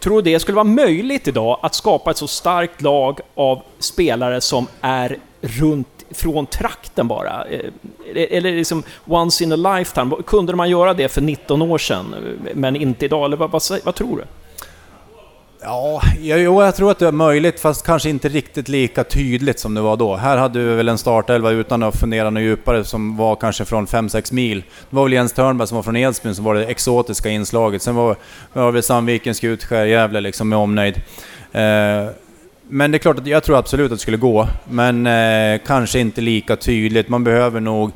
Tror 0.00 0.22
du 0.22 0.30
det 0.32 0.40
skulle 0.40 0.56
vara 0.56 0.64
möjligt 0.64 1.28
idag 1.28 1.58
att 1.62 1.74
skapa 1.74 2.10
ett 2.10 2.16
så 2.16 2.26
starkt 2.26 2.82
lag 2.82 3.20
av 3.34 3.62
spelare 3.78 4.40
som 4.40 4.66
är 4.80 5.18
runt 5.40 5.88
från 6.10 6.46
trakten 6.46 7.08
bara? 7.08 7.44
Eh, 7.44 7.60
Eller 8.14 8.52
liksom 8.52 8.82
once 9.06 9.44
in 9.44 9.52
a 9.52 9.76
lifetime? 9.76 10.16
Kunde 10.26 10.56
man 10.56 10.70
göra 10.70 10.94
det 10.94 11.08
för 11.08 11.20
19 11.20 11.62
år 11.62 11.78
sedan, 11.78 12.14
eh, 12.14 12.50
men 12.54 12.76
inte 12.76 13.04
idag? 13.04 13.24
Eller 13.24 13.36
vad, 13.36 13.50
vad, 13.50 13.62
vad 13.84 13.94
tror 13.94 14.16
du? 14.16 14.24
Ja, 15.64 16.02
jag, 16.20 16.40
jo, 16.40 16.62
jag 16.62 16.76
tror 16.76 16.90
att 16.90 16.98
det 16.98 17.08
är 17.08 17.12
möjligt, 17.12 17.60
fast 17.60 17.86
kanske 17.86 18.10
inte 18.10 18.28
riktigt 18.28 18.68
lika 18.68 19.04
tydligt 19.04 19.58
som 19.58 19.74
det 19.74 19.80
var 19.80 19.96
då. 19.96 20.16
Här 20.16 20.36
hade 20.36 20.58
vi 20.58 20.74
väl 20.74 20.88
en 20.88 20.98
startelva 20.98 21.50
utan 21.50 21.82
att 21.82 21.96
fundera 21.96 22.30
något 22.30 22.42
djupare 22.42 22.84
som 22.84 23.16
var 23.16 23.36
kanske 23.36 23.64
från 23.64 23.86
5-6 23.86 24.34
mil. 24.34 24.64
Det 24.90 24.96
var 24.96 25.02
väl 25.02 25.12
Jens 25.12 25.32
Törnberg 25.32 25.68
som 25.68 25.76
var 25.76 25.82
från 25.82 25.96
Edsbyn 25.96 26.34
som 26.34 26.44
var 26.44 26.54
det 26.54 26.66
exotiska 26.66 27.28
inslaget. 27.28 27.82
Sen 27.82 27.94
var, 27.94 28.16
var 28.52 28.72
väl 28.72 28.82
Sandviken, 28.82 29.34
Skutskär, 29.34 29.84
Gävle 29.84 30.20
liksom 30.20 30.48
med 30.48 30.58
omnejd. 30.58 30.96
Eh, 31.52 32.06
men 32.68 32.90
det 32.90 32.96
är 32.96 32.98
klart 32.98 33.18
att 33.18 33.26
jag 33.26 33.42
tror 33.42 33.58
absolut 33.58 33.92
att 33.92 33.98
det 33.98 34.02
skulle 34.02 34.16
gå, 34.16 34.48
men 34.70 35.06
eh, 35.06 35.60
kanske 35.66 35.98
inte 35.98 36.20
lika 36.20 36.56
tydligt. 36.56 37.08
Man 37.08 37.24
behöver 37.24 37.60
nog... 37.60 37.90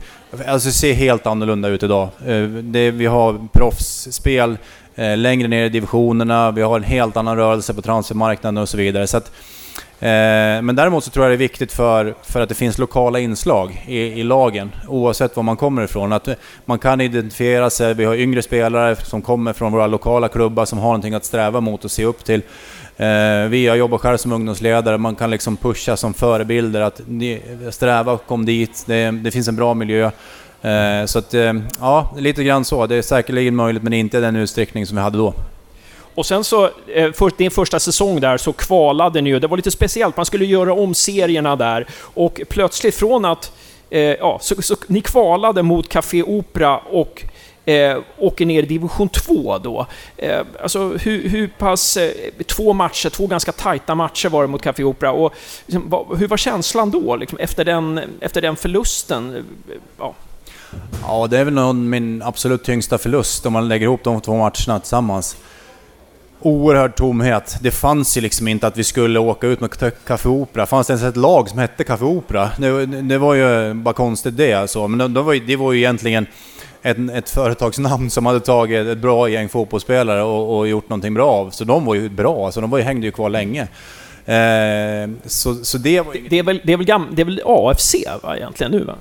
Alltså 0.47 0.69
det 0.69 0.73
ser 0.73 0.93
helt 0.95 1.27
annorlunda 1.27 1.69
ut 1.69 1.83
idag. 1.83 2.09
Eh, 2.27 2.43
det, 2.43 2.91
vi 2.91 3.07
har 3.07 3.49
proffsspel 3.53 4.57
Eh, 4.99 5.17
längre 5.17 5.49
ner 5.49 5.65
i 5.65 5.69
divisionerna, 5.69 6.51
vi 6.51 6.63
har 6.63 6.77
en 6.77 6.85
helt 6.85 7.17
annan 7.17 7.37
rörelse 7.37 7.75
på 7.75 7.83
transfermarknaden 7.83 8.59
och 8.59 8.69
så 8.69 8.77
vidare. 8.77 9.07
Så 9.07 9.17
att, 9.17 9.33
eh, 10.01 10.63
men 10.63 10.77
däremot 10.77 11.05
så 11.05 11.11
tror 11.11 11.25
jag 11.25 11.31
det 11.31 11.35
är 11.35 11.49
viktigt 11.49 11.73
för, 11.73 12.15
för 12.23 12.41
att 12.41 12.49
det 12.49 12.55
finns 12.55 12.79
lokala 12.79 13.19
inslag 13.19 13.85
i, 13.87 13.99
i 13.99 14.23
lagen, 14.23 14.71
oavsett 14.89 15.37
var 15.37 15.43
man 15.43 15.57
kommer 15.57 15.85
ifrån. 15.85 16.13
Att 16.13 16.29
eh, 16.29 16.35
man 16.65 16.79
kan 16.79 17.01
identifiera 17.01 17.71
sig, 17.71 17.95
vi 17.95 18.05
har 18.05 18.15
yngre 18.15 18.43
spelare 18.43 18.97
som 18.97 19.23
kommer 19.23 19.53
från 19.53 19.73
våra 19.73 19.87
lokala 19.87 20.29
klubbar 20.29 20.65
som 20.65 20.79
har 20.79 20.89
någonting 20.89 21.15
att 21.15 21.25
sträva 21.25 21.61
mot 21.61 21.85
och 21.85 21.91
se 21.91 22.05
upp 22.05 22.25
till. 22.25 22.43
Eh, 22.97 23.49
vi 23.49 23.67
har 23.69 23.77
jobbat 23.77 24.01
själv 24.01 24.17
som 24.17 24.33
ungdomsledare, 24.33 24.99
man 24.99 25.15
kan 25.15 25.31
liksom 25.31 25.57
pusha 25.57 25.97
som 25.97 26.15
förebilder 26.15 26.81
att 26.81 27.01
ni, 27.07 27.43
sträva, 27.71 28.19
kom 28.19 28.47
dit, 28.47 28.85
det, 28.87 29.11
det 29.11 29.31
finns 29.31 29.49
en 29.49 29.57
bra 29.57 29.75
miljö. 29.75 30.11
Eh, 30.67 31.07
så 31.07 31.19
att, 31.19 31.35
eh, 31.35 31.53
ja, 31.81 32.15
lite 32.19 32.45
grann 32.45 32.65
så. 32.65 32.87
Det 32.87 32.97
är 32.97 33.03
säkerligen 33.03 33.57
möjligt, 33.57 33.83
men 33.83 33.93
inte 33.93 34.19
i 34.19 34.21
den 34.21 34.37
utsträckning 34.37 34.87
som 34.87 34.97
vi 34.97 35.03
hade 35.03 35.19
då. 35.19 35.35
Och 36.15 36.27
sen 36.27 36.45
så, 36.45 36.65
eh, 36.95 37.13
för 37.13 37.39
din 37.39 37.51
första 37.51 37.81
säsong 37.81 38.21
där 38.21 38.37
så 38.37 38.53
kvalade 38.53 39.21
ni 39.21 39.31
ju. 39.31 39.39
Det 39.39 39.47
var 39.47 39.57
lite 39.57 39.71
speciellt, 39.71 40.17
man 40.17 40.27
skulle 40.27 40.45
göra 40.45 40.73
om 40.73 40.95
serierna 40.95 41.57
där. 41.57 41.87
Och 42.01 42.41
plötsligt 42.49 42.95
från 42.95 43.25
att... 43.25 43.53
Ja, 44.19 44.39
så, 44.43 44.63
så, 44.63 44.77
ni 44.87 45.01
kvalade 45.01 45.63
mot 45.63 45.89
Café 45.89 46.23
Opera 46.23 46.79
och 46.79 47.25
eh, 47.67 47.99
åker 48.19 48.47
ner 48.47 48.63
i 48.63 48.67
division 48.67 49.09
2 49.09 49.59
då. 49.59 49.87
Eh, 50.17 50.41
alltså 50.63 50.89
hur, 50.89 51.29
hur 51.29 51.49
pass... 51.59 51.97
Eh, 51.97 52.13
två 52.47 52.73
matcher, 52.73 53.11
två 53.11 53.27
ganska 53.27 53.53
tajta 53.53 53.95
matcher 53.95 54.29
var 54.29 54.43
det 54.43 54.49
mot 54.49 54.63
Café 54.63 54.85
Opera. 54.85 55.13
Och 55.13 55.35
liksom, 55.67 56.07
hur 56.19 56.29
var 56.29 56.37
känslan 56.37 56.91
då, 56.91 57.17
liksom, 57.17 57.39
efter, 57.39 57.65
den, 57.65 58.01
efter 58.21 58.43
den 58.43 58.57
förlusten? 58.57 59.45
Ja. 59.99 60.15
Ja, 61.03 61.27
det 61.27 61.39
är 61.39 61.45
väl 61.45 61.55
någon, 61.55 61.91
min 61.91 62.23
absolut 62.23 62.65
tyngsta 62.65 62.99
förlust 62.99 63.47
om 63.47 63.53
man 63.53 63.69
lägger 63.69 63.87
ihop 63.87 64.05
de 64.05 64.21
två 64.21 64.33
matcherna 64.33 64.81
tillsammans. 64.81 65.37
Oerhörd 66.41 66.97
tomhet. 66.97 67.57
Det 67.61 67.71
fanns 67.71 68.17
ju 68.17 68.21
liksom 68.21 68.49
inte 68.49 68.67
att 68.67 68.77
vi 68.77 68.85
skulle 68.85 69.19
åka 69.19 69.47
ut 69.47 69.61
med 69.61 69.95
Café 70.07 70.29
Opera. 70.29 70.67
Fanns 70.67 70.87
det 70.87 70.93
ens 70.93 71.05
ett 71.05 71.17
lag 71.17 71.49
som 71.49 71.59
hette 71.59 71.85
Café 71.85 72.05
Opera? 72.05 72.51
Det, 72.59 72.87
det 72.87 73.19
var 73.19 73.35
ju 73.35 73.75
bara 73.75 73.95
konstigt 73.95 74.37
det 74.37 74.53
alltså. 74.53 74.89
Men 74.89 75.15
det, 75.15 75.23
var 75.23 75.33
ju, 75.33 75.41
det 75.41 75.57
var 75.57 75.73
ju 75.73 75.79
egentligen 75.79 76.27
ett, 76.83 76.97
ett 77.15 77.31
företagsnamn 77.31 78.11
som 78.11 78.27
hade 78.27 78.41
tagit 78.41 78.87
ett 78.87 78.99
bra 78.99 79.29
gäng 79.29 79.49
fotbollsspelare 79.49 80.23
och, 80.23 80.59
och 80.59 80.69
gjort 80.69 80.89
någonting 80.89 81.15
bra 81.15 81.31
av. 81.31 81.51
Så 81.51 81.65
de 81.65 81.85
var 81.85 81.95
ju 81.95 82.09
bra, 82.09 82.47
alltså 82.47 82.61
de 82.61 82.71
var 82.71 82.79
ju, 82.79 82.85
hängde 82.85 83.07
ju 83.07 83.13
kvar 83.13 83.29
länge. 83.29 83.63
Eh, 84.27 85.11
så, 85.27 85.55
så 85.55 85.79
det, 85.79 86.01
var... 86.01 86.17
det, 86.31 86.39
är 86.39 86.43
väl, 86.43 86.61
det, 86.65 86.73
är 86.73 86.77
väl 86.77 86.87
gam, 86.87 87.09
det 87.13 87.23
är 87.23 87.27
väl 87.27 87.43
AFC 87.47 87.95
va, 88.23 88.37
egentligen 88.37 88.73
nu 88.73 88.85
va? 88.85 88.95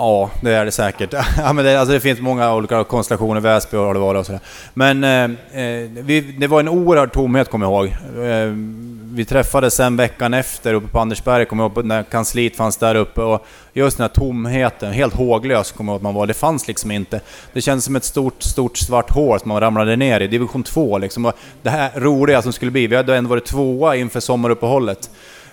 Ja, 0.00 0.30
det 0.40 0.54
är 0.54 0.64
det 0.64 0.70
säkert. 0.70 1.12
ja, 1.36 1.52
men 1.52 1.64
det, 1.64 1.80
alltså 1.80 1.92
det 1.92 2.00
finns 2.00 2.20
många 2.20 2.54
olika 2.54 2.84
konstellationer, 2.84 3.40
Väsby 3.40 3.76
har 3.76 3.94
det 3.94 4.00
varit 4.00 4.18
och 4.18 4.26
sådär. 4.26 4.40
Men 4.74 5.04
eh, 5.04 5.62
eh, 5.64 5.90
vi, 5.90 6.20
det 6.20 6.46
var 6.46 6.60
en 6.60 6.68
oerhörd 6.68 7.12
tomhet, 7.12 7.50
kommer 7.50 7.66
jag 7.66 7.72
ihåg. 7.72 7.86
Eh, 8.24 8.52
vi 9.12 9.24
träffades 9.24 9.74
sen 9.74 9.96
veckan 9.96 10.34
efter 10.34 10.74
uppe 10.74 10.88
på 10.88 10.98
Andersberg, 10.98 11.44
kommer 11.44 11.64
jag 11.64 11.72
ihåg, 11.76 11.84
när 11.84 12.02
kansliet 12.02 12.56
fanns 12.56 12.76
där 12.76 12.94
uppe. 12.94 13.20
Och 13.20 13.46
just 13.72 13.96
den 13.96 14.04
här 14.04 14.08
tomheten, 14.08 14.92
helt 14.92 15.14
håglös 15.14 15.72
kommer 15.72 15.92
jag 15.92 15.94
ihåg 15.94 15.98
att 15.98 16.02
man 16.02 16.14
var. 16.14 16.26
Det 16.26 16.34
fanns 16.34 16.68
liksom 16.68 16.90
inte. 16.90 17.20
Det 17.52 17.60
kändes 17.60 17.84
som 17.84 17.96
ett 17.96 18.04
stort, 18.04 18.42
stort 18.42 18.76
svart 18.76 19.10
hål 19.10 19.40
som 19.40 19.48
man 19.48 19.60
ramlade 19.60 19.96
ner 19.96 20.20
i. 20.20 20.26
Division 20.26 20.62
2 20.62 20.98
liksom. 20.98 21.32
Det 21.62 21.70
här 21.70 21.90
roliga 21.94 22.42
som 22.42 22.52
skulle 22.52 22.70
bli. 22.70 22.86
Vi 22.86 22.96
hade 22.96 23.16
ändå 23.16 23.30
varit 23.30 23.46
tvåa 23.46 23.96
inför 23.96 24.20
sommaruppehållet. 24.20 25.10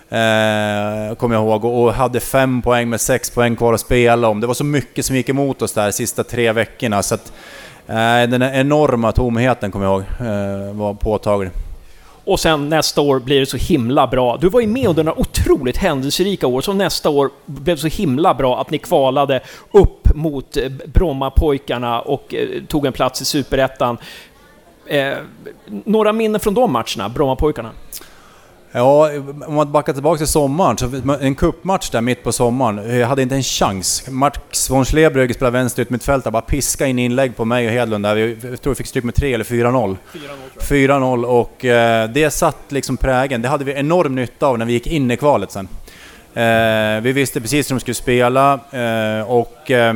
Eh, 0.09 1.15
kommer 1.15 1.35
jag 1.35 1.43
ihåg, 1.43 1.65
och 1.65 1.93
hade 1.93 2.19
fem 2.19 2.61
poäng 2.61 2.89
med 2.89 3.01
sex 3.01 3.29
poäng 3.29 3.55
kvar 3.55 3.73
att 3.73 3.79
spela 3.79 4.27
om. 4.27 4.39
Det 4.39 4.47
var 4.47 4.53
så 4.53 4.63
mycket 4.63 5.05
som 5.05 5.15
gick 5.15 5.29
emot 5.29 5.61
oss 5.61 5.73
där 5.73 5.91
sista 5.91 6.23
tre 6.23 6.51
veckorna. 6.51 7.03
Så 7.03 7.15
att, 7.15 7.33
eh, 7.87 8.29
den 8.29 8.41
enorma 8.41 9.11
tomheten, 9.11 9.71
kommer 9.71 9.85
jag 9.85 9.93
ihåg, 9.93 10.03
eh, 10.19 10.75
var 10.75 10.93
påtaglig. 10.93 11.51
Och 12.27 12.39
sen 12.39 12.69
nästa 12.69 13.01
år 13.01 13.19
blir 13.19 13.39
det 13.39 13.45
så 13.45 13.57
himla 13.57 14.07
bra. 14.07 14.37
Du 14.37 14.49
var 14.49 14.61
ju 14.61 14.67
med 14.67 14.87
under 14.87 15.03
några 15.03 15.19
otroligt 15.19 15.77
händelserika 15.77 16.47
år, 16.47 16.61
som 16.61 16.77
nästa 16.77 17.09
år 17.09 17.29
blev 17.45 17.75
så 17.75 17.87
himla 17.87 18.33
bra 18.33 18.61
att 18.61 18.71
ni 18.71 18.77
kvalade 18.77 19.41
upp 19.71 20.15
mot 20.15 20.57
eh, 20.57 20.69
Brommapojkarna 20.85 22.01
och 22.01 22.33
eh, 22.33 22.63
tog 22.67 22.85
en 22.85 22.93
plats 22.93 23.21
i 23.21 23.25
Superettan. 23.25 23.97
Eh, 24.85 25.13
några 25.65 26.13
minnen 26.13 26.39
från 26.39 26.53
de 26.53 26.71
matcherna, 26.71 27.09
Brommapojkarna? 27.09 27.71
Ja, 28.71 29.09
om 29.47 29.55
man 29.55 29.71
backar 29.71 29.93
tillbaka 29.93 30.17
till 30.17 30.27
sommaren, 30.27 30.77
så 30.77 31.17
en 31.21 31.35
kuppmatch 31.35 31.89
där 31.89 32.01
mitt 32.01 32.23
på 32.23 32.31
sommaren, 32.31 32.99
jag 32.99 33.07
hade 33.07 33.21
inte 33.21 33.35
en 33.35 33.43
chans. 33.43 34.07
Max 34.09 34.69
von 34.69 34.85
Schlebrügge 34.85 35.33
spelade 35.33 35.57
vänster 35.57 35.81
ut 35.81 35.89
mittfältare, 35.89 36.31
bara 36.31 36.41
piska 36.41 36.85
in 36.85 36.99
inlägg 36.99 37.35
på 37.35 37.45
mig 37.45 37.67
och 37.67 37.73
Hedlund 37.73 38.05
där. 38.05 38.15
Jag 38.15 38.61
tror 38.61 38.71
vi 38.71 38.75
fick 38.75 38.87
stryk 38.87 39.03
med 39.03 39.15
3 39.15 39.33
eller 39.33 39.45
4-0. 39.45 39.97
4-0 40.59 41.23
och 41.23 41.65
eh, 41.65 42.09
det 42.09 42.31
satt 42.31 42.57
liksom 42.69 42.97
prägen. 42.97 43.41
Det 43.41 43.47
hade 43.47 43.63
vi 43.65 43.73
enorm 43.73 44.15
nytta 44.15 44.47
av 44.47 44.57
när 44.57 44.65
vi 44.65 44.73
gick 44.73 44.87
in 44.87 45.11
i 45.11 45.17
kvalet 45.17 45.51
sen. 45.51 45.67
Eh, 46.33 47.01
vi 47.01 47.11
visste 47.11 47.41
precis 47.41 47.69
hur 47.71 47.75
de 47.75 47.79
skulle 47.79 47.95
spela 47.95 48.53
eh, 48.71 49.31
och 49.31 49.71
eh, 49.71 49.95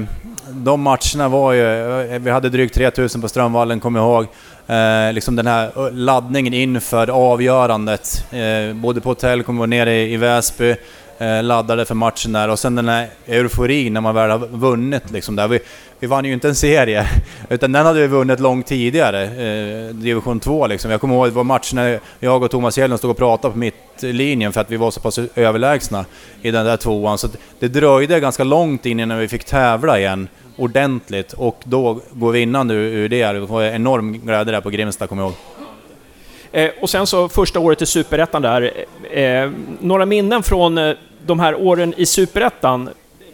de 0.49 0.81
matcherna 0.81 1.29
var 1.29 1.53
ju... 1.53 1.63
Eh, 2.01 2.19
vi 2.19 2.31
hade 2.31 2.49
drygt 2.49 2.75
3000 2.75 3.21
på 3.21 3.27
Strömvallen, 3.27 3.79
kommer 3.79 3.99
jag 3.99 4.07
ihåg. 4.07 4.27
Eh, 4.71 5.13
liksom 5.13 5.35
den 5.35 5.47
här 5.47 5.71
eh, 5.75 5.93
laddningen 5.93 6.53
inför 6.53 7.09
avgörandet. 7.09 8.25
Eh, 8.31 8.75
både 8.75 9.01
på 9.01 9.09
hotell, 9.09 9.43
kommer 9.43 9.67
nere 9.67 9.93
i, 9.95 10.13
i 10.13 10.17
Väsby, 10.17 10.75
eh, 11.17 11.43
laddade 11.43 11.85
för 11.85 11.95
matchen 11.95 12.33
där 12.33 12.49
och 12.49 12.59
sen 12.59 12.75
den 12.75 12.89
här 12.89 13.07
euforin 13.25 13.93
när 13.93 14.01
man 14.01 14.15
väl 14.15 14.29
har 14.29 14.39
vunnit 14.39 15.11
liksom 15.11 15.35
där. 15.35 15.47
Vi, 15.47 15.59
vi 15.99 16.07
vann 16.07 16.25
ju 16.25 16.33
inte 16.33 16.47
en 16.47 16.55
serie, 16.55 17.07
utan 17.49 17.71
den 17.71 17.85
hade 17.85 18.01
vi 18.01 18.07
vunnit 18.07 18.39
långt 18.39 18.67
tidigare, 18.67 19.23
eh, 19.23 19.95
division 19.95 20.39
2 20.39 20.67
liksom. 20.67 20.91
Jag 20.91 21.01
kommer 21.01 21.15
ihåg 21.15 21.27
det 21.27 21.31
var 21.31 21.43
matchen 21.43 21.75
när 21.75 21.99
jag 22.19 22.43
och 22.43 22.51
Thomas 22.51 22.77
Hjelm 22.77 22.97
stod 22.97 23.11
och 23.11 23.17
pratade 23.17 23.51
på 23.51 23.57
mittlinjen 23.57 24.53
för 24.53 24.61
att 24.61 24.71
vi 24.71 24.77
var 24.77 24.91
så 24.91 24.99
pass 24.99 25.19
överlägsna 25.35 26.05
i 26.41 26.51
den 26.51 26.65
där 26.65 26.77
tvåan. 26.77 27.17
Så 27.17 27.27
det 27.59 27.67
dröjde 27.67 28.19
ganska 28.19 28.43
långt 28.43 28.85
in 28.85 28.99
innan 28.99 29.17
vi 29.17 29.27
fick 29.27 29.43
tävla 29.43 29.99
igen 29.99 30.27
ordentligt 30.57 31.33
och 31.33 31.61
då 31.63 31.99
går 32.11 32.31
vinnande 32.31 32.73
ur 32.73 33.09
det. 33.09 33.31
Det 33.31 33.39
var 33.39 33.63
enorm 33.63 34.13
glädje 34.13 34.53
där 34.53 34.61
på 34.61 34.69
Grimsta, 34.69 35.07
kommer 35.07 35.21
jag 35.21 35.29
ihåg. 35.29 35.37
Eh, 36.51 36.71
och 36.81 36.89
sen 36.89 37.07
så 37.07 37.29
första 37.29 37.59
året 37.59 37.81
i 37.81 37.85
Superettan 37.85 38.41
där. 38.41 38.71
Eh, 39.11 39.51
några 39.79 40.05
minnen 40.05 40.43
från 40.43 40.77
eh, 40.77 40.95
de 41.25 41.39
här 41.39 41.55
åren 41.55 41.93
i 41.97 42.05
Superettan 42.05 42.89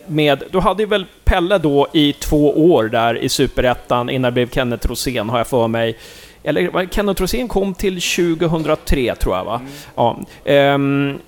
med, 0.07 0.43
du 0.51 0.59
hade 0.59 0.83
ju 0.83 0.89
väl 0.89 1.05
Pelle 1.23 1.57
då 1.57 1.87
i 1.93 2.13
två 2.13 2.73
år 2.73 2.83
där 2.83 3.17
i 3.17 3.29
Superettan 3.29 4.09
innan 4.09 4.33
det 4.33 4.33
blev 4.33 4.49
Kenneth 4.49 4.87
Rosén 4.87 5.29
har 5.29 5.37
jag 5.37 5.47
för 5.47 5.67
mig. 5.67 5.97
Eller 6.43 6.87
Kenneth 6.91 7.21
Rosén 7.21 7.47
kom 7.47 7.73
till 7.73 8.01
2003 8.01 9.15
tror 9.15 9.35
jag 9.35 9.45
va? 9.45 9.61
Mm. 9.61 9.71
Ja. 9.95 10.19
Ehm, 10.45 11.19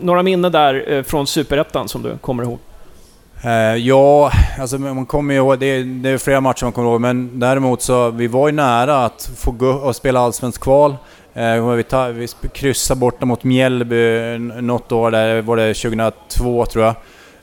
några 0.00 0.22
minnen 0.22 0.52
där 0.52 0.92
eh, 0.92 1.02
från 1.02 1.26
Superettan 1.26 1.88
som 1.88 2.02
du 2.02 2.18
kommer 2.18 2.42
ihåg? 2.42 2.58
Eh, 3.42 3.76
ja, 3.76 4.32
alltså 4.58 4.78
man 4.78 5.06
kommer 5.06 5.34
ju 5.34 5.40
ihåg, 5.40 5.58
det 5.58 5.66
är, 5.66 5.84
det 5.84 6.08
är 6.08 6.18
flera 6.18 6.40
matcher 6.40 6.64
man 6.64 6.72
kommer 6.72 6.90
ihåg, 6.90 7.00
men 7.00 7.40
däremot 7.40 7.82
så, 7.82 8.10
vi 8.10 8.26
var 8.26 8.48
ju 8.48 8.54
nära 8.54 9.04
att 9.04 9.30
få 9.36 9.50
gå 9.50 9.70
och 9.70 9.96
spela 9.96 10.20
allsvensk 10.20 10.60
kval. 10.60 10.96
Eh, 11.34 11.66
vi, 11.70 11.82
ta, 11.82 12.08
vi 12.08 12.28
kryssade 12.52 13.00
borta 13.00 13.26
mot 13.26 13.44
Mjällby 13.44 14.38
något 14.38 14.92
år 14.92 15.10
där, 15.10 15.42
var 15.42 15.56
det 15.56 15.74
2002 15.74 16.66
tror 16.66 16.84
jag. 16.84 16.94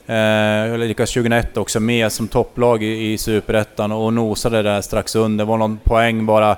Eh, 0.06 0.74
eller 0.74 0.88
lyckades 0.88 1.12
2001 1.12 1.56
också 1.56 1.80
med 1.80 2.12
som 2.12 2.28
topplag 2.28 2.82
i, 2.82 3.12
i 3.12 3.18
Superettan 3.18 3.92
och 3.92 4.12
nosade 4.12 4.62
där 4.62 4.80
strax 4.80 5.16
under. 5.16 5.44
Det 5.44 5.48
var 5.48 5.56
någon 5.56 5.78
poäng 5.84 6.26
bara. 6.26 6.56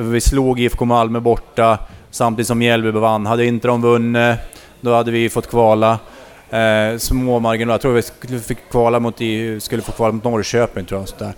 Vi 0.00 0.20
slog 0.20 0.60
IFK 0.60 0.84
Malmö 0.84 1.20
borta 1.20 1.78
samtidigt 2.10 2.46
som 2.46 2.58
Mjällby 2.58 2.90
vann. 2.90 3.26
Hade 3.26 3.46
inte 3.46 3.68
de 3.68 3.82
vunnit, 3.82 4.38
då 4.80 4.94
hade 4.94 5.10
vi 5.10 5.30
fått 5.30 5.50
kvala. 5.50 5.98
Eh, 6.50 6.98
små 6.98 7.38
marginaler. 7.38 7.74
Jag 7.74 7.80
tror 7.80 7.92
vi 7.92 8.02
skulle, 8.02 8.40
fick 8.40 8.58
kvala 8.70 9.00
mot, 9.00 9.16
skulle 9.58 9.82
få 9.82 9.92
kvala 9.92 10.12
mot 10.12 10.24
Norrköping 10.24 10.84
tror 10.84 11.00
jag. 11.00 11.08
Sådär. 11.08 11.32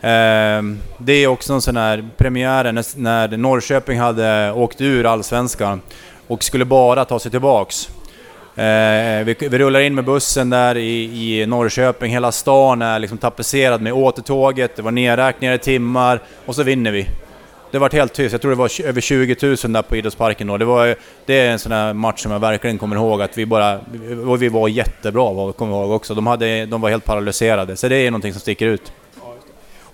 Eh, 0.00 0.62
det 0.98 1.12
är 1.12 1.26
också 1.26 1.52
en 1.52 1.62
sån 1.62 1.76
här 1.76 2.08
premiären 2.16 2.74
när, 2.74 2.84
när 2.96 3.36
Norrköping 3.36 3.98
hade 3.98 4.52
åkt 4.52 4.80
ur 4.80 5.06
Allsvenskan 5.06 5.80
och 6.26 6.44
skulle 6.44 6.64
bara 6.64 7.04
ta 7.04 7.18
sig 7.18 7.30
tillbaks. 7.30 7.88
Eh, 8.56 9.24
vi, 9.24 9.36
vi, 9.38 9.58
rullar 9.58 9.80
in 9.80 9.94
med 9.94 10.04
bussen 10.04 10.50
där 10.50 10.76
i, 10.76 11.40
i 11.42 11.46
Norrköping, 11.46 12.12
hela 12.12 12.32
stan 12.32 12.82
är 12.82 12.98
liksom 12.98 13.18
tapetserad 13.18 13.82
med 13.82 13.92
återtåget, 13.92 14.76
det 14.76 14.82
var 14.82 14.90
nedräknade 14.90 15.58
timmar 15.58 16.20
och 16.46 16.54
så 16.54 16.62
vinner 16.62 16.90
vi 16.90 17.06
det 17.74 17.78
var 17.78 17.90
helt 17.90 18.12
tyst. 18.12 18.32
Jag 18.32 18.40
tror 18.40 18.50
det 18.50 18.56
var 18.56 18.86
över 18.88 19.00
20 19.00 19.36
000 19.42 19.56
där 19.72 19.82
på 19.82 19.96
idrottsparken 19.96 20.46
då. 20.46 20.56
Det, 20.56 20.64
var, 20.64 20.96
det 21.26 21.34
är 21.34 21.50
en 21.50 21.58
sån 21.58 21.72
här 21.72 21.92
match 21.92 22.22
som 22.22 22.32
jag 22.32 22.40
verkligen 22.40 22.78
kommer 22.78 22.96
ihåg 22.96 23.22
att 23.22 23.38
vi 23.38 23.46
bara... 23.46 23.80
Och 24.26 24.42
vi 24.42 24.48
var 24.48 24.68
jättebra, 24.68 25.52
kommer 25.52 25.72
jag 25.72 25.82
ihåg 25.82 25.90
också. 25.90 26.14
De, 26.14 26.26
hade, 26.26 26.66
de 26.66 26.80
var 26.80 26.90
helt 26.90 27.04
paralyserade. 27.04 27.76
Så 27.76 27.88
det 27.88 27.96
är 27.96 28.10
någonting 28.10 28.32
som 28.32 28.40
sticker 28.40 28.66
ut. 28.66 28.92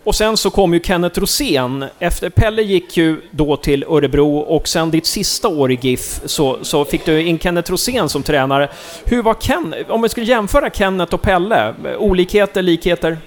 Och 0.04 0.14
sen 0.14 0.36
så 0.36 0.50
kom 0.50 0.74
ju 0.74 0.80
Kenneth 0.80 1.20
Rosén. 1.20 1.84
Efter 1.98 2.30
Pelle 2.30 2.62
gick 2.62 2.96
ju 2.96 3.20
då 3.30 3.56
till 3.56 3.84
Örebro 3.84 4.38
och 4.38 4.68
sen 4.68 4.90
ditt 4.90 5.06
sista 5.06 5.48
år 5.48 5.72
i 5.72 5.78
GIF 5.80 6.20
så, 6.24 6.58
så 6.62 6.84
fick 6.84 7.04
du 7.04 7.22
in 7.22 7.38
Kenneth 7.38 7.70
Rosén 7.70 8.08
som 8.08 8.22
tränare. 8.22 8.68
Hur 9.04 9.22
var 9.22 9.34
Ken, 9.34 9.74
om 9.88 10.02
vi 10.02 10.08
skulle 10.08 10.26
jämföra 10.26 10.70
Kenneth 10.70 11.14
och 11.14 11.22
Pelle, 11.22 11.74
olikheter, 11.98 12.62
likheter? 12.62 13.18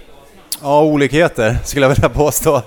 Ja, 0.62 0.84
olikheter 0.84 1.58
skulle 1.64 1.86
jag 1.86 1.90
vilja 1.90 2.10
påstå. 2.10 2.56
Eh, 2.56 2.62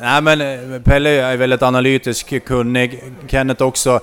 nej 0.00 0.22
men 0.22 0.40
eh, 0.40 0.80
Pelle 0.80 1.10
är 1.10 1.36
väldigt 1.36 1.62
analytisk, 1.62 2.44
kunnig. 2.44 3.02
Kenneth 3.26 3.62
också 3.62 4.00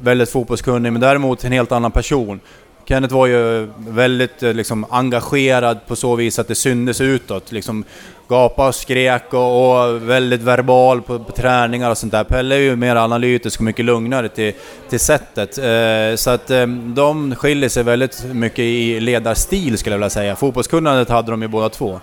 väldigt 0.00 0.30
fotbollskunnig, 0.30 0.92
men 0.92 1.00
däremot 1.00 1.44
en 1.44 1.52
helt 1.52 1.72
annan 1.72 1.92
person. 1.92 2.40
Kenneth 2.84 3.14
var 3.14 3.26
ju 3.26 3.68
väldigt 3.76 4.42
eh, 4.42 4.52
liksom, 4.52 4.86
engagerad 4.90 5.86
på 5.86 5.96
så 5.96 6.16
vis 6.16 6.38
att 6.38 6.48
det 6.48 6.54
syndes 6.54 7.00
utåt. 7.00 7.52
Liksom, 7.52 7.84
gapade 8.30 8.68
och 8.68 8.74
skrek 8.74 9.34
och, 9.34 9.82
och 9.82 10.08
väldigt 10.08 10.40
verbal 10.40 11.02
på, 11.02 11.18
på, 11.18 11.32
träningar 11.32 11.90
och 11.90 11.98
sånt 11.98 12.12
där. 12.12 12.24
Pelle 12.24 12.54
är 12.54 12.58
ju 12.58 12.76
mer 12.76 12.96
analytisk 12.96 13.60
och 13.60 13.64
mycket 13.64 13.84
lugnare 13.84 14.28
till, 14.28 14.52
till 14.88 15.00
sättet. 15.00 15.58
Eh, 15.58 16.16
så 16.16 16.30
att 16.30 16.50
eh, 16.50 16.66
de 16.66 17.34
skiljer 17.34 17.68
sig 17.68 17.82
väldigt 17.82 18.24
mycket 18.24 18.58
i 18.58 19.00
ledarstil 19.00 19.78
skulle 19.78 19.94
jag 19.94 19.98
vilja 19.98 20.10
säga. 20.10 20.36
Fotbollskunnandet 20.36 21.08
hade 21.08 21.30
de 21.30 21.42
ju 21.42 21.48
båda 21.48 21.68
två. 21.68 22.00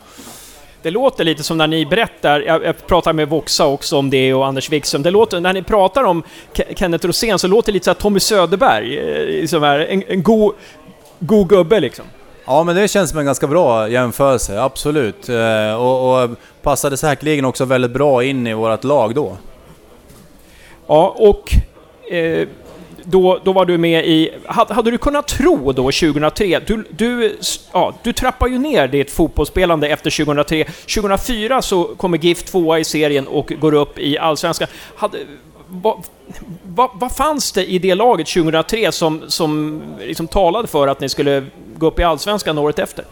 Det 0.81 0.91
låter 0.91 1.23
lite 1.23 1.43
som 1.43 1.57
när 1.57 1.67
ni 1.67 1.85
berättar, 1.85 2.39
jag, 2.39 2.63
jag 2.63 2.87
pratar 2.87 3.13
med 3.13 3.29
Voxa 3.29 3.65
också 3.65 3.97
om 3.97 4.09
det 4.09 4.33
och 4.33 4.47
Anders 4.47 4.69
Wikström, 4.69 5.03
det 5.03 5.11
låter, 5.11 5.39
när 5.39 5.53
ni 5.53 5.63
pratar 5.63 6.03
om 6.03 6.23
Kenneth 6.75 7.07
Rosén 7.07 7.39
så 7.39 7.47
låter 7.47 7.71
det 7.71 7.73
lite 7.73 7.85
som 7.85 7.95
Tommy 7.95 8.19
Söderberg, 8.19 8.97
eh, 8.97 9.25
liksom 9.25 9.59
som 9.59 9.63
är 9.63 9.79
en, 9.79 10.03
en 10.07 10.23
god, 10.23 10.53
god 11.19 11.49
gubbe 11.49 11.79
liksom. 11.79 12.05
Ja 12.49 12.63
men 12.63 12.75
det 12.75 12.87
känns 12.87 13.09
som 13.09 13.19
en 13.19 13.25
ganska 13.25 13.47
bra 13.47 13.89
jämförelse, 13.89 14.61
absolut. 14.61 15.29
Eh, 15.29 15.73
och, 15.73 16.23
och 16.23 16.29
passade 16.61 16.97
säkerligen 16.97 17.45
också 17.45 17.65
väldigt 17.65 17.91
bra 17.91 18.23
in 18.23 18.47
i 18.47 18.53
vårt 18.53 18.83
lag 18.83 19.15
då. 19.15 19.37
Ja, 20.87 21.15
och 21.17 21.53
eh, 22.13 22.47
då, 23.03 23.39
då 23.43 23.53
var 23.53 23.65
du 23.65 23.77
med 23.77 24.07
i... 24.07 24.31
Hade, 24.45 24.73
hade 24.73 24.91
du 24.91 24.97
kunnat 24.97 25.27
tro 25.27 25.71
då 25.71 25.83
2003, 25.83 26.59
du, 26.67 26.83
du, 26.89 27.37
ja, 27.73 27.93
du 28.03 28.13
trappar 28.13 28.47
ju 28.47 28.57
ner 28.57 28.87
ditt 28.87 29.11
fotbollsspelande 29.11 29.87
efter 29.87 30.25
2003. 30.25 30.63
2004 30.63 31.61
så 31.61 31.83
kommer 31.83 32.17
GIF 32.17 32.43
tvåa 32.43 32.79
i 32.79 32.83
serien 32.83 33.27
och 33.27 33.53
går 33.59 33.73
upp 33.73 33.99
i 33.99 34.17
Allsvenskan. 34.17 34.67
Hade, 34.95 35.17
vad, 35.67 36.03
vad, 36.63 36.89
vad, 36.93 37.15
fanns 37.15 37.51
det 37.51 37.65
i 37.65 37.79
det 37.79 37.95
laget 37.95 38.27
2003 38.27 38.91
som, 38.91 39.21
som 39.27 39.81
liksom 39.99 40.27
talade 40.27 40.67
för 40.67 40.87
att 40.87 40.99
ni 40.99 41.09
skulle 41.09 41.45
gå 41.79 41.87
upp 41.87 41.99
i 41.99 42.03
Allsvenskan 42.03 42.57
året 42.57 42.79
efter? 42.79 43.05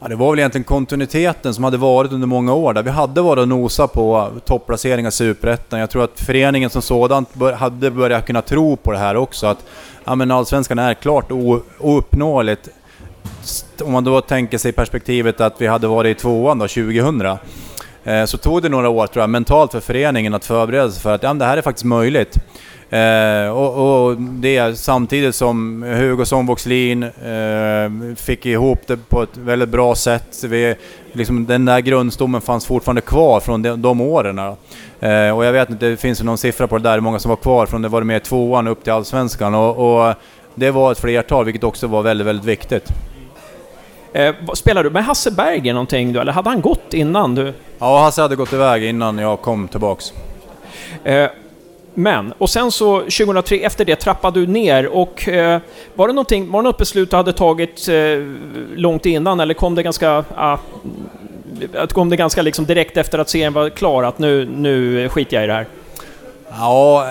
Ja, 0.00 0.08
det 0.08 0.16
var 0.16 0.30
väl 0.30 0.38
egentligen 0.38 0.64
kontinuiteten 0.64 1.54
som 1.54 1.64
hade 1.64 1.76
varit 1.76 2.12
under 2.12 2.26
många 2.26 2.54
år 2.54 2.74
där. 2.74 2.82
Vi 2.82 2.90
hade 2.90 3.20
varit 3.20 3.40
och 3.40 3.48
nosa 3.48 3.88
på 3.88 4.28
topplaceringar 4.44 5.08
i 5.08 5.12
Superettan. 5.12 5.80
Jag 5.80 5.90
tror 5.90 6.04
att 6.04 6.20
föreningen 6.20 6.70
som 6.70 6.82
sådant 6.82 7.34
bör, 7.34 7.52
hade 7.52 7.90
börjat 7.90 8.26
kunna 8.26 8.42
tro 8.42 8.76
på 8.76 8.92
det 8.92 8.98
här 8.98 9.16
också. 9.16 9.46
Att 9.46 9.64
ja, 10.04 10.14
men 10.14 10.30
Allsvenskan 10.30 10.78
är 10.78 10.94
klart 10.94 11.32
ouppnåeligt. 11.78 12.68
Om 13.84 13.92
man 13.92 14.04
då 14.04 14.20
tänker 14.20 14.58
sig 14.58 14.72
perspektivet 14.72 15.40
att 15.40 15.60
vi 15.60 15.66
hade 15.66 15.86
varit 15.86 16.16
i 16.16 16.20
tvåan 16.20 16.58
då, 16.58 16.68
2000. 16.68 17.38
Eh, 18.04 18.24
så 18.24 18.38
tog 18.38 18.62
det 18.62 18.68
några 18.68 18.88
år 18.88 19.06
tror 19.06 19.22
jag, 19.22 19.30
mentalt 19.30 19.72
för 19.72 19.80
föreningen 19.80 20.34
att 20.34 20.44
förbereda 20.44 20.90
sig 20.90 21.02
för 21.02 21.14
att 21.14 21.22
ja, 21.22 21.34
det 21.34 21.44
här 21.44 21.56
är 21.56 21.62
faktiskt 21.62 21.84
möjligt. 21.84 22.38
Eh, 22.90 23.48
och, 23.50 24.06
och, 24.06 24.16
det 24.16 24.78
samtidigt 24.78 25.34
som 25.34 25.82
Hugosson 25.82 26.46
Voxlin 26.46 27.02
eh, 27.02 28.14
fick 28.16 28.46
ihop 28.46 28.78
det 28.86 28.96
på 29.08 29.22
ett 29.22 29.36
väldigt 29.36 29.68
bra 29.68 29.94
sätt. 29.94 30.44
Vi, 30.44 30.74
liksom, 31.12 31.46
den 31.46 31.64
där 31.64 31.80
grundstommen 31.80 32.40
fanns 32.40 32.66
fortfarande 32.66 33.00
kvar 33.00 33.40
från 33.40 33.62
de, 33.62 33.82
de 33.82 34.00
åren. 34.00 34.38
Eh, 34.38 35.36
och 35.36 35.44
jag 35.44 35.52
vet 35.52 35.70
inte, 35.70 35.86
det 35.86 35.96
finns 35.96 36.22
någon 36.22 36.38
siffra 36.38 36.66
på 36.66 36.78
det 36.78 36.84
där, 36.84 36.94
hur 36.94 37.00
många 37.00 37.18
som 37.18 37.28
var 37.28 37.36
kvar 37.36 37.66
från 37.66 37.82
det 37.82 37.88
var 37.88 38.02
med 38.02 38.22
tvåan 38.22 38.68
upp 38.68 38.84
till 38.84 38.92
Allsvenskan. 38.92 39.54
Och, 39.54 40.08
och, 40.08 40.14
det 40.54 40.70
var 40.70 40.92
ett 40.92 41.00
flertal, 41.00 41.44
vilket 41.44 41.64
också 41.64 41.86
var 41.86 42.02
väldigt, 42.02 42.26
väldigt 42.26 42.46
viktigt. 42.46 42.88
Eh, 44.12 44.34
spelade 44.54 44.88
du 44.88 44.92
med 44.92 45.04
Hasse 45.04 45.30
Berger 45.30 45.72
någonting 45.72 46.12
då, 46.12 46.20
eller 46.20 46.32
hade 46.32 46.50
han 46.50 46.60
gått 46.60 46.94
innan 46.94 47.34
du? 47.34 47.52
Ja, 47.78 48.00
Hasse 48.00 48.22
hade 48.22 48.36
gått 48.36 48.52
iväg 48.52 48.84
innan 48.84 49.18
jag 49.18 49.40
kom 49.40 49.68
tillbaks. 49.68 50.12
Eh, 51.04 51.26
men, 51.98 52.32
och 52.38 52.50
sen 52.50 52.72
så 52.72 53.00
2003, 53.00 53.56
efter 53.56 53.84
det 53.84 53.96
trappade 53.96 54.40
du 54.40 54.46
ner 54.46 54.86
och 54.86 55.28
eh, 55.28 55.60
var 55.94 56.08
det 56.08 56.14
någonting, 56.14 56.50
var 56.50 56.62
det 56.62 56.68
något 56.68 56.78
beslut 56.78 57.10
du 57.10 57.16
hade 57.16 57.32
tagit 57.32 57.88
eh, 57.88 57.94
långt 58.76 59.06
innan 59.06 59.40
eller 59.40 59.54
kom 59.54 59.74
det 59.74 59.82
ganska, 59.82 60.24
ah, 60.34 60.58
kom 61.92 62.10
det 62.10 62.16
ganska 62.16 62.42
liksom 62.42 62.64
direkt 62.66 62.96
efter 62.96 63.18
att 63.18 63.28
serien 63.28 63.52
var 63.52 63.70
klar 63.70 64.02
att 64.02 64.18
nu, 64.18 64.44
nu 64.44 65.08
skiter 65.08 65.36
jag 65.36 65.44
i 65.44 65.46
det 65.46 65.52
här? 65.52 65.66
Ja, 66.50 67.06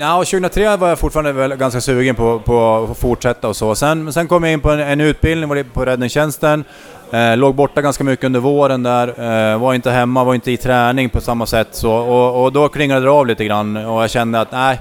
ja, 0.00 0.16
2003 0.16 0.76
var 0.76 0.88
jag 0.88 0.98
fortfarande 0.98 1.56
ganska 1.56 1.80
sugen 1.80 2.14
på, 2.14 2.38
på 2.38 2.86
att 2.90 2.98
fortsätta 2.98 3.48
och 3.48 3.56
så. 3.56 3.74
Sen, 3.74 4.12
sen 4.12 4.28
kom 4.28 4.44
jag 4.44 4.52
in 4.52 4.60
på 4.60 4.70
en, 4.70 4.80
en 4.80 5.00
utbildning 5.00 5.64
på 5.64 5.84
räddningstjänsten. 5.84 6.64
Eh, 7.12 7.36
låg 7.36 7.54
borta 7.54 7.82
ganska 7.82 8.04
mycket 8.04 8.24
under 8.24 8.40
våren 8.40 8.82
där, 8.82 9.08
eh, 9.08 9.58
var 9.58 9.74
inte 9.74 9.90
hemma, 9.90 10.24
var 10.24 10.34
inte 10.34 10.50
i 10.50 10.56
träning 10.56 11.08
på 11.08 11.20
samma 11.20 11.46
sätt 11.46 11.68
så. 11.70 11.92
Och, 11.92 12.44
och 12.44 12.52
då 12.52 12.68
klingade 12.68 13.00
det 13.00 13.10
av 13.10 13.26
lite 13.26 13.44
grann 13.44 13.76
och 13.76 14.02
jag 14.02 14.10
kände 14.10 14.40
att 14.40 14.52
nej, 14.52 14.80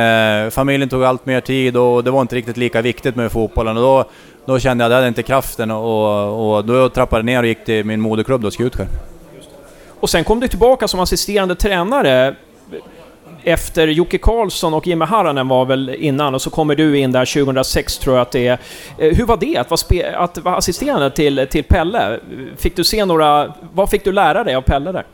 eh, 0.00 0.50
familjen 0.50 0.88
tog 0.88 1.04
allt 1.04 1.26
mer 1.26 1.40
tid 1.40 1.76
och 1.76 2.04
det 2.04 2.10
var 2.10 2.20
inte 2.20 2.36
riktigt 2.36 2.56
lika 2.56 2.82
viktigt 2.82 3.16
med 3.16 3.32
fotbollen. 3.32 3.76
Och 3.76 3.82
då, 3.82 4.04
då 4.46 4.58
kände 4.58 4.84
jag 4.84 4.88
att 4.88 4.92
jag 4.92 4.96
hade 4.96 5.08
inte 5.08 5.22
kraften 5.22 5.70
och, 5.70 6.56
och 6.56 6.64
då 6.64 6.88
trappade 6.88 7.18
jag 7.18 7.24
ner 7.24 7.42
och 7.42 7.48
gick 7.48 7.64
till 7.64 7.84
min 7.84 8.00
moderklubb 8.00 8.40
då, 8.40 8.50
Skutskär. 8.50 8.86
Och 10.00 10.10
sen 10.10 10.24
kom 10.24 10.40
du 10.40 10.48
tillbaka 10.48 10.88
som 10.88 11.00
assisterande 11.00 11.54
tränare 11.54 12.34
efter 13.44 13.88
Jocke 13.88 14.18
Karlsson 14.18 14.74
och 14.74 14.86
Jimmy 14.86 15.04
Haranen 15.04 15.48
var 15.48 15.64
väl 15.64 15.94
innan 15.98 16.34
och 16.34 16.42
så 16.42 16.50
kommer 16.50 16.76
du 16.76 16.98
in 16.98 17.12
där 17.12 17.44
2006 17.44 17.98
tror 17.98 18.16
jag 18.16 18.22
att 18.22 18.32
det 18.32 18.46
är. 18.46 18.58
Eh, 18.98 19.16
hur 19.16 19.24
var 19.24 19.36
det 19.36 19.56
att 19.56 19.70
vara, 19.70 20.16
att 20.16 20.38
vara 20.38 20.56
assisterande 20.56 21.10
till, 21.10 21.46
till 21.50 21.64
Pelle? 21.64 22.20
Fick 22.56 22.76
du 22.76 22.84
se 22.84 23.04
några... 23.04 23.54
Vad 23.72 23.90
fick 23.90 24.04
du 24.04 24.12
lära 24.12 24.44
dig 24.44 24.54
av 24.54 24.62
Pelle 24.62 24.92
där? 24.92 25.04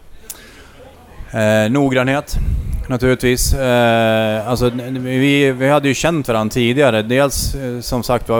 Eh, 1.30 1.70
noggrannhet 1.70 2.36
naturligtvis. 2.88 3.54
Eh, 3.54 4.48
alltså, 4.48 4.70
vi, 5.00 5.52
vi 5.52 5.68
hade 5.68 5.88
ju 5.88 5.94
känt 5.94 6.28
varandra 6.28 6.52
tidigare. 6.52 7.02
Dels 7.02 7.54
eh, 7.54 7.80
som 7.80 8.02
sagt 8.02 8.28
var 8.28 8.38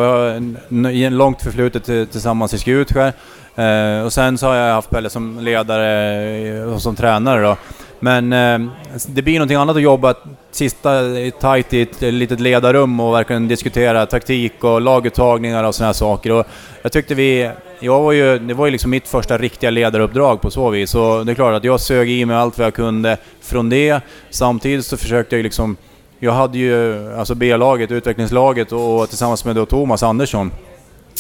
vi 0.69 1.05
har 1.05 1.11
långt 1.11 1.43
förflutet 1.43 1.85
tillsammans 1.85 2.55
i 2.55 2.59
Skutskär. 2.59 3.13
Eh, 3.57 4.05
och 4.05 4.13
sen 4.13 4.39
så 4.39 4.47
har 4.47 4.55
jag 4.55 4.75
haft 4.75 4.91
Pelle 4.91 5.11
som 5.11 5.41
ledare 5.41 6.19
eh, 6.49 6.63
och 6.63 6.83
som 6.83 6.97
tränare 6.97 7.43
då. 7.43 7.57
Men 8.01 8.33
eh, 8.33 8.71
det 9.07 9.23
blir 9.23 9.35
någonting 9.35 9.57
annat 9.57 9.77
att 9.77 9.83
jobba 9.83 10.15
sista 10.51 11.01
tight 11.41 11.73
i 11.73 11.83
ett 11.83 12.01
litet 12.01 12.41
ledarrum 12.41 13.01
och 13.01 13.15
verkligen 13.15 13.49
diskutera 13.49 14.07
taktik 14.07 14.65
och 14.65 14.81
laguttagningar 14.81 15.65
och 15.65 15.75
sådana 15.75 15.89
här 15.89 15.93
saker. 15.93 16.33
Och 16.33 16.47
jag 16.83 16.93
tyckte 16.93 17.15
vi... 17.15 17.51
Jag 17.81 18.03
var 18.03 18.13
ju, 18.13 18.39
det 18.39 18.55
var 18.55 18.67
ju 18.67 18.73
liksom 18.73 18.91
mitt 18.91 19.09
första 19.09 19.39
riktiga 19.39 19.71
ledaruppdrag 19.71 20.41
på 20.41 20.51
så 20.51 20.71
vis. 20.71 20.91
Så 20.91 21.23
det 21.23 21.33
är 21.33 21.35
klart 21.35 21.55
att 21.55 21.65
jag 21.65 21.81
sög 21.81 22.11
i 22.11 22.25
mig 22.25 22.37
allt 22.37 22.59
vad 22.59 22.67
jag 22.67 22.75
kunde 22.75 23.17
från 23.43 23.69
det. 23.69 24.01
Samtidigt 24.31 24.87
så 24.87 24.97
försökte 24.97 25.37
jag 25.37 25.43
liksom... 25.43 25.77
Jag 26.19 26.33
hade 26.33 26.59
ju 26.59 27.13
alltså 27.15 27.35
B-laget, 27.35 27.93
utvecklingslaget 27.93 28.73
och 28.73 29.09
tillsammans 29.09 29.45
med 29.45 29.57
då 29.57 29.67
Thomas 29.67 30.03
Andersson. 30.03 30.51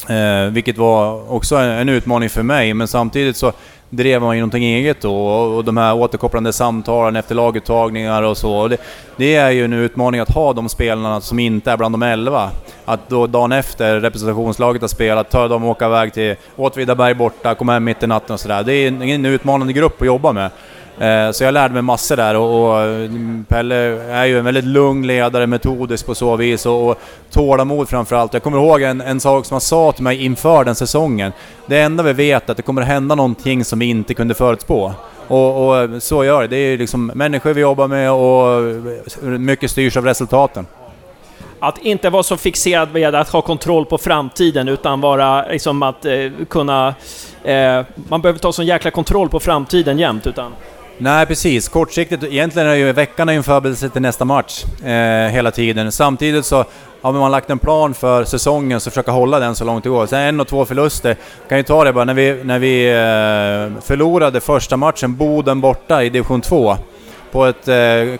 Eh, 0.08 0.50
vilket 0.50 0.78
var 0.78 1.32
också 1.32 1.56
en 1.56 1.88
utmaning 1.88 2.30
för 2.30 2.42
mig, 2.42 2.74
men 2.74 2.88
samtidigt 2.88 3.36
så 3.36 3.52
drev 3.90 4.22
man 4.22 4.36
ju 4.36 4.40
någonting 4.40 4.64
eget 4.64 5.00
då 5.00 5.16
och 5.16 5.64
de 5.64 5.76
här 5.76 5.94
återkopplande 5.96 6.52
samtalen 6.52 7.16
efter 7.16 7.34
laguttagningar 7.34 8.22
och 8.22 8.36
så. 8.36 8.68
Det, 8.68 8.76
det, 9.16 9.34
är 9.34 9.50
ju 9.50 9.64
en 9.64 9.72
utmaning 9.72 10.20
att 10.20 10.30
ha 10.30 10.52
de 10.52 10.68
spelarna 10.68 11.20
som 11.20 11.38
inte 11.38 11.70
är 11.70 11.76
bland 11.76 11.94
de 11.94 12.02
elva. 12.02 12.50
Att 12.84 13.08
då 13.08 13.26
dagen 13.26 13.52
efter 13.52 14.00
representationslaget 14.00 14.82
har 14.82 14.88
spelat, 14.88 15.30
ta 15.30 15.48
dem 15.48 15.64
och 15.64 15.70
åka 15.70 15.86
iväg 15.86 16.12
till 16.12 16.34
Åtvidaberg 16.56 17.14
borta, 17.14 17.54
komma 17.54 17.72
hem 17.72 17.84
mitt 17.84 18.02
i 18.02 18.06
natten 18.06 18.34
och 18.34 18.40
sådär. 18.40 18.62
Det 18.62 18.74
är 18.74 19.02
en 19.02 19.26
utmanande 19.26 19.72
grupp 19.72 20.00
att 20.00 20.06
jobba 20.06 20.32
med. 20.32 20.50
Eh, 20.98 21.30
så 21.30 21.44
jag 21.44 21.54
lärde 21.54 21.74
mig 21.74 21.82
massor 21.82 22.16
där 22.16 22.34
och, 22.34 22.70
och, 22.70 22.82
mm, 22.82 23.44
Pelle 23.48 23.74
är 24.02 24.24
ju 24.24 24.38
en 24.38 24.44
väldigt 24.44 24.64
lugn 24.64 25.06
ledare, 25.06 25.46
metodisk 25.46 26.06
på 26.06 26.14
så 26.14 26.36
vis 26.36 26.66
och, 26.66 26.88
och 26.88 26.98
tålamod 27.30 27.88
framförallt. 27.88 28.32
Jag 28.32 28.42
kommer 28.42 28.58
ihåg 28.58 28.82
en, 28.82 29.00
en 29.00 29.20
sak 29.20 29.46
som 29.46 29.54
han 29.54 29.60
sa 29.60 29.92
till 29.92 30.04
mig 30.04 30.24
inför 30.24 30.64
den 30.64 30.74
säsongen. 30.74 31.32
Det 31.66 31.80
enda 31.80 32.02
vi 32.02 32.12
vet 32.12 32.48
är 32.48 32.50
att 32.50 32.56
det 32.56 32.62
kommer 32.62 32.82
hända 32.82 33.14
någonting 33.14 33.64
som 33.64 33.78
vi 33.78 33.86
inte 33.86 34.14
kunde 34.14 34.34
förutspå. 34.34 34.92
Och, 35.28 35.68
och 35.68 36.02
så 36.02 36.24
gör 36.24 36.42
det. 36.42 36.48
Det 36.48 36.56
är 36.56 36.70
ju 36.70 36.76
liksom 36.76 37.06
människor 37.06 37.52
vi 37.52 37.60
jobbar 37.60 37.88
med 37.88 38.12
och 38.12 39.30
mycket 39.40 39.70
styrs 39.70 39.96
av 39.96 40.04
resultaten 40.04 40.66
att 41.60 41.78
inte 41.78 42.10
vara 42.10 42.22
så 42.22 42.36
fixerad 42.36 42.92
vid 42.92 43.14
att 43.14 43.28
ha 43.28 43.42
kontroll 43.42 43.86
på 43.86 43.98
framtiden 43.98 44.68
utan 44.68 45.00
vara 45.00 45.48
liksom 45.48 45.82
att 45.82 46.04
eh, 46.04 46.14
kunna... 46.48 46.94
Eh, 47.44 47.84
man 48.08 48.22
behöver 48.22 48.38
ta 48.38 48.52
sån 48.52 48.66
jäkla 48.66 48.90
kontroll 48.90 49.28
på 49.28 49.40
framtiden 49.40 49.98
jämt 49.98 50.26
utan... 50.26 50.52
Nej, 50.98 51.26
precis. 51.26 51.68
Kortsiktigt, 51.68 52.24
egentligen 52.24 52.68
är 52.68 52.74
ju 52.74 52.92
veckan 52.92 53.28
är 53.28 53.32
ju 53.32 53.36
en 53.36 53.44
förberedelse 53.44 53.88
till 53.88 54.02
nästa 54.02 54.24
match 54.24 54.64
eh, 54.84 55.30
hela 55.30 55.50
tiden. 55.50 55.92
Samtidigt 55.92 56.46
så 56.46 56.64
har 57.02 57.12
man 57.12 57.30
lagt 57.30 57.50
en 57.50 57.58
plan 57.58 57.94
för 57.94 58.24
säsongen 58.24 58.80
så 58.80 58.90
försöka 58.90 59.10
hålla 59.10 59.38
den 59.38 59.54
så 59.54 59.64
långt 59.64 59.84
det 59.84 59.90
går. 59.90 60.06
Sen 60.06 60.20
en 60.20 60.40
och 60.40 60.48
två 60.48 60.64
förluster, 60.64 61.16
kan 61.48 61.58
ju 61.58 61.64
ta 61.64 61.84
det 61.84 61.92
bara 61.92 62.04
när 62.04 62.14
vi, 62.14 62.44
när 62.44 62.58
vi 62.58 62.86
eh, 62.86 63.82
förlorade 63.82 64.40
första 64.40 64.76
matchen, 64.76 65.16
Boden 65.16 65.60
borta 65.60 66.02
i 66.02 66.08
division 66.08 66.40
2 66.40 66.76
på 67.32 67.44
ett 67.44 67.68
eh, 67.68 67.76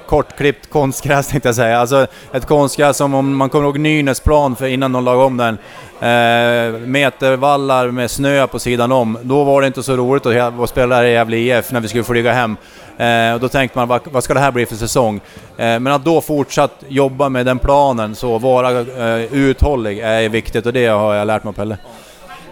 kortklippt 0.07 0.71
konstgräs 0.71 1.29
tänkte 1.31 1.49
jag 1.49 1.57
säga. 1.57 1.79
Alltså 1.79 2.07
ett 2.33 2.47
konstgräs 2.47 2.97
som 2.97 3.15
om 3.15 3.37
man 3.37 3.49
kommer 3.49 3.65
ihåg 3.65 3.79
Nynäsplan 3.79 4.57
för 4.57 4.67
innan 4.67 4.93
de 4.93 5.05
lagade 5.05 5.25
om 5.25 5.37
den. 5.37 5.59
Eh, 6.01 6.81
metervallar 6.81 7.91
med 7.91 8.11
snö 8.11 8.47
på 8.47 8.59
sidan 8.59 8.93
om. 8.93 9.19
Då 9.23 9.45
var 9.45 9.61
det 9.61 9.67
inte 9.67 9.83
så 9.83 9.97
roligt 9.97 10.27
att 10.27 10.71
spela 10.71 10.97
där 10.97 11.05
i 11.05 11.13
Gävle 11.13 11.37
IF 11.37 11.73
när 11.73 11.81
vi 11.81 11.89
skulle 11.89 12.05
flyga 12.05 12.33
hem. 12.33 12.57
Eh, 12.99 13.35
och 13.35 13.41
då 13.41 13.49
tänkte 13.49 13.79
man, 13.79 13.89
vad, 13.89 14.01
vad, 14.05 14.25
ska 14.25 14.35
det 14.35 14.41
här 14.41 14.53
bli 14.53 14.67
för 14.67 14.77
säsong? 14.77 15.21
Eh, 15.57 15.65
men 15.65 15.87
att 15.87 16.05
då 16.05 16.21
fortsatt 16.21 16.85
jobba 16.89 17.29
med 17.29 17.47
den 17.47 17.59
planen, 17.59 18.15
så 18.15 18.39
vara 18.39 18.81
eh, 18.81 19.35
uthållig, 19.35 19.99
är 19.99 20.29
viktigt 20.29 20.67
och 20.67 20.73
det 20.73 20.87
har 20.87 21.15
jag 21.15 21.27
lärt 21.27 21.45
mig 21.45 21.49
av 21.49 21.53
Pelle. 21.53 21.79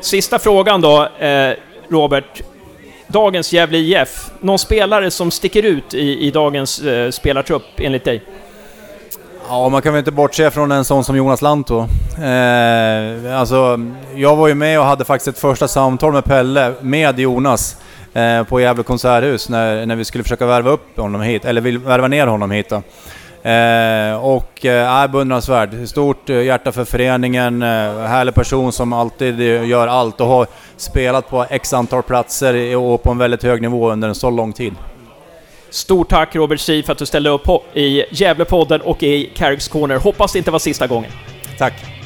Sista 0.00 0.38
frågan 0.38 0.80
då, 0.80 1.08
eh, 1.18 1.52
Robert 1.88 2.42
dagens 3.06 3.52
Gävle 3.52 3.78
IF, 3.78 4.30
någon 4.40 4.58
spelare 4.58 5.10
som 5.10 5.30
sticker 5.30 5.62
ut 5.62 5.94
i, 5.94 6.26
i 6.26 6.30
dagens 6.30 6.82
eh, 6.82 7.10
spelartrupp 7.10 7.62
enligt 7.76 8.04
dig? 8.04 8.22
Ja, 9.48 9.68
man 9.68 9.82
kan 9.82 9.92
väl 9.92 9.98
inte 9.98 10.12
bortse 10.12 10.50
från 10.50 10.72
en 10.72 10.84
sån 10.84 11.04
som 11.04 11.16
Jonas 11.16 11.42
Lantto. 11.42 11.78
Eh, 12.22 13.40
alltså, 13.40 13.80
jag 14.14 14.36
var 14.36 14.48
ju 14.48 14.54
med 14.54 14.78
och 14.80 14.84
hade 14.84 15.04
faktiskt 15.04 15.28
ett 15.28 15.38
första 15.38 15.68
samtal 15.68 16.12
med 16.12 16.24
Pelle, 16.24 16.74
med 16.80 17.18
Jonas, 17.18 17.76
eh, 18.12 18.42
på 18.42 18.60
Gävle 18.60 18.82
konserthus 18.82 19.48
när, 19.48 19.86
när 19.86 19.96
vi 19.96 20.04
skulle 20.04 20.24
försöka 20.24 20.46
värva 20.46 20.70
upp 20.70 20.96
honom 20.96 21.20
hit, 21.20 21.44
eller 21.44 21.78
värva 21.78 22.08
ner 22.08 22.26
honom 22.26 22.50
hit 22.50 22.68
då. 22.68 22.82
Eh, 23.44 24.14
och 24.16 24.64
eh, 24.64 24.90
är 24.90 25.08
beundransvärd. 25.08 25.88
Stort 25.88 26.30
eh, 26.30 26.42
hjärta 26.42 26.72
för 26.72 26.84
föreningen, 26.84 27.62
eh, 27.62 27.68
härlig 27.98 28.34
person 28.34 28.72
som 28.72 28.92
alltid 28.92 29.40
gör 29.40 29.88
allt 29.88 30.20
och 30.20 30.26
har 30.26 30.46
spelat 30.76 31.30
på 31.30 31.46
x 31.50 31.72
antal 31.72 32.02
platser 32.02 32.76
och 32.76 33.02
på 33.02 33.10
en 33.10 33.18
väldigt 33.18 33.42
hög 33.42 33.62
nivå 33.62 33.90
under 33.90 34.08
en 34.08 34.14
så 34.14 34.30
lång 34.30 34.52
tid. 34.52 34.74
Stort 35.70 36.08
tack 36.08 36.36
Robert 36.36 36.60
Schiv 36.60 36.82
för 36.82 36.92
att 36.92 36.98
du 36.98 37.06
ställde 37.06 37.30
upp 37.30 37.48
i 37.74 38.04
Gävlepodden 38.10 38.80
och 38.80 39.02
i 39.02 39.32
Carricks 39.36 39.68
Corner. 39.68 39.96
Hoppas 39.96 40.32
det 40.32 40.38
inte 40.38 40.50
var 40.50 40.58
sista 40.58 40.86
gången. 40.86 41.10
Tack! 41.58 42.03